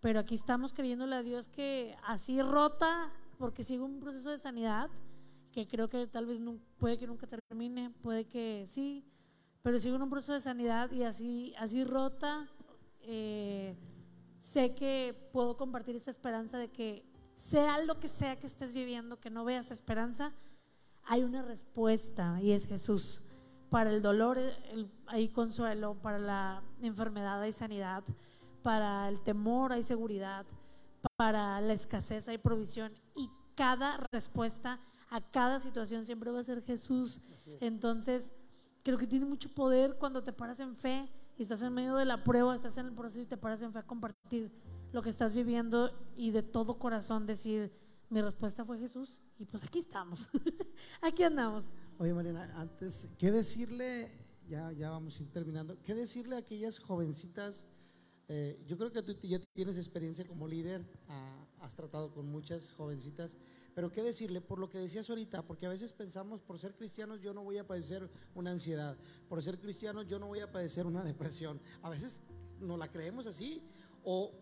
[0.00, 4.90] pero aquí estamos creyéndole a Dios que así rota, porque sigo un proceso de sanidad,
[5.52, 9.04] que creo que tal vez no, puede que nunca termine, puede que sí,
[9.62, 12.48] pero sigo en un proceso de sanidad y así, así rota,
[13.02, 13.76] eh,
[14.38, 17.04] sé que puedo compartir esta esperanza de que
[17.34, 20.32] sea lo que sea que estés viviendo, que no veas esperanza,
[21.04, 23.22] hay una respuesta y es Jesús.
[23.70, 28.04] Para el dolor el- hay consuelo, para la enfermedad hay sanidad,
[28.62, 30.46] para el temor hay seguridad,
[31.16, 34.78] para la escasez hay provisión y cada respuesta
[35.12, 37.20] a cada situación siempre va a ser Jesús.
[37.60, 38.32] Entonces,
[38.82, 41.06] creo que tiene mucho poder cuando te paras en fe
[41.36, 43.74] y estás en medio de la prueba, estás en el proceso y te paras en
[43.74, 44.50] fe a compartir
[44.90, 47.70] lo que estás viviendo y de todo corazón decir,
[48.08, 50.30] mi respuesta fue Jesús y pues aquí estamos,
[51.02, 51.74] aquí andamos.
[51.98, 54.10] Oye, Mariana, antes, ¿qué decirle?
[54.48, 55.78] Ya, ya vamos a ir terminando.
[55.82, 57.66] ¿Qué decirle a aquellas jovencitas?
[58.34, 62.72] Eh, yo creo que tú ya tienes experiencia como líder, ah, has tratado con muchas
[62.72, 63.36] jovencitas,
[63.74, 64.40] pero ¿qué decirle?
[64.40, 67.58] Por lo que decías ahorita, porque a veces pensamos, por ser cristianos yo no voy
[67.58, 68.96] a padecer una ansiedad,
[69.28, 71.60] por ser cristianos yo no voy a padecer una depresión.
[71.82, 72.22] A veces
[72.58, 73.62] no la creemos así,
[74.02, 74.32] o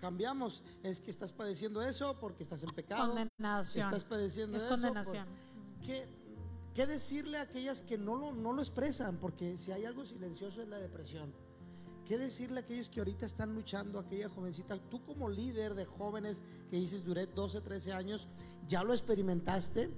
[0.00, 3.86] cambiamos, es que estás padeciendo eso porque estás en pecado, Condenación.
[3.86, 5.26] estás padeciendo Es eso por- condenación.
[5.84, 6.08] ¿Qué,
[6.74, 9.18] qué decirle a aquellas que no lo, no lo expresan?
[9.18, 11.32] Porque si hay algo silencioso es la depresión.
[12.08, 14.78] ¿Qué decirle a aquellos que ahorita están luchando, aquella jovencita?
[14.90, 16.40] Tú como líder de jóvenes
[16.70, 18.26] que dices, duré 12, 13 años,
[18.66, 19.90] ya lo experimentaste,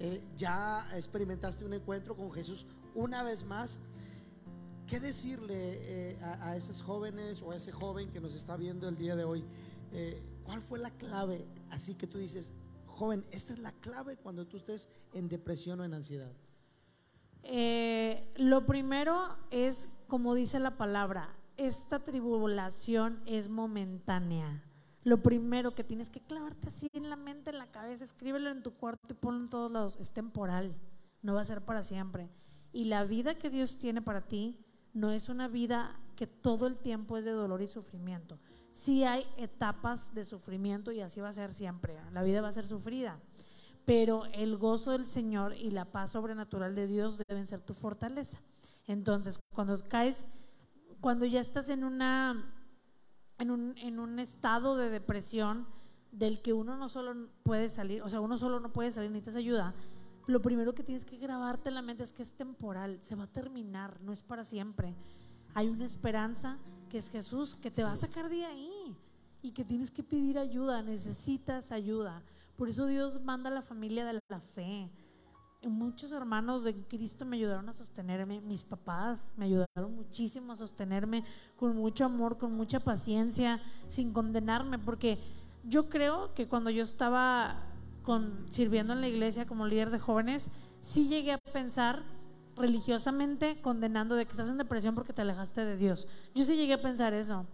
[0.00, 3.78] Eh, ya experimentaste un encuentro con Jesús una vez más.
[4.88, 8.88] ¿Qué decirle eh, a, a esas jóvenes o a ese joven que nos está viendo
[8.88, 9.44] el día de hoy?
[9.92, 11.46] Eh, ¿Cuál fue la clave?
[11.70, 12.50] Así que tú dices,
[12.86, 16.32] joven, esta es la clave cuando tú estés en depresión o en ansiedad.
[17.44, 24.62] Eh, lo primero es, como dice la palabra, esta tribulación es momentánea.
[25.02, 28.62] Lo primero que tienes que clavarte así en la mente, en la cabeza, escríbelo en
[28.62, 29.98] tu cuarto y ponlo en todos lados.
[30.00, 30.74] Es temporal,
[31.22, 32.30] no va a ser para siempre.
[32.72, 34.58] Y la vida que Dios tiene para ti
[34.94, 38.38] no es una vida que todo el tiempo es de dolor y sufrimiento.
[38.72, 41.96] Sí hay etapas de sufrimiento y así va a ser siempre.
[42.12, 43.20] La vida va a ser sufrida.
[43.84, 48.40] Pero el gozo del Señor y la paz sobrenatural de Dios deben ser tu fortaleza.
[48.86, 50.26] Entonces, cuando caes,
[51.04, 52.50] cuando ya estás en una
[53.36, 55.66] en un, en un estado de depresión
[56.12, 59.36] del que uno no solo puede salir, o sea, uno solo no puede salir, necesitas
[59.36, 59.74] ayuda,
[60.26, 63.24] lo primero que tienes que grabarte en la mente es que es temporal, se va
[63.24, 64.94] a terminar, no es para siempre.
[65.52, 66.56] Hay una esperanza
[66.88, 68.96] que es Jesús, que te va a sacar de ahí
[69.42, 72.22] y que tienes que pedir ayuda, necesitas ayuda.
[72.56, 74.88] Por eso Dios manda a la familia de la fe.
[75.66, 81.24] Muchos hermanos de Cristo me ayudaron a sostenerme, mis papás me ayudaron muchísimo a sostenerme
[81.56, 85.18] con mucho amor, con mucha paciencia, sin condenarme, porque
[85.64, 87.62] yo creo que cuando yo estaba
[88.50, 90.50] sirviendo en la iglesia como líder de jóvenes,
[90.80, 92.02] sí llegué a pensar
[92.56, 96.06] religiosamente condenando de que estás en depresión porque te alejaste de Dios.
[96.34, 97.46] Yo sí llegué a pensar eso.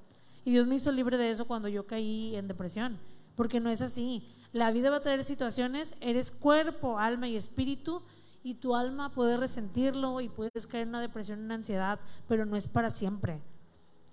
[0.45, 2.99] Y Dios me hizo libre de eso cuando yo caí en depresión,
[3.37, 4.27] porque no es así.
[4.53, 8.03] La vida va a traer situaciones, eres cuerpo, alma y espíritu,
[8.43, 12.47] y tu alma puede resentirlo y puedes caer en una depresión, en una ansiedad, pero
[12.47, 13.41] no es para siempre.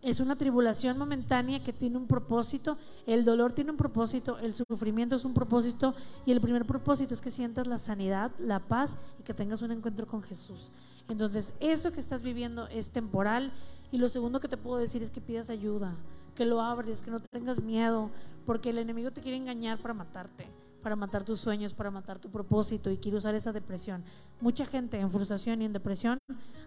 [0.02, 2.78] Es una tribulación momentánea que tiene un propósito,
[3.08, 5.96] el dolor tiene un propósito, el sufrimiento es un propósito
[6.26, 9.72] y el primer propósito es que sientas la sanidad, la paz y que tengas un
[9.72, 10.72] encuentro con Jesús.
[11.10, 13.52] Entonces, eso que estás viviendo es temporal
[13.92, 15.96] y lo segundo que te puedo decir es que pidas ayuda,
[16.38, 18.12] que lo abres, que no tengas miedo,
[18.46, 20.48] porque el enemigo te quiere engañar para matarte,
[20.84, 24.04] para matar tus sueños, para matar tu propósito y quiere usar esa depresión.
[24.40, 26.20] Mucha gente en frustración y en depresión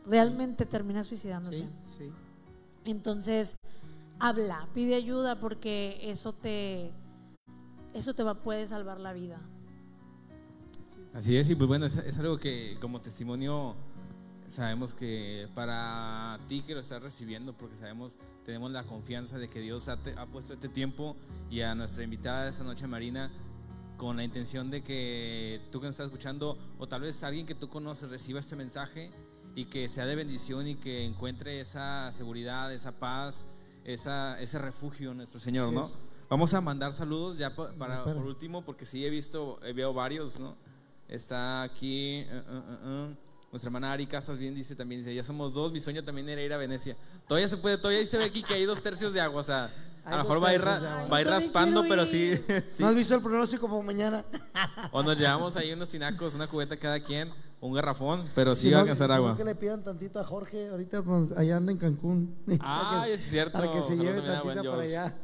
[0.04, 1.58] realmente termina suicidándose.
[1.58, 1.68] Sí,
[1.98, 2.12] sí.
[2.84, 3.54] Entonces,
[4.18, 6.90] habla, pide ayuda porque eso te
[7.94, 9.40] eso te va puede salvar la vida.
[11.12, 13.76] Así es, y pues bueno, es, es algo que como testimonio
[14.50, 19.60] sabemos que para ti que lo estás recibiendo, porque sabemos, tenemos la confianza de que
[19.60, 21.16] Dios ha, te- ha puesto este tiempo
[21.50, 23.30] y a nuestra invitada esta noche, Marina,
[23.96, 27.54] con la intención de que tú que nos estás escuchando, o tal vez alguien que
[27.54, 29.10] tú conoces, reciba este mensaje
[29.54, 33.46] y que sea de bendición y que encuentre esa seguridad, esa paz,
[33.84, 35.84] esa, ese refugio en nuestro Señor, Así ¿no?
[35.84, 36.02] es.
[36.28, 38.16] Vamos a mandar saludos ya pa- para, Espera.
[38.16, 40.56] por último, porque sí he visto, veo varios, ¿no?
[41.08, 43.16] Está aquí eh, eh, eh.
[43.50, 46.40] Nuestra hermana Ari Casas bien dice también, dice, ya somos dos, mi sueño también era
[46.42, 46.96] ir a Venecia.
[47.26, 49.72] Todavía se puede, todavía se ve aquí que hay dos tercios de agua, o sea,
[50.04, 52.62] Hay a lo mejor va a ir, ra- va a ir raspando, pero sí, sí.
[52.82, 54.24] ¿No has visto el pronóstico como mañana?
[54.92, 58.70] O nos llevamos ahí unos tinacos, una cubeta cada quien, un garrafón, pero sí Si
[58.70, 59.36] va a no- alcanzar si no agua.
[59.36, 62.34] que le pidan tantito a Jorge, ahorita pues, allá anda en Cancún.
[62.60, 63.52] Ah, Para que- es cierto.
[63.58, 64.96] Para que se Saludos lleve a tantito para George.
[64.96, 65.16] allá.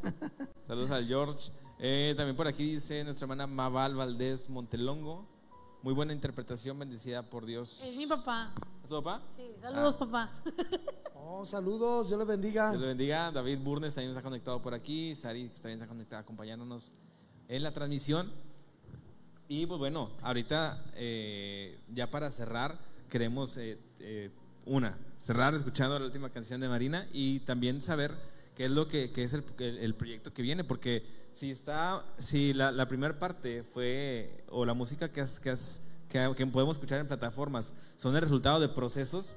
[0.66, 1.51] Saludos al George.
[1.78, 5.27] Eh, también por aquí dice nuestra hermana Maval Valdés Montelongo.
[5.87, 7.81] Muy buena interpretación, bendecida por Dios.
[7.85, 8.53] Es mi papá.
[8.83, 9.23] ¿Es tu papá?
[9.29, 9.99] Sí, saludos Ah.
[10.01, 10.31] papá.
[11.15, 12.71] Oh, saludos, Dios le bendiga.
[12.71, 13.31] Dios le bendiga.
[13.31, 15.15] David Burnes también está conectado por aquí.
[15.15, 16.93] Sari también está conectada acompañándonos
[17.47, 18.33] en la transmisión.
[19.47, 24.33] Y pues bueno, ahorita eh, ya para cerrar, queremos eh, eh,
[24.65, 28.13] una, cerrar escuchando la última canción de Marina y también saber
[28.57, 31.05] qué es lo que, qué es el, el- el proyecto que viene, porque
[31.35, 35.89] si está, si la, la primera parte fue, o la música que, has, que, has-
[36.09, 39.37] que, que podemos escuchar en plataformas, son el resultado de procesos,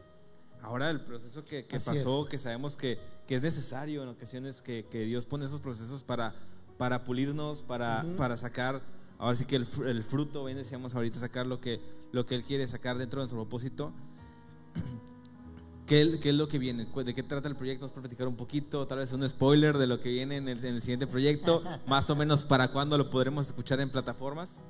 [0.62, 2.30] ahora el proceso que, que pasó, es.
[2.30, 2.98] que sabemos que,
[3.28, 6.34] que es necesario en ocasiones que, que Dios pone esos procesos para,
[6.78, 8.82] para pulirnos, para, para sacar,
[9.18, 11.82] ahora sí que el, el fruto, bien decíamos ahorita, sacar lo que,
[12.14, 13.91] lo que Él quiere sacar dentro de nuestro propósito.
[15.90, 16.86] ¿Qué, qué es lo que viene?
[16.86, 17.86] ¿De qué trata el proyecto?
[17.86, 18.86] ¿Nos puede platicar un poquito?
[18.86, 21.64] Tal vez un spoiler de lo que viene en el, en el siguiente proyecto.
[21.88, 24.61] Más o menos para cuándo lo podremos escuchar en plataformas.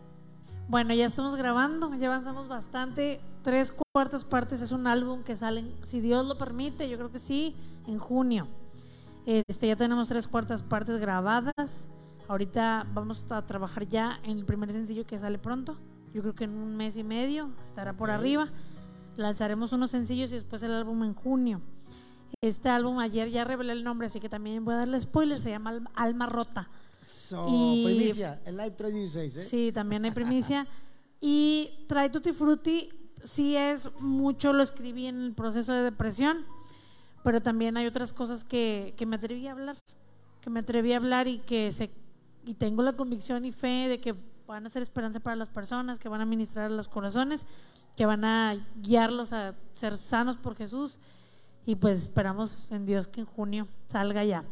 [0.69, 3.19] Bueno, ya estamos grabando, ya avanzamos bastante.
[3.43, 7.19] Tres cuartas partes es un álbum que sale, si Dios lo permite, yo creo que
[7.19, 7.53] sí,
[7.85, 8.47] en junio.
[9.25, 11.89] Este, ya tenemos tres cuartas partes grabadas.
[12.29, 15.77] Ahorita vamos a trabajar ya en el primer sencillo que sale pronto.
[16.13, 18.47] Yo creo que en un mes y medio estará por arriba.
[19.19, 21.61] Lanzaremos unos sencillos y después el álbum en junio.
[22.41, 25.39] Este álbum ayer ya revelé el nombre, así que también voy a darle spoiler.
[25.39, 26.69] Se llama Al- Alma Rota.
[27.05, 29.41] So, Y- primicia, el Live 316, ¿eh?
[29.41, 30.67] Sí, también hay primicia.
[31.19, 32.89] Y Trae Tutti Frutti,
[33.23, 36.45] sí es mucho, lo escribí en el proceso de depresión,
[37.23, 39.75] pero también hay otras cosas que, que me atreví a hablar,
[40.39, 41.91] que me atreví a hablar y que se,
[42.45, 44.15] y tengo la convicción y fe de que
[44.53, 47.45] van a ser esperanza para las personas, que van a ministrar a los corazones,
[47.95, 50.99] que van a guiarlos a ser sanos por Jesús.
[51.65, 54.43] Y pues esperamos en Dios que en junio salga ya.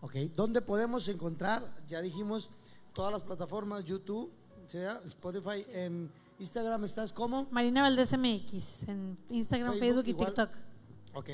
[0.00, 1.62] Ok, ¿dónde podemos encontrar?
[1.88, 2.50] Ya dijimos
[2.94, 4.32] todas las plataformas, YouTube,
[4.66, 7.46] sea, Spotify, en Instagram estás como.
[7.50, 10.26] Marina Valdés MX en Instagram, Facebook Facebook, y igual.
[10.26, 10.50] TikTok.
[11.14, 11.30] Ok,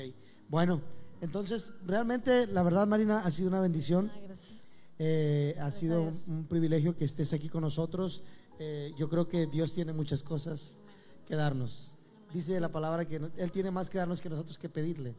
[0.49, 0.81] bueno,
[1.21, 4.11] entonces realmente la verdad Marina ha sido una bendición.
[4.13, 4.64] Ay, gracias.
[4.99, 8.23] Eh, ha sido un, un privilegio que estés aquí con nosotros.
[8.59, 10.77] Eh, yo creo que Dios tiene muchas cosas
[11.25, 11.91] que darnos.
[12.33, 15.15] Dice la palabra que no- Él tiene más que darnos que nosotros que pedirle.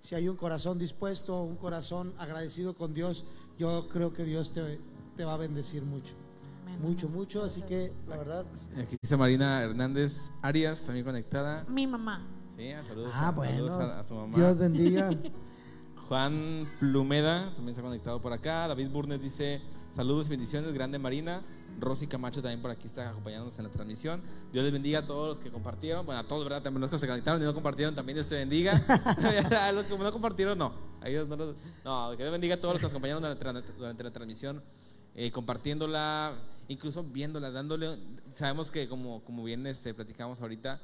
[0.00, 3.24] Si hay un corazón dispuesto, un corazón agradecido con Dios,
[3.58, 4.78] yo creo que Dios te,
[5.16, 6.14] te va a bendecir mucho.
[6.82, 7.42] Mucho, mucho.
[7.44, 8.44] Así que la verdad.
[8.76, 11.64] Aquí dice Marina Hernández Arias, también conectada.
[11.68, 12.26] Mi mamá.
[12.56, 13.52] Sí, saludos, Ah, a, bueno.
[13.68, 14.36] saludos a, a su mamá.
[14.36, 15.10] Dios bendiga.
[16.08, 18.68] Juan Plumeda también se ha conectado por acá.
[18.68, 19.60] David Burnes dice
[19.92, 21.42] saludos y bendiciones, grande Marina.
[21.80, 24.22] Rosy Camacho también por aquí está acompañándonos en la transmisión.
[24.52, 26.06] Dios les bendiga a todos los que compartieron.
[26.06, 26.62] Bueno, a todos, ¿verdad?
[26.62, 28.72] También los que se conectaron y no compartieron, también Dios te bendiga.
[29.60, 30.72] a los que no compartieron, no.
[31.00, 33.44] A ellos no, los- no, que Dios bendiga a todos los que nos acompañaron durante,
[33.44, 34.62] la- durante la transmisión,
[35.16, 36.34] eh, compartiéndola,
[36.68, 37.98] incluso viéndola, dándole.
[38.32, 40.80] Sabemos que, como, como bien este, platicamos ahorita,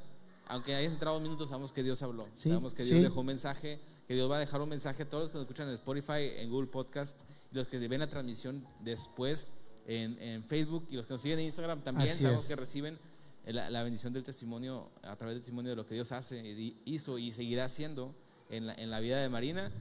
[0.51, 2.27] aunque hayas entrado un minuto, sabemos que Dios habló.
[2.35, 3.03] Sí, sabemos que Dios sí.
[3.05, 5.45] dejó un mensaje, que Dios va a dejar un mensaje a todos los que nos
[5.45, 7.23] escuchan en Spotify, en Google Podcast,
[7.53, 9.53] los que ven la transmisión después
[9.87, 12.49] en, en Facebook y los que nos siguen en Instagram también Así sabemos es.
[12.49, 12.99] que reciben
[13.47, 17.19] la, la bendición del testimonio a través del testimonio de lo que Dios hace, hizo
[17.19, 18.15] y seguirá haciendo
[18.51, 19.73] en la, en la vida de Marina.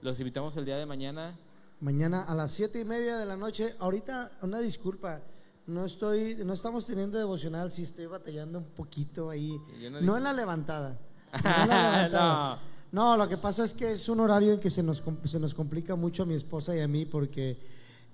[0.00, 1.36] Los invitamos el día de mañana.
[1.80, 3.74] Mañana a las siete y media de la noche.
[3.78, 5.20] Ahorita, una disculpa.
[5.68, 9.60] No estoy, no estamos teniendo devocional, sí estoy batallando un poquito ahí.
[10.02, 10.98] No en la levantada.
[11.44, 12.62] No en la levantada.
[12.90, 13.16] no.
[13.18, 15.94] lo que pasa es que es un horario en que se nos, se nos complica
[15.94, 17.58] mucho a mi esposa y a mí porque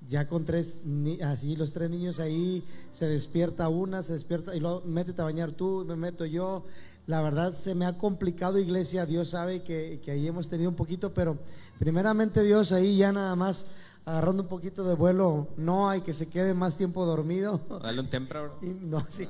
[0.09, 0.83] ya con tres,
[1.23, 5.53] así los tres niños ahí, se despierta una, se despierta y luego métete a bañar
[5.53, 6.65] tú, me meto yo.
[7.07, 10.77] La verdad se me ha complicado iglesia, Dios sabe que, que ahí hemos tenido un
[10.77, 11.39] poquito, pero
[11.79, 13.67] primeramente Dios ahí ya nada más
[14.07, 17.61] agarrando un poquito de vuelo, no hay que se quede más tiempo dormido.
[17.83, 18.59] Dale un tempra, bro.
[18.63, 19.27] Y, no, sí,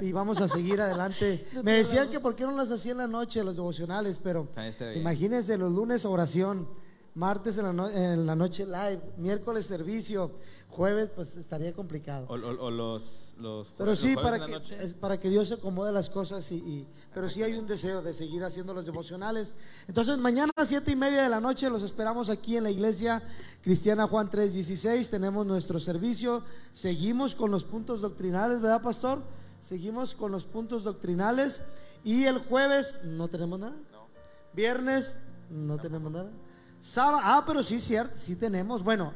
[0.00, 1.46] y vamos a seguir adelante.
[1.62, 4.48] Me decían que por qué no las hacía en la noche, los devocionales, pero
[4.96, 6.68] imagínense los lunes oración,
[7.14, 10.30] martes en la, no- en la noche live, miércoles servicio,
[10.78, 12.24] jueves pues estaría complicado.
[12.28, 15.48] O, o- o los, los Pero los sí, jueves para que, es para que Dios
[15.48, 18.86] se acomode las cosas y, y- pero sí hay un deseo de seguir haciendo los
[18.86, 19.54] devocionales.
[19.88, 23.20] Entonces mañana a siete y media de la noche los esperamos aquí en la iglesia
[23.60, 25.10] cristiana Juan 3:16.
[25.10, 26.44] Tenemos nuestro servicio.
[26.72, 29.22] Seguimos con los puntos doctrinales, ¿verdad, pastor?
[29.60, 31.62] Seguimos con los puntos doctrinales
[32.04, 33.74] y el jueves no tenemos nada.
[34.54, 35.16] Viernes
[35.50, 36.30] no tenemos nada.
[36.80, 38.84] Sábado, ah, pero sí, cierto, sí tenemos.
[38.84, 39.12] Bueno,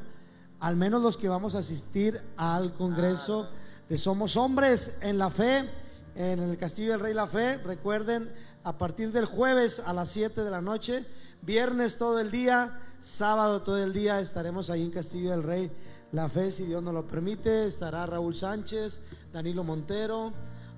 [0.63, 3.49] al menos los que vamos a asistir al Congreso
[3.89, 5.69] de Somos Hombres en la Fe,
[6.15, 7.59] en el Castillo del Rey La Fe.
[7.59, 8.33] Recuerden,
[8.63, 11.05] a partir del jueves a las 7 de la noche,
[11.43, 15.69] viernes todo el día, sábado todo el día estaremos ahí en Castillo del Rey
[16.13, 17.67] La Fe, si Dios nos lo permite.
[17.67, 19.01] Estará Raúl Sánchez,
[19.33, 20.33] Danilo Montero.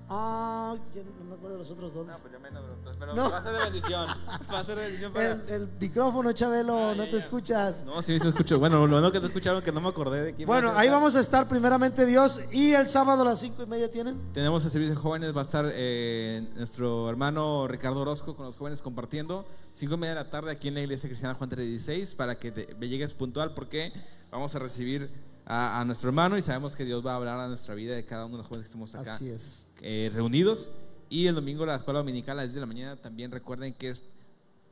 [0.07, 1.05] Ah, ¿quién?
[1.19, 2.05] no me acuerdo de los otros dos.
[2.21, 2.93] pues yo menos, bro.
[2.99, 3.31] Pero No.
[3.31, 4.07] va a ser de bendición.
[4.53, 5.31] Va a ser de bendición para.
[5.31, 7.17] El, el micrófono, Chabelo, no ya, te ya.
[7.17, 7.83] escuchas.
[7.83, 8.59] No, sí, sí escucho.
[8.59, 10.79] Bueno, lo bueno que te escucharon que no me acordé de quién Bueno, va a
[10.81, 14.31] ahí vamos a estar primeramente Dios y el sábado a las cinco y media tienen.
[14.31, 18.57] Tenemos el servicio de jóvenes, va a estar eh, nuestro hermano Ricardo Orozco con los
[18.57, 19.47] jóvenes compartiendo.
[19.73, 22.51] Cinco y media de la tarde aquí en la iglesia cristiana Juan 316 para que
[22.51, 23.91] te, llegues puntual porque
[24.31, 25.09] vamos a recibir
[25.47, 28.05] a, a nuestro hermano y sabemos que Dios va a hablar a nuestra vida de
[28.05, 29.64] cada uno de los jóvenes que estamos acá Así es.
[29.87, 30.71] Eh, reunidos.
[31.09, 33.89] Y el domingo la escuela dominical a las 10 de la mañana también recuerden que
[33.91, 34.01] es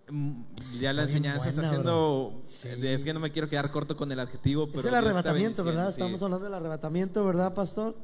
[0.10, 0.42] mm,
[0.80, 2.70] ya la Está enseñanza está haciendo Sí.
[2.82, 5.88] es que no me quiero quedar corto con el adjetivo pero es el arrebatamiento, ¿verdad?
[5.90, 6.02] sí.
[6.02, 7.96] Estamos hablando del arrebatamiento, ¿verdad, pastor?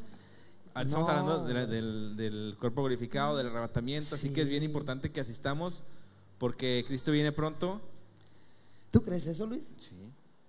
[0.76, 1.12] Ah, Estamos No.
[1.12, 5.20] hablando de la- del, del cuerpo glorificado, del arrebatamiento, así que es bien importante que
[5.20, 5.84] asistamos
[6.38, 7.82] porque Cristo viene pronto.
[8.92, 9.64] ¿Tú crees eso, Luis?
[9.80, 9.90] Sí.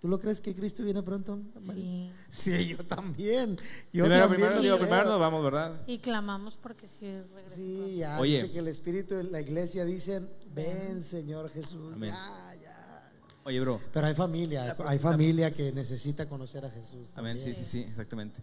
[0.00, 1.38] ¿Tú lo crees que Cristo viene pronto?
[1.60, 2.10] Sí.
[2.30, 3.56] Sí, yo también.
[3.92, 5.82] Yo primero, también primero, lo digo, primero nos vamos, ¿verdad?
[5.86, 7.54] Y clamamos porque si regresa.
[7.54, 8.36] Sí, ya Oye.
[8.42, 11.92] dice que el Espíritu de la iglesia dicen, ven Señor Jesús.
[11.94, 12.12] Amén.
[12.14, 13.10] Ya, ya.
[13.44, 13.78] Oye, bro.
[13.92, 17.08] Pero hay familia, hay familia que necesita conocer a Jesús.
[17.14, 17.54] Amén, sí, también.
[17.56, 18.42] sí, sí, exactamente.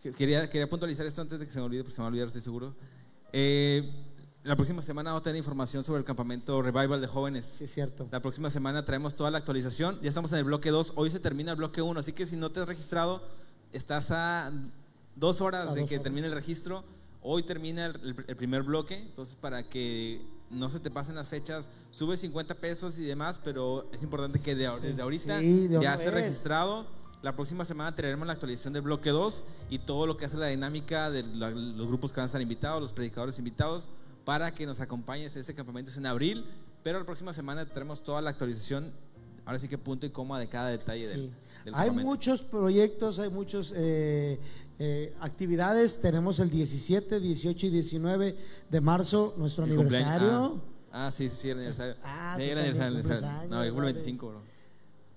[0.00, 2.06] Que- Quería, quería puntualizar esto antes de que se me olvide, porque se me va
[2.06, 2.76] a olvidar, estoy seguro.
[3.32, 3.90] Eh,
[4.44, 7.46] la próxima semana vamos a tener información sobre el campamento Revival de jóvenes.
[7.46, 8.08] Sí, es cierto.
[8.10, 10.00] La próxima semana traemos toda la actualización.
[10.02, 10.94] Ya estamos en el bloque 2.
[10.96, 12.00] Hoy se termina el bloque 1.
[12.00, 13.22] Así que si no te has registrado,
[13.72, 14.50] estás a
[15.14, 16.02] dos horas A de dos que horas.
[16.02, 16.82] termine el registro.
[17.22, 18.98] Hoy termina el, primer bloque.
[18.98, 20.20] Entonces, para que
[20.50, 23.40] no se te pasen las fechas, sube 50 pesos y demás.
[23.44, 26.84] Pero es importante que de- desde ahorita Sí, de ya estés registrado.
[27.22, 30.48] La próxima semana traeremos la actualización del bloque 2 y todo lo que hace la
[30.48, 33.90] dinámica de la- los grupos que van a estar invitados, los predicadores invitados,
[34.24, 35.36] para que nos acompañes.
[35.36, 36.44] Este campamento es en abril
[36.82, 38.90] Pero la próxima semana tenemos toda la actualización,
[39.44, 41.30] ahora sí que punto y coma de cada detalle del, Sí.
[41.64, 42.10] del Hay campamento.
[42.10, 43.72] muchos proyectos, hay muchas
[45.20, 46.00] actividades.
[46.00, 48.36] Tenemos el 17, 18 y 19
[48.68, 50.60] de marzo, nuestro Mi aniversario.
[50.90, 51.94] Ah, ah, sí, sí, el aniversario.
[52.02, 53.84] Ah, Sí, el aniversario, el No, ¿verdad?
[53.84, 54.42] 25, bro.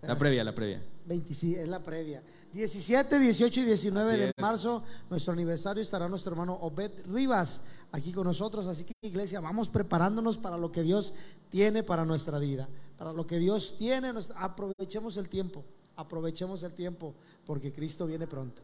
[0.03, 0.83] La previa, la previa.
[1.07, 2.21] 25, es la previa.
[2.53, 4.33] 17, 18 y 19 Así de es.
[4.39, 7.63] marzo, nuestro aniversario, estará nuestro hermano Obed Rivas
[7.95, 8.67] aquí con nosotros.
[8.67, 11.13] Así que, iglesia, vamos preparándonos para lo que Dios
[11.49, 12.67] tiene para nuestra vida.
[12.97, 15.63] Para lo que Dios tiene, aprovechemos el tiempo.
[15.95, 17.13] Aprovechemos el tiempo,
[17.45, 18.61] porque Cristo viene pronto.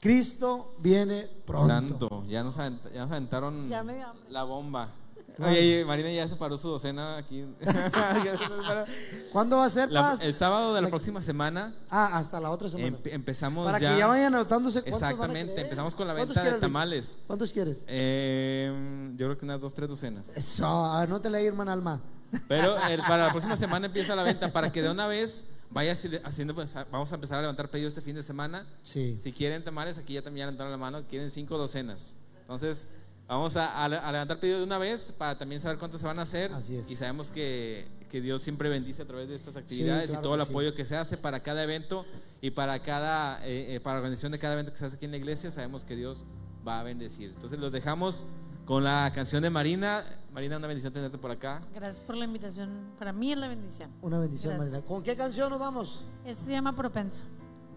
[0.00, 1.66] Cristo viene pronto.
[1.66, 3.82] Santo, ya nos, avent- ya nos aventaron Ya
[4.28, 4.92] la bomba.
[5.40, 7.44] Oye, Marina ya se paró su docena aquí.
[9.32, 12.50] ¿Cuándo va a ser, La- el sábado de la La- próxima semana Ah, hasta la
[12.50, 12.88] otra semana.
[12.96, 13.92] empe- empezamos Para ya.
[13.92, 17.20] que ya vayan anotándose cuántos van a Exactamente, empezamos con la ¿Cuántos venta de tamales.
[17.26, 17.84] ¿Cuántos quieres?
[17.86, 18.72] Eh,
[19.16, 20.28] yo creo que unas dos, tres docenas.
[20.36, 22.00] Eso, a ver, no te leí, hermana Alma.
[22.48, 25.92] Pero eh, para la próxima semana empieza la venta para que de una vez vaya
[25.92, 28.66] haci- haciendo, pues, vamos a empezar a levantar pedidos este fin de semana.
[28.82, 29.16] Sí.
[29.20, 32.16] Si quieren tamales, aquí ya también ya levantaron la mano, quieren cinco docenas.
[32.40, 32.86] Entonces,
[33.28, 36.22] vamos a, a- levantar pedidos de una vez para también saber cuántos se van a
[36.22, 36.52] hacer.
[36.52, 36.90] Así es.
[36.90, 40.34] Y sabemos que, que Dios siempre bendice a través de estas actividades claro y todo
[40.34, 40.50] el sí.
[40.50, 42.04] apoyo que se hace para cada evento
[42.40, 45.04] y para cada eh, eh, para la organización de cada evento que se hace aquí
[45.04, 45.50] en la iglesia.
[45.50, 46.24] Sabemos que Dios
[46.66, 47.30] va a bendecir.
[47.30, 48.26] Entonces, los dejamos
[48.64, 50.04] con la canción de Marina.
[50.32, 51.60] Marina, una bendición tenerte por acá.
[51.74, 52.92] Gracias por la invitación.
[52.98, 53.90] Para mí es la bendición.
[54.02, 54.72] Una bendición, Gracias.
[54.72, 54.86] Marina.
[54.88, 56.04] ¿Con qué canción nos vamos?
[56.24, 57.24] Este se llama Propenso.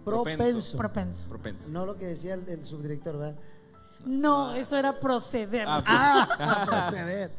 [0.03, 0.77] Propenso.
[0.77, 1.27] Propenso.
[1.27, 1.71] Propenso.
[1.71, 3.39] No lo que decía el, el subdirector, ¿verdad?
[4.05, 5.65] No, eso era proceder.
[5.67, 6.27] Ah,
[6.67, 7.31] proceder.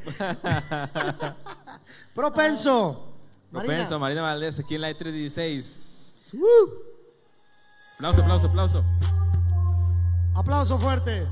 [2.14, 3.08] Propenso.
[3.50, 6.34] Propenso, Marina Valdés, aquí en la E316.
[6.34, 6.70] Uh,
[7.96, 8.84] Aplauso, aplauso, aplauso.
[10.34, 11.26] aplauso fuerte.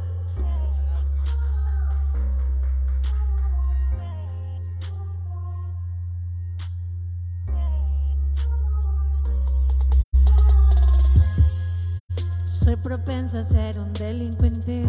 [12.62, 14.84] Soy propenso a ser un delincuente.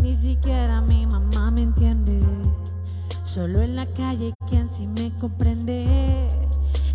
[0.00, 2.20] Ni siquiera mi mamá me entiende.
[3.22, 6.26] Solo en la calle quien sí me comprende.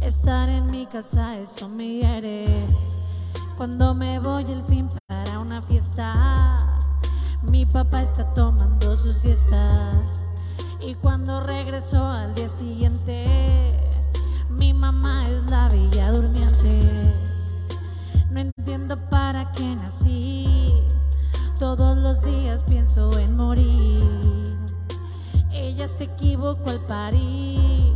[0.02, 2.46] Estar en mi casa eso me hiere.
[3.56, 6.58] Cuando me voy el fin para una fiesta,
[7.44, 9.92] mi papá está tomando su siesta.
[10.86, 13.70] Y cuando regreso al día siguiente,
[14.50, 17.07] mi mamá es la bella durmiente.
[18.38, 20.72] No entiendo para qué nací.
[21.58, 24.56] Todos los días pienso en morir.
[25.52, 27.96] Ella se equivocó al parir.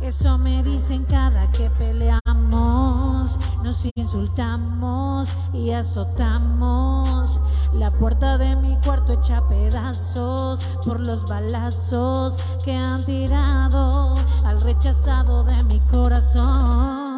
[0.00, 3.38] Eso me dicen cada que peleamos.
[3.62, 7.38] Nos insultamos y azotamos.
[7.74, 14.14] La puerta de mi cuarto hecha pedazos por los balazos que han tirado
[14.46, 17.17] al rechazado de mi corazón.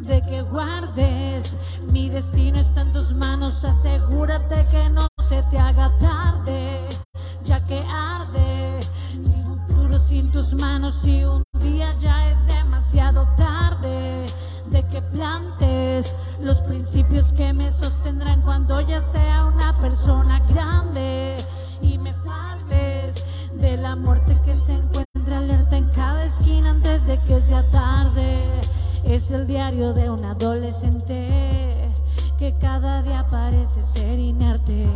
[0.00, 1.56] De que guardes.
[1.92, 3.64] Mi destino está en tus manos.
[3.64, 6.88] Asegúrate que no se te haga tarde,
[7.44, 8.80] ya que arde.
[9.18, 14.26] Mi futuro sin tus manos y un día ya es demasiado tarde.
[14.70, 21.36] De que plantes los principios que me sostendrán cuando ya sea una persona grande
[21.80, 23.24] y me faltes
[23.54, 28.60] de la muerte que se encuentra alerta en cada esquina antes de que sea tarde.
[29.08, 31.92] Es el diario de un adolescente
[32.38, 34.86] que cada día parece ser inerte,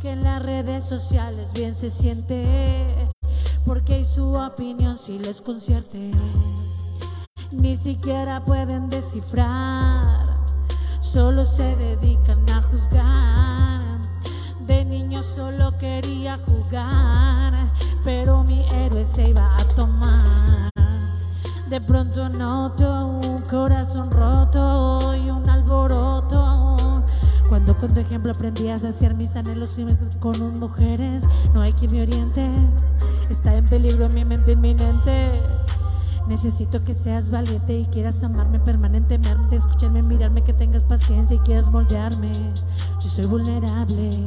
[0.00, 2.86] que en las redes sociales bien se siente,
[3.66, 6.12] porque hay su opinión si les concierte.
[7.52, 10.24] Ni siquiera pueden descifrar,
[11.00, 13.82] solo se dedican a juzgar.
[14.66, 17.54] De niño solo quería jugar,
[18.04, 20.69] pero mi héroe se iba a tomar.
[21.70, 27.04] De pronto noto un corazón roto y un alboroto.
[27.48, 29.76] Cuando con tu ejemplo aprendí a saciar mis anhelos
[30.18, 31.22] con mujeres,
[31.54, 32.44] no hay quien me oriente.
[33.30, 35.42] Está en peligro mi mente inminente.
[36.26, 41.70] Necesito que seas valiente y quieras amarme permanentemente, escucharme, mirarme, que tengas paciencia y quieras
[41.70, 42.32] moldearme.
[43.00, 44.18] Yo soy vulnerable,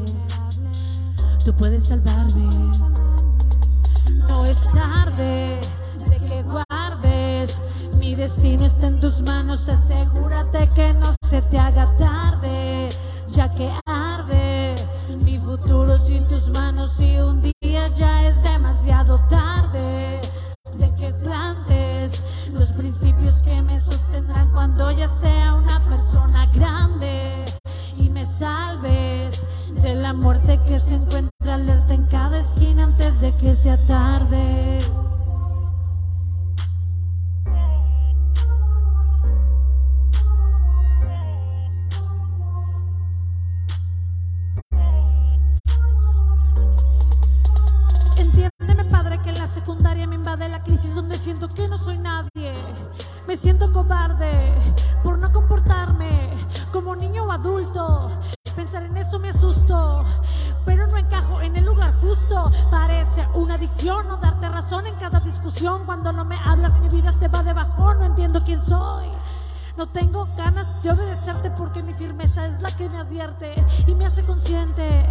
[1.44, 2.78] tú puedes salvarme.
[4.30, 5.60] No es tarde.
[8.04, 9.70] Mi destino está en tus manos.
[9.70, 12.90] Asegúrate que no se te haga tarde,
[13.30, 14.76] ya que arde.
[15.24, 20.20] Mi futuro sin tus manos y un día ya es demasiado tarde.
[20.78, 22.22] De que plantes
[22.52, 27.46] los principios que me sostendrán cuando ya sea una persona grande
[27.98, 29.46] y me salves
[29.82, 34.80] de la muerte que se encuentra alerta en cada esquina antes de que sea tarde.
[51.24, 52.54] Siento que no soy nadie.
[53.28, 54.54] Me siento cobarde
[55.04, 56.30] por no comportarme
[56.74, 58.10] como niño o adulto.
[58.58, 60.02] Pensar en eso me asusto,
[60.66, 62.52] pero no encajo en el lugar justo.
[62.70, 65.86] Parece una adicción no darte razón en cada discusión.
[65.86, 68.00] Cuando no me hablas, mi vida se va de bajón.
[68.00, 69.08] No entiendo quién soy.
[69.76, 73.56] No tengo ganas de obedecerte porque mi firmeza es la que me advierte
[73.88, 75.04] y me hace consciente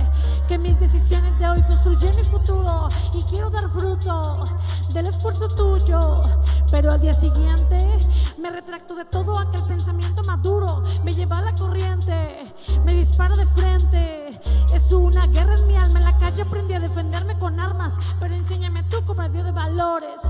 [0.47, 4.45] que mis decisiones de hoy construyen mi futuro y quiero dar fruto
[4.93, 6.23] del esfuerzo tuyo.
[6.71, 8.07] Pero al día siguiente
[8.39, 13.47] me retracto de todo aquel pensamiento maduro, me lleva a la corriente, me dispara de
[13.47, 14.41] frente.
[14.73, 18.35] Es una guerra en mi alma, en la calle aprendí a defenderme con armas, pero
[18.35, 20.21] enséñame tú medio de valores.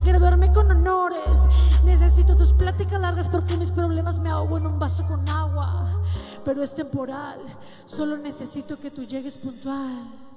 [0.00, 1.40] Graduarme con honores.
[1.84, 6.02] Necesito tus pláticas largas porque problemas me ahogo en un vaso con agua.
[6.44, 7.40] Pero es temporal.
[7.86, 10.27] Solo necesito que tú llegues puntual.